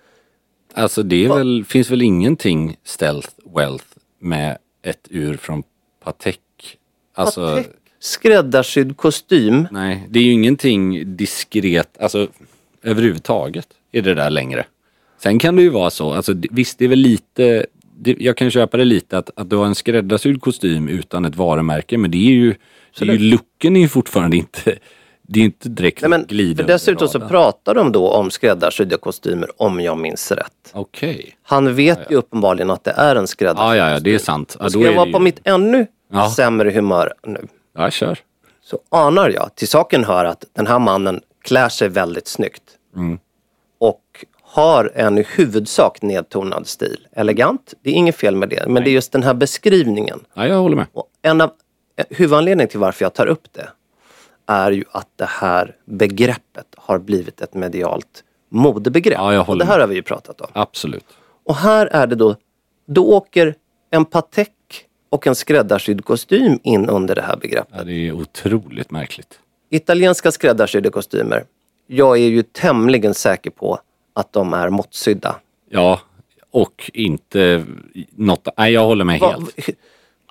Alltså 0.75 1.03
det 1.03 1.29
väl, 1.29 1.64
finns 1.64 1.91
väl 1.91 2.03
ingenting 2.03 2.77
stealth 2.85 3.29
wealth 3.57 3.85
med 4.19 4.59
ett 4.83 5.07
ur 5.11 5.37
från 5.37 5.62
Patek. 6.05 6.41
Alltså, 7.14 7.41
Patek, 7.57 7.67
skräddarsydd 8.07 8.97
kostym. 8.97 9.69
nej, 9.71 10.07
det 10.11 10.19
är 10.19 10.23
ju 10.23 10.33
ingenting 10.33 11.17
diskret, 11.17 11.89
alltså 12.01 12.29
överhuvudtaget 12.83 13.67
är 13.93 14.03
det 14.03 14.15
där 14.15 14.31
längre. 14.31 14.65
Sen 15.23 15.39
kan 15.39 15.57
det 15.57 15.63
ju 15.63 15.69
vara 15.69 15.91
så, 15.91 16.13
alltså 16.13 16.33
visst 16.51 16.79
det 16.79 16.85
är 16.85 16.89
väl 16.89 16.99
lite, 16.99 17.67
det, 17.99 18.17
jag 18.21 18.37
kan 18.37 18.51
köpa 18.51 18.77
det 18.77 18.85
lite 18.85 19.19
att, 19.19 19.31
att 19.37 19.51
du 19.51 19.57
har 19.57 19.67
en 19.67 19.75
skräddarsydd 19.75 20.41
kostym 20.41 20.89
utan 20.89 21.25
ett 21.25 21.37
varumärke, 21.37 21.99
men 21.99 22.11
det 22.11 22.17
är 22.19 22.33
ju, 22.33 22.55
det 22.99 23.05
är 23.09 23.13
ju 23.13 23.19
looken 23.19 23.77
är 23.77 23.81
ju 23.81 23.89
fortfarande 23.89 24.37
inte, 24.37 24.61
det 25.23 25.39
är 25.39 25.41
ju 25.41 25.45
inte 25.45 25.69
direkt 25.69 26.01
Nej, 26.03 26.11
men, 26.11 26.25
glida 26.29 26.63
för 26.63 26.69
dessutom 26.73 27.09
så 27.09 27.21
pratar 27.21 27.75
de 27.75 27.93
då 27.93 28.09
om 28.11 28.31
skräddarsydda 28.31 28.97
kostymer 28.97 29.51
om 29.63 29.81
jag 29.81 29.99
minns 29.99 30.33
rätt. 30.33 30.71
Okej. 30.73 31.37
Han 31.43 31.75
vet 31.75 32.01
ju 32.11 32.17
uppenbarligen 32.17 32.71
att 32.71 32.85
det 32.85 32.91
är 32.97 33.17
en 33.17 33.27
skräddarsydd 33.27 33.67
Ja, 33.67 33.77
ja, 33.77 33.91
ja, 33.91 34.01
det 34.01 34.15
är 34.15 34.19
sant. 34.19 34.57
Ja, 34.61 34.71
Ska 34.71 34.79
då 34.79 34.85
jag 34.85 34.93
är 34.93 34.97
vara 34.97 35.13
på 35.13 35.19
ju... 35.19 35.25
mitt 35.25 35.41
ännu 35.45 35.87
Ja. 36.13 36.31
sämre 36.31 36.71
humör 36.71 37.13
nu 37.27 37.47
Ja, 37.77 37.91
kör. 37.91 38.18
så 38.62 38.79
anar 38.89 39.31
jag, 39.31 39.55
till 39.55 39.68
saken 39.68 40.05
hör 40.05 40.24
att 40.24 40.45
den 40.53 40.66
här 40.66 40.79
mannen 40.79 41.20
klär 41.43 41.68
sig 41.68 41.89
väldigt 41.89 42.29
snyggt. 42.29 42.62
Mm. 42.97 43.18
Och 43.79 44.24
har 44.43 44.93
en 44.95 45.18
i 45.18 45.27
huvudsak 45.37 46.03
nedtonad 46.03 46.66
stil. 46.66 47.09
Elegant, 47.12 47.74
det 47.83 47.91
är 47.91 47.95
inget 47.95 48.16
fel 48.16 48.37
med 48.37 48.49
det. 48.49 48.64
Men 48.68 48.85
det 48.85 48.91
är 48.91 48.93
just 48.93 49.12
den 49.12 49.22
här 49.22 49.35
beskrivningen. 49.35 50.20
Ja, 50.35 50.47
jag 50.47 50.59
håller 50.59 50.77
med. 50.77 50.87
Och 50.93 51.09
en 51.22 51.41
av 51.41 51.51
eh, 51.97 52.05
huvudanledningen 52.11 52.68
till 52.68 52.81
varför 52.81 53.05
jag 53.05 53.14
tar 53.14 53.27
upp 53.27 53.53
det 53.53 53.68
är 54.47 54.70
ju 54.70 54.85
att 54.91 55.09
det 55.16 55.29
här 55.29 55.77
begreppet 55.85 56.66
har 56.77 56.99
blivit 56.99 57.41
ett 57.41 57.55
medialt 57.55 58.24
modebegrepp. 58.49 59.18
Ja, 59.18 59.33
jag 59.33 59.41
och 59.41 59.47
håller 59.47 59.64
det 59.64 59.70
här 59.70 59.79
med. 59.79 59.83
har 59.83 59.89
vi 59.89 59.95
ju 59.95 60.03
pratat 60.03 60.41
om. 60.41 60.49
Absolut. 60.53 61.05
Och 61.45 61.57
här 61.57 61.87
är 61.87 62.07
det 62.07 62.14
då, 62.14 62.37
då 62.87 63.12
åker 63.12 63.55
en 63.91 64.05
Patek 64.05 64.53
och 65.17 65.27
en 65.27 65.35
skräddarsydd 65.35 66.05
kostym 66.05 66.59
in 66.62 66.89
under 66.89 67.14
det 67.14 67.23
här 67.23 67.37
begreppet. 67.37 67.75
Ja, 67.77 67.85
det 67.85 67.93
är 68.09 68.12
otroligt 68.12 68.91
märkligt. 68.91 69.39
Italienska 69.71 70.33
skräddarsydda 70.33 70.91
kostymer. 70.91 71.45
Jag 71.87 72.19
är 72.19 72.29
ju 72.29 72.43
tämligen 72.43 73.14
säker 73.14 73.51
på 73.51 73.79
att 74.12 74.33
de 74.33 74.53
är 74.55 74.69
måttsydda. 74.69 75.37
Ja, 75.71 76.01
och 76.51 76.91
inte 76.95 77.64
något... 78.11 78.49
Nej, 78.57 78.73
jag 78.73 78.85
håller 78.85 79.05
med 79.05 79.21
Va- 79.21 79.33
helt. 79.57 79.79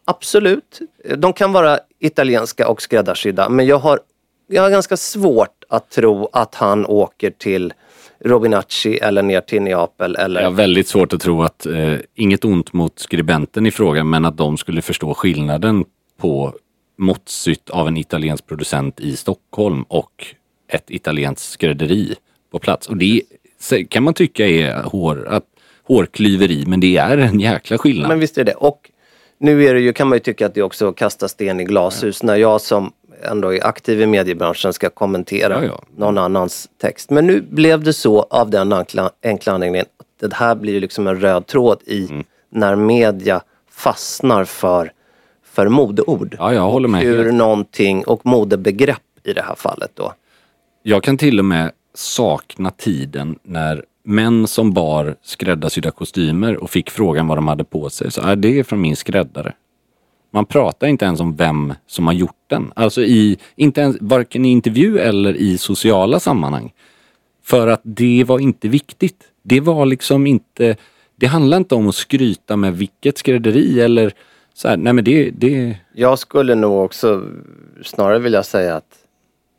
Absolut, 0.06 0.80
de 1.18 1.34
kan 1.34 1.54
vara 1.54 1.80
italienska 2.00 2.68
och 2.68 2.82
skräddarsydda 2.82 3.50
men 3.50 3.66
jag 3.66 3.78
har, 3.78 4.00
jag 4.48 4.62
har 4.62 4.70
ganska 4.70 4.98
svårt 4.98 5.64
att 5.70 5.90
tro 5.90 6.30
att 6.34 6.56
han 6.56 6.86
åker 6.86 7.32
till 7.32 7.74
Robinacci 8.20 8.98
eller 8.98 9.22
ner 9.24 9.42
till 9.42 9.62
Neapel 9.62 10.16
eller... 10.16 10.42
Jag 10.42 10.48
har 10.48 10.56
väldigt 10.56 10.88
svårt 10.88 11.14
att 11.14 11.22
tro 11.22 11.44
att, 11.44 11.66
eh, 11.66 11.94
inget 12.16 12.46
ont 12.46 12.74
mot 12.74 13.00
skribenten 13.00 13.66
i 13.66 13.72
frågan, 13.72 14.10
men 14.10 14.26
att 14.26 14.38
de 14.38 14.58
skulle 14.58 14.82
förstå 14.82 15.14
skillnaden 15.14 15.86
på 16.22 16.54
måttsytt 16.98 17.70
av 17.70 17.88
en 17.88 17.98
italiensk 17.98 18.48
producent 18.48 19.00
i 19.00 19.16
Stockholm 19.16 19.84
och 19.88 20.26
ett 20.68 20.92
italienskt 20.92 21.52
skrädderi 21.52 22.16
på 22.52 22.60
plats. 22.60 22.88
Och 22.88 22.98
det 22.98 23.22
kan 23.90 24.04
man 24.04 24.14
tycka 24.14 24.48
är 24.48 24.84
hår, 24.84 25.28
att, 25.28 25.44
hårklyveri, 25.84 26.64
men 26.68 26.80
det 26.80 26.98
är 26.98 27.18
en 27.18 27.40
jäkla 27.40 27.78
skillnad. 27.78 28.10
Men 28.10 28.20
visst 28.20 28.38
är 28.38 28.44
det. 28.44 28.54
Och 28.54 28.92
nu 29.38 29.66
är 29.66 29.74
det 29.74 29.80
ju, 29.80 29.94
kan 29.94 30.08
man 30.08 30.16
ju 30.16 30.20
tycka 30.20 30.46
att 30.46 30.54
det 30.54 30.62
också 30.62 30.94
kastar 30.94 31.28
sten 31.28 31.60
i 31.60 31.64
glashus 31.64 32.24
när 32.24 32.36
jag 32.36 32.62
som 32.62 32.92
ändå 33.24 33.54
är 33.54 33.66
aktiv 33.68 34.02
i 34.02 34.06
mediebranschen 34.06 34.74
ska 34.74 34.90
kommentera 34.90 35.54
Ja, 35.54 35.64
ja. 35.64 35.84
någon 35.98 36.18
annans 36.18 36.70
text. 36.82 37.10
Men 37.10 37.28
nu 37.28 37.42
blev 37.42 37.84
det 37.84 37.94
så 37.94 38.22
av 38.22 38.50
den 38.50 38.74
enkla, 38.74 39.12
enkla 39.24 39.54
anledningen 39.54 39.86
att 40.00 40.30
det 40.30 40.36
här 40.36 40.56
blir 40.56 40.82
liksom 40.82 41.08
en 41.08 41.20
röd 41.20 41.48
tråd 41.48 41.80
i 41.86 42.08
Mm. 42.10 42.24
när 42.50 42.76
media 42.76 43.42
fastnar 43.72 44.46
för, 44.46 44.92
för 45.44 45.68
modeord. 45.68 46.36
Ja, 46.40 46.54
jag 46.54 46.62
håller 46.62 46.88
med 46.88 47.02
Hur 47.02 47.32
någonting, 47.32 48.04
och 48.06 48.26
modebegrepp 48.26 49.02
i 49.24 49.34
det 49.34 49.42
här 49.42 49.56
fallet 49.56 49.92
då. 49.94 50.14
Jag 50.84 51.04
kan 51.04 51.18
till 51.18 51.40
och 51.40 51.46
med 51.46 51.72
sakna 51.94 52.72
tiden 52.72 53.40
när 53.44 53.84
män 54.04 54.48
som 54.48 54.74
bar 54.74 55.16
skräddarsydda 55.24 55.92
kostymer 55.92 56.58
och 56.64 56.70
fick 56.70 56.90
frågan 56.90 57.28
vad 57.28 57.38
de 57.38 57.48
hade 57.48 57.64
på 57.64 57.90
sig. 57.90 58.12
Så 58.12 58.22
är 58.22 58.36
det 58.36 58.60
är 58.60 58.64
från 58.64 58.82
min 58.82 58.96
skräddare. 58.96 59.54
Man 60.36 60.46
pratar 60.46 60.88
inte 60.88 61.06
ens 61.06 61.20
om 61.20 61.36
vem 61.36 61.74
som 61.88 62.08
har 62.08 62.14
gjort 62.14 62.44
den. 62.48 62.72
Alltså 62.76 63.02
i, 63.02 63.38
inte 63.56 63.82
ens, 63.82 63.98
varken 64.02 64.46
i 64.46 64.50
intervju 64.52 65.00
eller 65.00 65.34
i 65.36 65.58
sociala 65.58 66.20
sammanhang. 66.20 66.74
För 67.44 67.68
att 67.68 67.82
det 67.84 68.24
var 68.28 68.40
inte 68.40 68.68
viktigt. 68.68 69.24
Det 69.44 69.60
var 69.60 69.86
liksom 69.86 70.28
inte, 70.28 70.76
det 71.16 71.26
handlar 71.28 71.58
inte 71.58 71.76
om 71.76 71.88
att 71.90 71.96
skryta 71.96 72.56
med 72.56 72.78
vilket 72.78 73.18
skrädderi 73.18 73.82
eller 73.82 74.14
så 74.54 74.68
här, 74.68 74.78
nej 74.78 74.94
men 74.94 75.04
det, 75.04 75.30
det, 75.32 75.78
Jag 75.94 76.20
skulle 76.20 76.56
nog 76.56 76.84
också 76.86 77.24
snarare 77.84 78.20
vilja 78.20 78.44
säga 78.44 78.76
att 78.76 78.98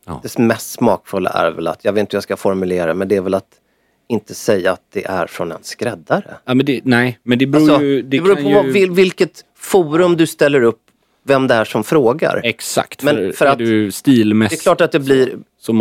Ja. 0.08 0.20
det 0.22 0.38
mest 0.38 0.70
smakfulla 0.70 1.30
är 1.30 1.50
väl 1.50 1.66
att, 1.66 1.84
jag 1.84 1.92
vet 1.92 2.00
inte 2.00 2.14
hur 2.14 2.16
jag 2.16 2.22
ska 2.22 2.36
formulera 2.36 2.94
men 2.94 3.08
det 3.08 3.16
är 3.16 3.20
väl 3.20 3.34
att 3.34 3.60
inte 4.08 4.34
säga 4.34 4.72
att 4.72 4.82
det 4.92 5.04
är 5.06 5.26
från 5.26 5.52
en 5.52 5.58
skräddare. 5.62 6.36
Ja, 6.44 6.54
men 6.54 6.66
det, 6.66 6.80
nej, 6.84 7.18
men 7.22 7.38
det 7.38 7.46
beror 7.46 7.70
Alltså, 7.70 7.84
ju... 7.84 8.02
det 8.02 8.20
beror 8.20 8.34
kan 8.34 8.44
på 8.44 8.50
ju... 8.50 8.86
vad, 8.86 8.96
vilket 8.96 9.44
forum 9.66 10.16
du 10.16 10.26
ställer 10.26 10.62
upp, 10.62 10.80
vem 11.24 11.46
det 11.46 11.54
är 11.54 11.64
som 11.64 11.84
frågar. 11.84 12.40
Exakt, 12.44 13.02
Men 13.02 13.16
för, 13.16 13.32
för 13.32 13.46
är 13.46 13.50
att- 13.50 13.58
du 13.58 13.86
Det 13.86 14.54
är 14.54 14.62
klart 14.62 14.80
att 14.80 14.92
det 14.92 15.00
blir 15.00 15.38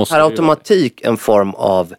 per 0.10 0.20
automatik 0.20 1.02
en 1.02 1.18
form 1.18 1.52
av, 1.54 1.94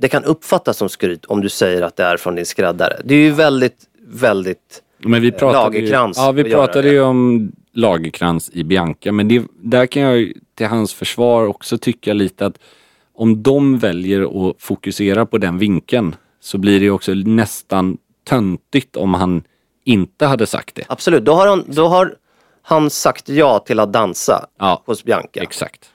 det 0.00 0.08
kan 0.08 0.24
uppfattas 0.24 0.76
som 0.76 0.88
skryt 0.88 1.24
om 1.24 1.40
du 1.40 1.48
säger 1.48 1.82
att 1.82 1.96
det 1.96 2.02
är 2.04 2.16
från 2.16 2.34
din 2.34 2.46
skräddare. 2.46 3.00
Det 3.04 3.14
är 3.14 3.18
ju 3.18 3.30
väldigt, 3.30 3.76
väldigt, 4.06 4.82
Men 4.98 5.22
vi 5.22 5.32
pratade 5.32 5.62
Lagerkrans 5.64 6.18
ju, 6.18 6.22
ja, 6.22 6.32
vi 6.32 6.44
pratade 6.44 6.88
ju 6.90 7.00
om 7.00 7.52
Lagerkrans 7.72 8.50
i 8.52 8.64
Bianca, 8.64 9.12
men 9.12 9.28
det, 9.28 9.42
där 9.62 9.86
kan 9.86 10.02
jag 10.02 10.32
till 10.54 10.66
hans 10.66 10.94
försvar 10.94 11.46
också 11.46 11.78
tycka 11.78 12.12
lite 12.12 12.46
att 12.46 12.58
om 13.14 13.42
de 13.42 13.78
väljer 13.78 14.48
att 14.50 14.56
fokusera 14.58 15.26
på 15.26 15.38
den 15.38 15.58
vinkeln 15.58 16.16
så 16.40 16.58
blir 16.58 16.80
det 16.80 16.90
också 16.90 17.14
nästan 17.14 17.98
töntigt 18.24 18.96
om 18.96 19.14
han 19.14 19.42
inte 19.84 20.26
hade 20.26 20.46
sagt 20.46 20.74
det. 20.74 20.84
absolut. 20.88 21.24
Då 21.24 21.32
har 21.32 21.46
han, 21.46 21.64
då 21.66 21.86
har 21.86 22.14
han 22.62 22.90
sagt 22.90 23.28
ja 23.28 23.58
till 23.58 23.80
att 23.80 23.92
dansa 23.92 24.46
Ja, 24.58 24.82
hos 24.86 25.04
Bianca. 25.04 25.40
exakt. 25.42 25.90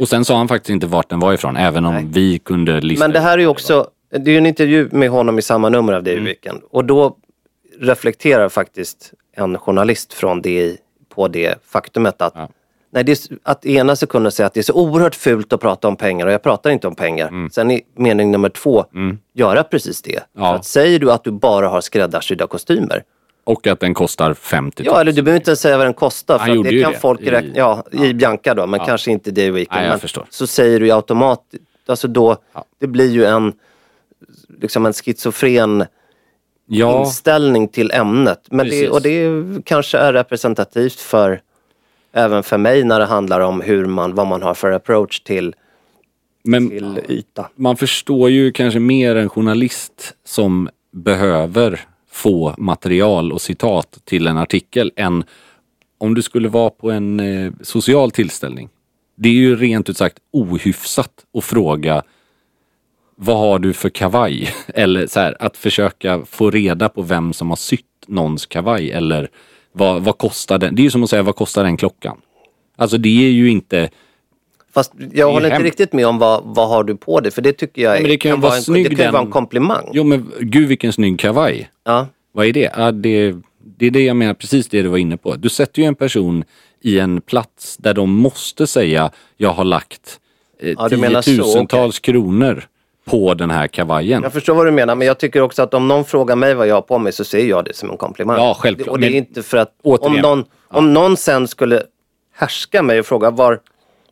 Och 0.00 0.08
sen 0.08 0.24
sa 0.24 0.36
han 0.36 0.48
faktiskt 0.48 0.70
inte 0.70 0.86
vart 0.86 1.08
den 1.10 1.20
var 1.20 1.32
ifrån, 1.32 1.56
även 1.56 1.84
om 1.84 2.12
vi 2.12 2.38
kunde 2.38 2.80
lista 2.80 3.04
Men 3.04 3.12
det 3.12 3.20
här 3.20 3.32
är 3.32 3.42
ju 3.42 3.46
också, 3.46 3.88
det 4.10 4.30
är 4.30 4.32
ju 4.32 4.38
en 4.38 4.46
intervju 4.46 4.88
med 4.92 5.10
honom 5.10 5.38
i 5.38 5.42
samma 5.42 5.68
nummer 5.68 5.92
av 5.92 5.98
Mm. 6.08 6.14
DI 6.14 6.20
Weekend. 6.20 6.60
Och 6.70 6.84
då 6.84 7.16
reflekterar 7.80 8.48
faktiskt 8.48 9.12
en 9.36 9.58
journalist 9.58 10.12
från 10.12 10.42
DI 10.42 10.76
på 11.14 11.28
det 11.28 11.54
faktumet 11.66 12.22
att 12.22 12.32
Ja. 12.36 12.48
Nej, 12.90 13.04
det 13.04 13.12
är, 13.12 13.18
att 13.42 13.66
ena 13.66 13.96
sekunden 13.96 14.32
säga 14.32 14.46
att 14.46 14.54
det 14.54 14.60
är 14.60 14.62
så 14.62 14.72
oerhört 14.74 15.14
fult 15.14 15.52
att 15.52 15.60
prata 15.60 15.88
om 15.88 15.96
pengar 15.96 16.26
och 16.26 16.32
jag 16.32 16.42
pratar 16.42 16.70
inte 16.70 16.88
om 16.88 16.94
pengar. 16.94 17.48
Sen 17.52 17.70
i 17.70 17.82
mening 17.96 18.30
nummer 18.30 18.48
två, 18.48 18.84
göra 19.34 19.64
precis 19.64 20.02
det. 20.02 20.10
Mm. 20.12 20.22
Ja. 20.36 20.50
För 20.50 20.54
att 20.56 20.64
säger 20.64 20.98
du 20.98 21.12
att 21.12 21.24
du 21.24 21.30
bara 21.30 21.68
har 21.68 21.80
skräddarsydda 21.80 22.46
kostymer, 22.46 23.02
Och 23.44 23.66
att 23.66 23.80
den 23.80 23.94
kostar 23.94 24.34
50 24.34 24.82
ja 24.86 25.00
eller 25.00 25.12
du 25.12 25.22
behöver 25.22 25.40
inte 25.40 25.50
ens 25.50 25.60
säga 25.60 25.76
vad 25.76 25.86
den 25.86 25.94
kostar 25.94 26.38
för 26.38 26.46
det 26.64 26.82
kan 26.82 26.92
det 26.92 26.98
folk 26.98 27.20
i- 27.20 27.30
räkna, 27.30 27.50
ja, 27.54 27.84
i 27.92 28.14
Bianca 28.14 28.54
då, 28.54 28.66
men 28.66 28.80
kanske 28.80 29.10
inte 29.10 29.30
i 29.30 29.32
DI 29.32 29.50
Weekend. 29.50 29.80
Nej, 29.80 29.90
jag 29.90 30.00
förstår. 30.00 30.26
Så 30.30 30.46
säger 30.46 30.80
du 30.80 30.86
ju 30.86 30.92
automatiskt, 30.92 31.64
alltså 31.86 32.08
då, 32.08 32.36
det 32.80 32.86
blir 32.86 33.10
ju 33.10 33.24
en, 33.24 33.52
liksom 34.60 34.86
en 34.86 34.92
schizofren 34.92 35.84
Ja, 36.66 37.00
inställning 37.00 37.68
till 37.68 37.90
ämnet. 37.90 38.40
Men 38.50 38.68
det, 38.68 38.90
och 38.90 39.02
det 39.02 39.30
kanske 39.64 39.98
är 39.98 40.12
representativt 40.12 41.00
för 41.00 41.40
även 42.12 42.42
för 42.42 42.58
mig 42.58 42.84
när 42.84 42.98
det 43.00 43.06
handlar 43.06 43.40
om 43.40 43.60
hur 43.60 43.86
man, 43.86 44.14
vad 44.14 44.26
man 44.26 44.42
har 44.42 44.54
för 44.54 44.70
approach 44.72 45.20
till, 45.20 45.54
men 46.44 46.70
till 46.70 47.00
yta. 47.08 47.48
man 47.54 47.76
förstår 47.76 48.30
ju 48.30 48.52
kanske 48.52 48.80
mer 48.80 49.16
en 49.16 49.28
journalist 49.28 50.14
som 50.24 50.68
behöver 50.92 51.80
få 52.14 52.54
material 52.58 53.32
och 53.32 53.40
citat 53.40 53.98
till 54.04 54.26
en 54.26 54.38
artikel 54.38 54.92
än 54.96 55.24
om 55.98 56.14
du 56.14 56.22
skulle 56.22 56.48
vara 56.48 56.70
på 56.70 56.90
en 56.90 57.20
eh, 57.20 57.52
social 57.60 58.10
tillställning. 58.10 58.68
Det 59.16 59.28
är 59.28 59.32
ju 59.32 59.56
rent 59.56 59.88
ut 59.88 59.96
sagt 59.96 60.18
ohyfsat 60.32 61.10
att 61.38 61.44
fråga 61.44 62.02
vad 63.16 63.38
har 63.38 63.58
du 63.58 63.72
för 63.72 63.88
kavaj? 63.88 64.54
Eller 64.74 65.06
så 65.06 65.20
här, 65.20 65.36
att 65.40 65.56
försöka 65.56 66.24
få 66.26 66.50
reda 66.50 66.88
på 66.88 67.02
vem 67.02 67.32
som 67.32 67.48
har 67.48 67.56
sytt 67.56 67.84
någons 68.06 68.46
kavaj 68.46 68.90
eller 68.90 69.28
vad, 69.72 70.02
vad 70.02 70.18
kostar 70.18 70.58
den? 70.58 70.74
Det 70.74 70.82
är 70.82 70.84
ju 70.84 70.90
som 70.90 71.02
att 71.02 71.10
säga 71.10 71.22
vad 71.22 71.36
kostar 71.36 71.64
den 71.64 71.76
klockan? 71.76 72.16
Alltså 72.76 72.98
det 72.98 73.26
är 73.26 73.30
ju 73.30 73.50
inte 73.50 73.90
Fast 74.74 74.92
jag 75.12 75.32
håller 75.32 75.50
inte 75.50 75.62
riktigt 75.62 75.92
med 75.92 76.06
om 76.06 76.18
vad, 76.18 76.42
vad 76.44 76.68
har 76.68 76.84
du 76.84 76.96
på 76.96 77.20
dig, 77.20 77.32
för 77.32 77.42
det 77.42 77.52
tycker 77.52 77.82
jag 77.82 77.96
Ja, 77.96 78.00
men 78.00 78.10
det 78.10 78.16
kan 78.16 78.30
ju 78.30 78.36
vara 78.36 78.56
en, 78.56 78.62
snygg 78.62 78.90
det 78.90 78.96
kan 78.96 79.12
vara 79.12 79.22
en 79.22 79.30
komplimang. 79.30 79.90
Jo 79.92 80.04
men 80.04 80.32
gud 80.40 80.68
vilken 80.68 80.92
snygg 80.92 81.18
kavaj. 81.18 81.70
Ja. 81.84 82.06
Vad 82.32 82.46
är 82.46 82.52
det? 82.52 82.70
Ja, 82.76 82.92
det? 82.92 83.34
Det 83.78 83.86
är 83.86 83.90
det 83.90 84.04
jag 84.04 84.16
menar, 84.16 84.34
precis 84.34 84.68
det 84.68 84.82
du 84.82 84.88
var 84.88 84.98
inne 84.98 85.16
på. 85.16 85.34
Du 85.34 85.48
sätter 85.48 85.82
ju 85.82 85.88
en 85.88 85.94
person 85.94 86.44
i 86.80 86.98
en 86.98 87.20
plats 87.20 87.76
där 87.76 87.94
de 87.94 88.10
måste 88.10 88.66
säga 88.66 89.10
jag 89.36 89.50
har 89.50 89.64
lagt 89.64 90.20
eh, 90.60 90.74
Ja, 90.78 90.88
tiotusentals 90.88 91.98
kronor 92.00 92.64
på 93.04 93.34
den 93.34 93.50
här 93.50 93.66
kavajen. 93.66 94.22
Jag 94.22 94.32
förstår 94.32 94.54
vad 94.54 94.66
du 94.66 94.70
menar, 94.70 94.94
men 94.94 95.06
jag 95.06 95.18
tycker 95.18 95.40
också 95.40 95.62
att 95.62 95.74
om 95.74 95.88
någon 95.88 96.04
frågar 96.04 96.36
mig 96.36 96.54
vad 96.54 96.66
jag 96.68 96.74
har 96.74 96.82
på 96.82 96.98
mig 96.98 97.12
så 97.12 97.24
ser 97.24 97.46
jag 97.46 97.64
det 97.64 97.76
som 97.76 97.90
en 97.90 97.96
komplimang. 97.96 98.36
Ja, 98.36 98.56
självklart. 98.58 98.88
Och 98.88 99.00
det 99.00 99.06
är 99.06 99.10
Men 99.10 99.18
inte 99.18 99.42
för 99.42 99.56
att 99.56 99.72
återigen, 99.82 100.24
om, 100.24 100.38
någon, 100.38 100.44
om 100.68 100.92
någon 100.92 101.16
sen 101.16 101.48
skulle 101.48 101.82
härska 102.34 102.82
mig 102.82 103.00
och 103.00 103.06
fråga 103.06 103.30
var 103.30 103.60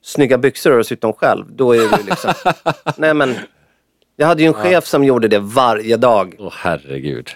snygga 0.02 0.38
byxor 0.38 0.70
har 0.70 0.78
du 0.78 0.84
sytt 0.84 1.00
dem 1.00 1.12
själv? 1.12 1.44
Då 1.48 1.72
är 1.72 1.76
ju 1.76 1.88
liksom... 2.08 2.32
Nej 2.96 3.14
men, 3.14 3.34
jag 4.16 4.26
hade 4.26 4.42
ju 4.42 4.48
en 4.48 4.54
chef 4.54 4.86
som 4.86 5.04
gjorde 5.04 5.28
det 5.28 5.38
varje 5.38 5.96
dag. 5.96 6.34
Åh 6.38 6.52
herregud. 6.56 7.30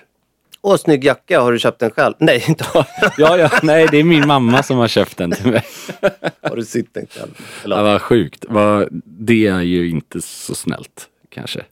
Åh, 0.62 0.76
snygg 0.76 1.04
jacka, 1.04 1.40
har 1.40 1.52
du 1.52 1.58
köpt 1.58 1.78
den 1.78 1.90
själv? 1.90 2.14
Nej, 2.18 2.44
inte 2.48 2.64
Ja, 3.18 3.38
ja, 3.38 3.50
nej 3.62 3.88
det 3.90 3.96
är 3.96 4.04
min 4.04 4.26
mamma 4.26 4.62
som 4.62 4.78
har 4.78 4.88
köpt 4.88 5.16
den 5.16 5.32
till 5.32 5.50
mig. 5.50 5.62
har 6.42 6.56
du 6.56 6.64
sytt 6.64 6.94
den 6.94 7.06
själv. 7.10 7.30
Ja, 7.38 7.64
Eller, 7.64 7.82
vad 7.82 8.02
sjukt. 8.02 8.44
Det 9.04 9.46
är 9.46 9.60
ju 9.60 9.90
inte 9.90 10.20
så 10.20 10.54
snällt 10.54 11.08
kanske 11.28 11.64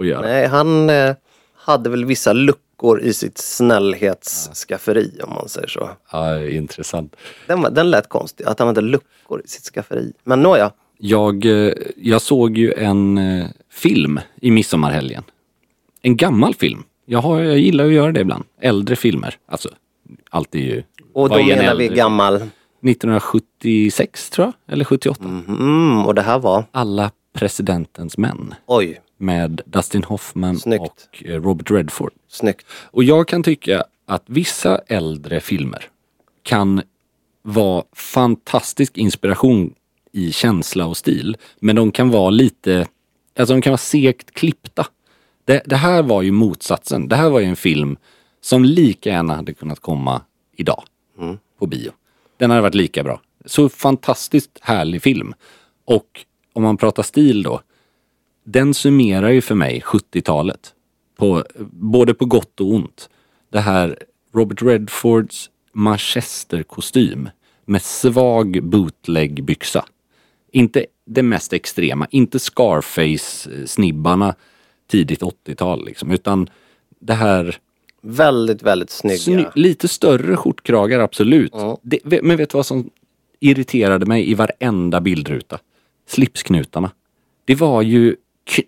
att 0.00 0.06
göra. 0.06 0.20
Nej, 0.20 0.46
han 0.46 0.90
eh, 0.90 1.14
hade 1.56 1.90
väl 1.90 2.04
vissa 2.04 2.32
luckor 2.32 2.63
i 3.02 3.12
sitt 3.12 3.38
snällhetsskafferi 3.38 5.20
om 5.22 5.30
man 5.34 5.48
säger 5.48 5.68
så. 5.68 5.90
Ja, 6.12 6.44
intressant. 6.46 7.16
Den, 7.46 7.62
var, 7.62 7.70
den 7.70 7.90
lät 7.90 8.08
konstig, 8.08 8.44
att 8.44 8.58
han 8.58 8.68
hade 8.68 8.80
luckor 8.80 9.42
i 9.44 9.48
sitt 9.48 9.64
skafferi. 9.64 10.12
Men 10.24 10.42
nåja. 10.42 10.72
Jag, 10.98 11.46
eh, 11.46 11.72
jag 11.96 12.22
såg 12.22 12.58
ju 12.58 12.72
en 12.72 13.18
eh, 13.18 13.46
film 13.70 14.20
i 14.40 14.50
midsommarhelgen. 14.50 15.22
En 16.02 16.16
gammal 16.16 16.54
film. 16.54 16.82
Jag, 17.06 17.18
har, 17.18 17.40
jag 17.40 17.58
gillar 17.58 17.84
att 17.84 17.92
göra 17.92 18.12
det 18.12 18.20
ibland. 18.20 18.44
Äldre 18.60 18.96
filmer. 18.96 19.36
Alltså, 19.46 19.68
allt 20.30 20.54
är 20.54 20.58
ju... 20.58 20.82
Och 21.12 21.28
då 21.28 21.34
menar 21.36 21.74
vi 21.74 21.84
äldre 21.84 21.88
gammal. 21.88 22.34
1976 22.34 24.30
tror 24.30 24.46
jag, 24.46 24.72
eller 24.72 24.84
78. 24.84 25.24
Mm, 25.24 26.06
och 26.06 26.14
det 26.14 26.22
här 26.22 26.38
var, 26.38 26.64
Alla 26.70 27.10
presidentens 27.32 28.18
män. 28.18 28.54
oj, 28.66 29.00
Med 29.16 29.60
Dustin 29.66 30.04
Hoffman 30.04 30.58
Snyggt. 30.58 30.82
och 30.82 31.24
eh, 31.26 31.42
Robert 31.42 31.70
Redford. 31.70 32.12
snyggt. 32.28 32.66
Och 32.70 33.04
jag 33.04 33.28
kan 33.28 33.42
tycka 33.42 33.84
att 34.06 34.22
vissa 34.26 34.78
äldre 34.78 35.40
filmer 35.40 35.88
kan 36.42 36.82
vara 37.42 37.84
fantastisk 37.92 38.98
inspiration 38.98 39.74
i 40.12 40.32
känsla 40.32 40.86
och 40.86 40.96
stil. 40.96 41.36
Men 41.60 41.76
de 41.76 41.92
kan 41.92 42.10
vara 42.10 42.30
lite, 42.30 42.86
alltså 43.38 43.54
de 43.54 43.60
kan 43.60 43.70
vara 43.70 43.78
segt 43.78 44.30
klippta. 44.30 44.86
Det, 45.44 45.62
det 45.66 45.76
här 45.76 46.02
var 46.02 46.22
ju 46.22 46.30
motsatsen. 46.30 47.08
Det 47.08 47.16
här 47.16 47.30
var 47.30 47.40
ju 47.40 47.46
en 47.46 47.56
film 47.56 47.96
som 48.40 48.64
lika 48.64 49.10
gärna 49.10 49.36
hade 49.36 49.54
kunnat 49.54 49.80
komma 49.80 50.22
idag 50.56 50.84
på 51.58 51.66
bio. 51.66 51.92
Den 52.36 52.50
hade 52.50 52.62
varit 52.62 52.74
lika 52.74 53.02
bra. 53.02 53.20
Så 53.44 53.68
fantastiskt 53.68 54.58
härlig 54.62 55.02
film. 55.02 55.34
Och 55.84 56.24
om 56.52 56.62
man 56.62 56.76
pratar 56.76 57.02
stil 57.02 57.42
då. 57.42 57.60
Den 58.44 58.74
summerar 58.74 59.28
ju 59.28 59.40
för 59.40 59.54
mig 59.54 59.82
70-talet. 59.84 60.74
På, 61.16 61.44
både 61.70 62.14
på 62.14 62.24
gott 62.24 62.60
och 62.60 62.72
ont. 62.74 63.08
Det 63.52 63.60
här 63.60 63.98
Robert 64.34 64.62
Redfords 64.62 65.50
manchesterkostym 65.72 67.28
med 67.64 67.82
svag 67.82 68.62
bootlegbyxa. 68.62 69.84
Inte 70.52 70.86
det 71.06 71.22
mest 71.22 71.52
extrema, 71.52 72.06
inte 72.10 72.38
Scarface-snibbarna 72.38 74.34
tidigt 74.90 75.22
80-tal 75.22 75.84
liksom, 75.84 76.10
utan 76.10 76.48
det 76.98 77.14
här 77.14 77.56
Väldigt, 78.06 78.62
väldigt 78.62 78.90
snygga. 78.90 79.16
Sny- 79.16 79.50
lite 79.54 79.88
större 79.88 80.36
skjortkragar, 80.36 81.00
absolut. 81.00 81.52
Det, 81.82 81.98
ve- 82.04 82.20
men 82.22 82.36
vet 82.36 82.50
du 82.50 82.58
vad 82.58 82.66
som 82.66 82.90
irriterade 83.40 84.06
mig 84.06 84.30
i 84.30 84.34
varenda 84.34 85.00
bildruta? 85.00 85.58
Slipsknutarna. 86.06 86.90
Det 87.44 87.54
var 87.54 87.82
ju 87.82 88.16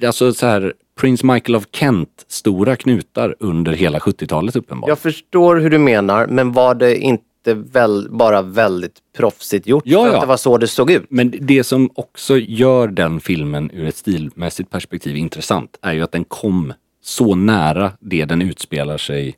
alltså 0.07 0.33
så 0.33 0.47
här 0.47 0.75
Prince 1.01 1.27
Michael 1.27 1.57
of 1.57 1.65
Kent 1.73 2.25
stora 2.29 2.77
knutar 2.77 3.37
under 3.41 3.73
hela 3.73 3.99
70-talet 3.99 4.57
uppenbarligen. 4.57 4.91
Jag 4.91 4.99
förstår 4.99 5.57
hur 5.57 5.71
du 5.71 5.79
menar, 5.79 6.27
men 6.27 6.53
var 6.53 6.75
det 6.75 6.97
inte 6.97 7.55
väl, 7.55 8.09
bara 8.11 8.43
väldigt 8.43 8.99
proffsigt 9.17 9.67
gjort? 9.67 9.83
Ja, 9.87 10.05
för 10.05 10.15
att 10.15 10.21
det 10.21 10.27
var 10.27 10.37
så 10.37 10.59
det 10.59 10.67
såg 10.67 10.91
ut? 10.91 11.07
Men 11.09 11.35
det 11.41 11.65
som 11.65 11.91
också 11.95 12.39
gör 12.39 12.89
den 12.89 13.21
filmen 13.21 13.71
ur 13.71 13.87
ett 13.87 13.97
stilmässigt 13.97 14.71
perspektiv 14.71 15.17
intressant 15.17 15.79
är 15.83 15.93
ju 15.93 16.03
att 16.03 16.13
den 16.13 16.25
kom 16.25 16.73
så 17.03 17.35
nära 17.35 17.93
det 18.01 18.25
den 18.25 18.43
utspelar 18.43 18.99
sig 18.99 19.35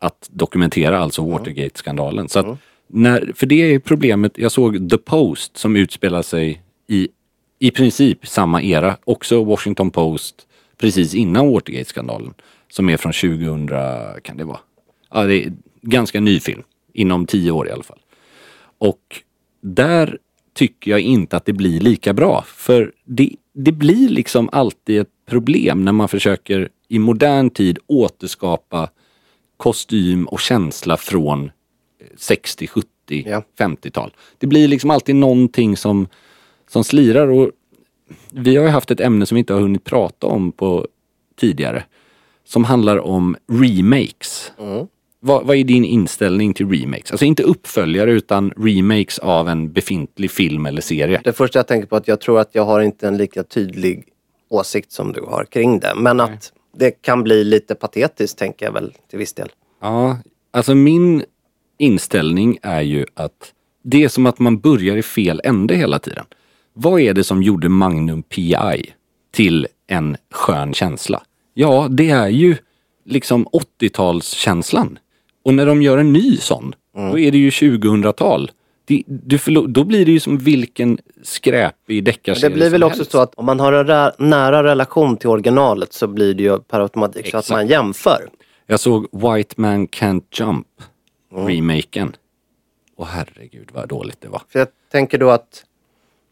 att 0.00 0.28
dokumentera, 0.32 0.98
alltså 0.98 1.22
Watergate-skandalen. 1.22 2.28
Så 2.28 2.38
att 2.38 2.58
när, 2.88 3.32
för 3.34 3.46
det 3.46 3.74
är 3.74 3.78
problemet, 3.78 4.38
jag 4.38 4.52
såg 4.52 4.90
The 4.90 4.98
Post 4.98 5.56
som 5.56 5.76
utspelar 5.76 6.22
sig 6.22 6.62
i 6.88 7.08
i 7.58 7.70
princip 7.70 8.26
samma 8.26 8.62
era, 8.62 8.96
också 9.04 9.44
Washington 9.44 9.90
Post 9.90 10.46
precis 10.76 11.14
innan 11.14 11.52
Watergate-skandalen. 11.52 12.34
Som 12.70 12.88
är 12.88 12.96
från 12.96 13.12
2000, 13.12 13.68
kan 14.22 14.36
det 14.36 14.44
vara? 14.44 14.60
Ja, 15.10 15.24
det 15.24 15.44
är 15.44 15.52
ganska 15.82 16.20
ny 16.20 16.40
film. 16.40 16.62
Inom 16.92 17.26
tio 17.26 17.50
år 17.50 17.68
i 17.68 17.70
alla 17.70 17.82
fall. 17.82 17.98
Och 18.78 19.22
där 19.60 20.18
tycker 20.54 20.90
jag 20.90 21.00
inte 21.00 21.36
att 21.36 21.44
det 21.44 21.52
blir 21.52 21.80
lika 21.80 22.12
bra. 22.14 22.44
För 22.46 22.92
det, 23.04 23.30
det 23.52 23.72
blir 23.72 24.08
liksom 24.08 24.48
alltid 24.52 25.00
ett 25.00 25.10
problem 25.26 25.84
när 25.84 25.92
man 25.92 26.08
försöker 26.08 26.68
i 26.88 26.98
modern 26.98 27.50
tid 27.50 27.78
återskapa 27.86 28.90
kostym 29.56 30.26
och 30.26 30.40
känsla 30.40 30.96
från 30.96 31.50
60, 32.16 32.66
70, 32.66 32.86
Ja. 33.08 33.42
50-tal. 33.58 34.14
Det 34.38 34.46
blir 34.46 34.68
liksom 34.68 34.90
alltid 34.90 35.16
någonting 35.16 35.76
som, 35.76 36.08
som 36.68 36.84
slirar 36.84 37.28
och 37.28 37.50
vi 38.30 38.56
har 38.56 38.64
ju 38.64 38.70
haft 38.70 38.90
ett 38.90 39.00
ämne 39.00 39.26
som 39.26 39.34
vi 39.34 39.38
inte 39.38 39.52
har 39.52 39.60
hunnit 39.60 39.84
prata 39.84 40.26
om 40.26 40.52
på 40.52 40.86
tidigare. 41.36 41.84
Som 42.44 42.64
handlar 42.64 42.98
om 42.98 43.36
remakes. 43.52 44.52
Vad, 45.20 45.46
vad 45.46 45.56
är 45.56 45.64
din 45.64 45.84
inställning 45.84 46.54
till 46.54 46.68
remakes? 46.68 47.10
Alltså 47.10 47.24
inte 47.24 47.42
uppföljare 47.42 48.12
utan 48.12 48.52
remakes 48.56 49.18
av 49.18 49.48
en 49.48 49.72
befintlig 49.72 50.30
film 50.30 50.66
eller 50.66 50.80
serie. 50.80 51.20
Det 51.24 51.32
första 51.32 51.58
jag 51.58 51.66
tänker 51.66 51.88
på 51.88 51.96
är 51.96 52.00
att 52.00 52.08
jag 52.08 52.20
tror 52.20 52.40
att 52.40 52.54
jag 52.54 52.64
har 52.64 52.80
inte 52.80 53.08
en 53.08 53.16
lika 53.16 53.42
tydlig 53.42 54.04
åsikt 54.48 54.92
som 54.92 55.12
du 55.12 55.20
har 55.20 55.44
kring 55.44 55.80
det. 55.80 55.92
Men 55.96 56.20
att 56.20 56.52
det 56.76 56.90
kan 56.90 57.22
bli 57.22 57.44
lite 57.44 57.74
patetiskt 57.74 58.38
tänker 58.38 58.66
jag 58.66 58.72
väl 58.72 58.92
till 59.10 59.18
viss 59.18 59.32
del. 59.32 59.48
Ja, 59.80 60.18
alltså 60.50 60.74
min 60.74 61.24
inställning 61.78 62.58
är 62.62 62.82
ju 62.82 63.06
att 63.14 63.52
det 63.82 64.04
är 64.04 64.08
som 64.08 64.26
att 64.26 64.38
man 64.38 64.58
börjar 64.58 64.96
i 64.96 65.02
fel 65.02 65.40
ände 65.44 65.74
hela 65.74 65.98
tiden. 65.98 66.24
Vad 66.80 67.00
är 67.00 67.14
det 67.14 67.24
som 67.24 67.42
gjorde 67.42 67.68
Magnum 67.68 68.22
PI 68.22 68.92
till 69.30 69.66
en 69.86 70.16
skön 70.30 70.74
känsla? 70.74 71.22
Ja, 71.54 71.86
det 71.90 72.10
är 72.10 72.28
ju 72.28 72.56
liksom 73.04 73.46
80-talskänslan. 73.46 74.98
Och 75.44 75.54
när 75.54 75.66
de 75.66 75.82
gör 75.82 75.98
en 75.98 76.12
ny 76.12 76.36
sån, 76.36 76.74
då 76.94 77.18
är 77.18 77.32
det 77.32 77.38
ju 77.38 77.50
2000-tal. 77.50 78.50
Det, 78.84 79.02
du 79.06 79.36
förlo- 79.36 79.66
då 79.66 79.84
blir 79.84 80.06
det 80.06 80.12
ju 80.12 80.20
som 80.20 80.38
vilken 80.38 80.98
skräpig 81.22 82.04
deckarserie 82.04 82.48
Det 82.48 82.54
blir 82.54 82.70
väl 82.70 82.82
också 82.84 82.98
helst. 82.98 83.10
så 83.12 83.18
att 83.20 83.34
om 83.34 83.46
man 83.46 83.60
har 83.60 83.72
en 83.72 83.86
rä- 83.86 84.12
nära 84.18 84.64
relation 84.64 85.16
till 85.16 85.28
originalet 85.28 85.92
så 85.92 86.06
blir 86.06 86.34
det 86.34 86.42
ju 86.42 86.58
per 86.58 86.80
automatik 86.80 87.30
så 87.30 87.36
att 87.36 87.44
Exakt. 87.44 87.50
man 87.50 87.66
jämför. 87.66 88.28
Jag 88.66 88.80
såg 88.80 89.06
White 89.12 89.54
Man 89.60 89.88
Can't 89.88 90.22
Jump, 90.32 90.66
remaken. 91.34 92.16
Och 92.96 93.06
herregud 93.06 93.68
vad 93.72 93.88
dåligt 93.88 94.20
det 94.20 94.28
var. 94.28 94.42
För 94.48 94.58
jag 94.58 94.68
tänker 94.92 95.18
då 95.18 95.30
att 95.30 95.64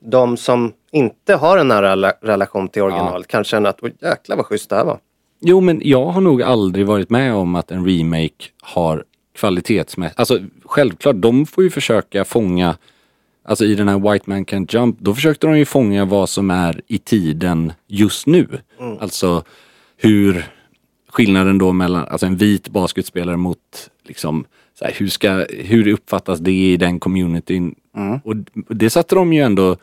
de 0.00 0.36
som 0.36 0.72
inte 0.92 1.34
har 1.34 1.58
en 1.58 1.68
nära 1.68 1.92
rela- 1.96 2.14
relation 2.20 2.68
till 2.68 2.82
originalet 2.82 3.26
kan 3.26 3.44
känna 3.44 3.68
att 3.68 3.82
oj 3.82 3.94
jäklar 4.00 4.36
vad 4.36 4.46
schysst 4.46 4.70
det 4.70 4.76
här 4.76 4.84
var. 4.84 4.98
Jo, 5.40 5.60
men 5.60 5.80
jag 5.84 6.06
har 6.06 6.20
nog 6.20 6.42
aldrig 6.42 6.86
varit 6.86 7.10
med 7.10 7.34
om 7.34 7.54
att 7.54 7.70
en 7.70 7.86
remake 7.86 8.44
har 8.62 9.04
kvalitetsmässigt... 9.34 10.18
Alltså 10.20 10.38
självklart, 10.64 11.16
de 11.16 11.46
får 11.46 11.64
ju 11.64 11.70
försöka 11.70 12.24
fånga... 12.24 12.76
Alltså 13.44 13.64
i 13.64 13.74
den 13.74 13.88
här 13.88 14.12
White 14.12 14.30
Man 14.30 14.44
Can't 14.44 14.74
Jump, 14.74 14.96
då 15.00 15.14
försökte 15.14 15.46
de 15.46 15.58
ju 15.58 15.64
fånga 15.64 16.04
vad 16.04 16.28
som 16.28 16.50
är 16.50 16.80
i 16.86 16.98
tiden 16.98 17.72
just 17.86 18.26
nu. 18.26 18.48
Alltså 19.00 19.44
hur 19.96 20.46
skillnaden 21.08 21.58
då 21.58 21.72
mellan 21.72 22.04
alltså 22.08 22.26
en 22.26 22.36
vit 22.36 22.68
basketspelare 22.68 23.36
mot 23.36 23.90
liksom 24.04 24.44
så 24.78 24.84
här, 24.84 24.94
hur, 24.96 25.08
ska, 25.08 25.46
hur 25.50 25.88
uppfattas 25.88 26.38
det 26.38 26.52
i 26.52 26.76
den 26.76 27.00
communityn? 27.00 27.74
Och 28.24 28.36
det 28.76 28.90
satte 28.90 29.14
de 29.14 29.32
ju 29.32 29.42
ändå 29.42 29.76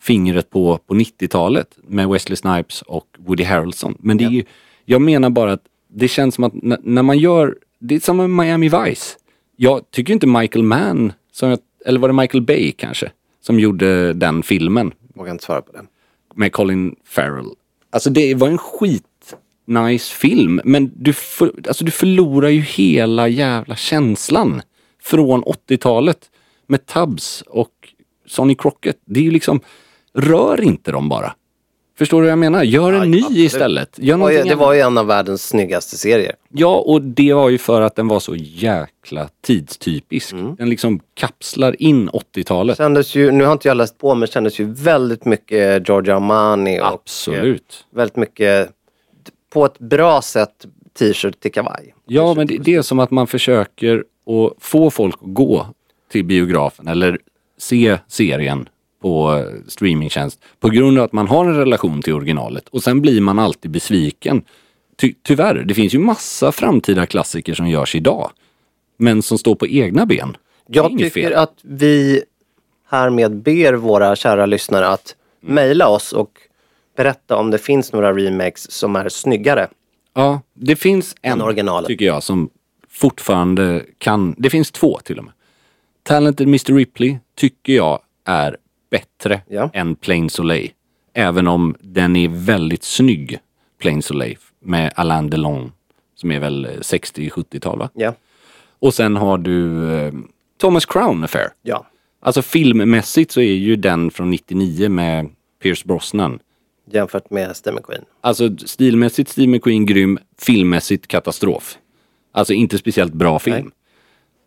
fingret 0.00 0.50
på 0.50 0.78
på 0.86 0.94
90-talet 0.94 1.78
med 1.86 2.08
Wesley 2.08 2.36
Snipes 2.36 2.82
och 2.82 3.06
Woody 3.18 3.44
Harrelson. 3.44 3.96
Men 3.98 4.16
det 4.16 4.24
är 4.24 4.30
ju, 4.30 4.44
jag 4.84 5.02
menar 5.02 5.30
bara 5.30 5.52
att 5.52 5.64
det 5.88 6.08
känns 6.08 6.34
som 6.34 6.44
att 6.44 6.52
när, 6.82 7.02
man 7.02 7.18
gör, 7.18 7.56
det 7.78 7.94
är 7.94 8.00
som 8.00 8.16
med 8.16 8.30
Miami 8.30 8.68
Vice. 8.68 9.16
Jag 9.56 9.90
tycker 9.90 10.12
inte 10.12 10.26
Michael 10.26 10.62
Mann, 10.62 11.12
som 11.32 11.48
jag, 11.48 11.58
eller 11.86 12.00
var 12.00 12.08
det 12.08 12.14
Michael 12.14 12.42
Bay 12.42 12.72
kanske, 12.72 13.10
som 13.40 13.60
gjorde 13.60 14.12
den 14.12 14.42
filmen 14.42 14.92
Vågar 15.14 15.32
inte 15.32 15.44
svara 15.44 15.62
på 15.62 15.72
det. 15.72 15.82
med 16.34 16.52
Colin 16.52 16.96
Farrell. 17.04 17.50
Alltså 17.90 18.10
det 18.10 18.34
var 18.34 18.48
en 18.48 18.58
skit 18.58 19.36
nice 19.66 20.14
film 20.14 20.60
men 20.64 20.90
du, 20.94 21.12
för, 21.12 21.52
alltså 21.68 21.84
du 21.84 21.90
förlorar 21.90 22.48
ju 22.48 22.60
hela 22.60 23.28
jävla 23.28 23.76
känslan 23.76 24.62
från 25.02 25.44
80-talet 25.44 26.30
med 26.68 26.86
Tubbs 26.86 27.42
och 27.46 27.72
Sonny 28.26 28.54
Crockett. 28.54 28.96
Det 29.04 29.20
är 29.20 29.24
ju 29.24 29.30
liksom, 29.30 29.60
rör 30.14 30.60
inte 30.60 30.92
dem 30.92 31.08
bara. 31.08 31.34
Förstår 31.98 32.20
du 32.20 32.26
vad 32.26 32.32
jag 32.32 32.38
menar? 32.38 32.62
Gör 32.62 32.92
en 32.92 33.10
ny 33.10 33.18
absolut. 33.18 33.38
istället. 33.38 33.98
Gör 33.98 34.16
Det 34.16 34.22
var, 34.22 34.30
ju, 34.30 34.42
det 34.42 34.54
var 34.54 34.72
ju 34.72 34.80
en 34.80 34.98
av 34.98 35.06
världens 35.06 35.48
snyggaste 35.48 35.96
serier. 35.96 36.34
Ja, 36.48 36.76
och 36.76 37.02
det 37.02 37.34
var 37.34 37.48
ju 37.48 37.58
för 37.58 37.80
att 37.80 37.96
den 37.96 38.08
var 38.08 38.20
så 38.20 38.34
jäkla 38.36 39.28
tidstypisk. 39.42 40.32
Mm. 40.32 40.54
Den 40.54 40.68
liksom 40.68 41.00
kapslar 41.14 41.82
in 41.82 42.10
80-talet. 42.10 42.78
Kändes 42.78 43.14
ju, 43.14 43.30
nu 43.30 43.44
har 43.44 43.52
inte 43.52 43.68
jag 43.68 43.76
läst 43.76 43.98
på 43.98 44.14
men 44.14 44.28
kändes 44.28 44.58
ju 44.58 44.64
väldigt 44.64 45.24
mycket 45.24 45.88
Giorgio 45.88 46.14
Armani 46.14 46.80
och 46.80 46.86
Absolut. 46.86 47.86
eh, 47.92 47.96
väldigt 47.96 48.16
mycket 48.16 48.70
på 49.52 49.64
ett 49.64 49.78
bra 49.78 50.22
sätt 50.22 50.66
t-shirt 50.98 51.40
till 51.40 51.52
kavaj. 51.52 51.94
Ja, 52.06 52.34
men 52.34 52.46
det, 52.46 52.58
det 52.58 52.74
är 52.74 52.82
som 52.82 52.98
att 52.98 53.10
man 53.10 53.26
försöker 53.26 53.98
att 53.98 54.52
få 54.58 54.90
folk 54.90 55.14
att 55.14 55.34
gå 55.34 55.66
till 56.14 56.24
biografen 56.24 56.88
eller 56.88 57.18
se 57.58 57.98
serien 58.08 58.68
på 59.02 59.34
eh, 59.36 59.44
streamingtjänst 59.68 60.40
på 60.60 60.68
grund 60.68 60.98
av 60.98 61.04
att 61.04 61.12
man 61.12 61.28
har 61.28 61.44
en 61.44 61.56
relation 61.56 62.02
till 62.02 62.12
originalet 62.12 62.68
och 62.68 62.82
sen 62.82 63.00
blir 63.00 63.20
man 63.20 63.38
alltid 63.38 63.70
besviken. 63.70 64.42
Ty, 64.96 65.14
tyvärr, 65.22 65.54
det 65.54 65.74
finns 65.74 65.94
ju 65.94 65.98
massa 65.98 66.52
framtida 66.52 67.06
klassiker 67.06 67.54
som 67.54 67.68
görs 67.68 67.94
idag. 67.94 68.30
Men 68.96 69.22
som 69.22 69.38
står 69.38 69.54
på 69.54 69.66
egna 69.66 70.06
ben. 70.06 70.36
Jag 70.66 70.90
tycker 70.90 71.10
fel. 71.10 71.34
att 71.34 71.54
vi 71.62 72.22
härmed 72.90 73.36
ber 73.36 73.72
våra 73.74 74.16
kära 74.16 74.46
lyssnare 74.46 74.88
att 74.88 75.16
Mm. 75.42 75.54
mejla 75.54 75.88
oss 75.88 76.12
och 76.12 76.30
berätta 76.96 77.36
om 77.36 77.50
det 77.50 77.58
finns 77.58 77.92
några 77.92 78.12
remakes 78.12 78.70
som 78.70 78.96
är 78.96 79.08
snyggare. 79.08 79.68
Ja, 80.14 80.40
det 80.54 80.76
finns 80.76 81.14
en, 81.22 81.42
originalet. 81.42 81.88
tycker 81.88 82.04
jag, 82.04 82.22
som 82.22 82.48
fortfarande 82.88 83.84
kan... 83.98 84.34
Det 84.38 84.50
finns 84.50 84.70
två 84.70 84.98
till 85.04 85.18
och 85.18 85.24
med. 85.24 85.33
Talented 86.08 86.46
Mr 86.48 86.72
Ripley 86.74 87.16
tycker 87.36 87.72
jag 87.72 88.00
är 88.24 88.56
bättre 88.90 89.40
Ja. 89.48 89.70
än 89.72 89.96
Plain 89.96 90.30
Soleil. 90.30 90.70
Även 91.14 91.46
om 91.48 91.74
den 91.80 92.16
är 92.16 92.28
väldigt 92.28 92.84
snygg, 92.84 93.38
Plain 93.78 94.02
Soleil, 94.02 94.38
med 94.60 94.92
Alain 94.96 95.30
Delon, 95.30 95.72
som 96.14 96.30
är 96.32 96.40
väl 96.40 96.66
60-70-tal 96.66 97.78
va? 97.78 97.90
Ja. 97.94 98.14
Och 98.78 98.94
sen 98.94 99.16
har 99.16 99.38
du 99.38 99.90
eh, 99.94 100.12
Thomas 100.58 100.86
Crown 100.86 101.24
Affair. 101.24 101.48
ja. 101.62 101.86
Alltså 102.20 102.42
filmmässigt 102.42 103.30
så 103.32 103.40
är 103.40 103.52
ju 103.54 103.76
den 103.76 104.10
från 104.10 104.30
99 104.30 104.88
med 104.88 105.28
Pierce 105.62 105.84
Brosnan 105.84 106.38
Jämfört 106.90 107.30
med 107.30 107.56
Steve 107.56 107.76
McQueen. 107.76 108.04
Alltså 108.20 108.56
stilmässigt 108.56 109.30
Steve 109.30 109.46
McQueen 109.46 109.86
grym, 109.86 110.18
filmmässigt 110.38 111.06
katastrof. 111.06 111.78
Alltså 112.32 112.52
inte 112.52 112.78
speciellt 112.78 113.12
bra 113.12 113.38
film. 113.38 113.56
Nej. 113.56 113.72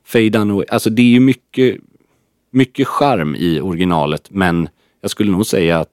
Faye 0.08 0.30
Dunaway, 0.30 0.66
alltså 0.70 0.90
det 0.90 1.02
är 1.02 1.06
ju 1.06 1.20
mycket, 1.20 1.78
mycket 2.52 2.88
charm 2.88 3.36
i 3.36 3.60
originalet 3.62 4.28
men 4.30 4.70
jag 5.02 5.12
skulle 5.12 5.32
nog 5.32 5.46
säga 5.46 5.80
att 5.80 5.92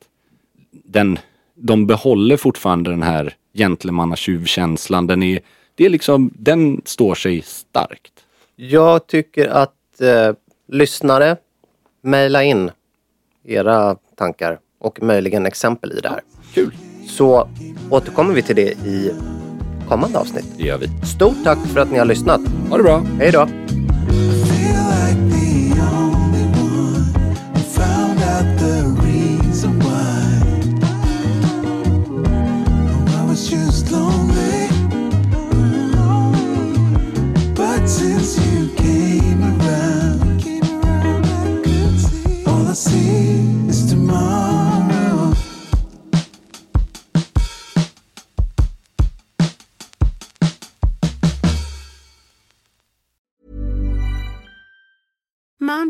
den, 0.71 1.19
de 1.55 1.87
behåller 1.87 2.37
fortfarande 2.37 2.91
den 2.91 3.03
här 3.03 3.35
gentlemannatjuvkänslan. 3.55 5.07
Den 5.07 5.23
är, 5.23 5.41
det 5.75 5.85
är 5.85 5.91
liksom, 5.91 6.31
den 6.39 6.83
står 6.85 7.15
sig 7.15 7.43
starkt. 7.43 8.13
Jag 8.57 9.07
tycker 9.07 9.49
att 9.49 10.01
eh, 10.01 10.35
lyssnare, 10.69 11.37
mejla 12.03 12.45
in 12.45 12.71
era 13.45 13.97
tankar 14.17 14.59
och 14.79 15.03
möjligen 15.03 15.47
exempel 15.47 15.93
i 15.93 16.01
det 16.01 16.09
här. 16.09 16.21
Kul. 16.55 16.75
Så 17.07 17.49
återkommer 17.91 18.35
vi 18.35 18.43
till 18.43 18.57
det 18.57 18.71
i 18.71 19.11
kommande 19.89 20.19
avsnitt. 20.19 20.47
Det 20.57 20.65
gör 20.65 20.79
vi. 20.79 20.89
Stort 21.07 21.45
tack 21.45 21.59
för 21.67 21.81
att 21.81 21.93
ni 21.93 21.99
har 21.99 22.07
lyssnat. 22.07 22.41
Ha 22.71 22.77
det 22.77 22.83
bra. 22.83 22.99
Hej 23.19 23.33
då! 23.33 23.49
Thank 24.07 24.29
you. 24.29 24.34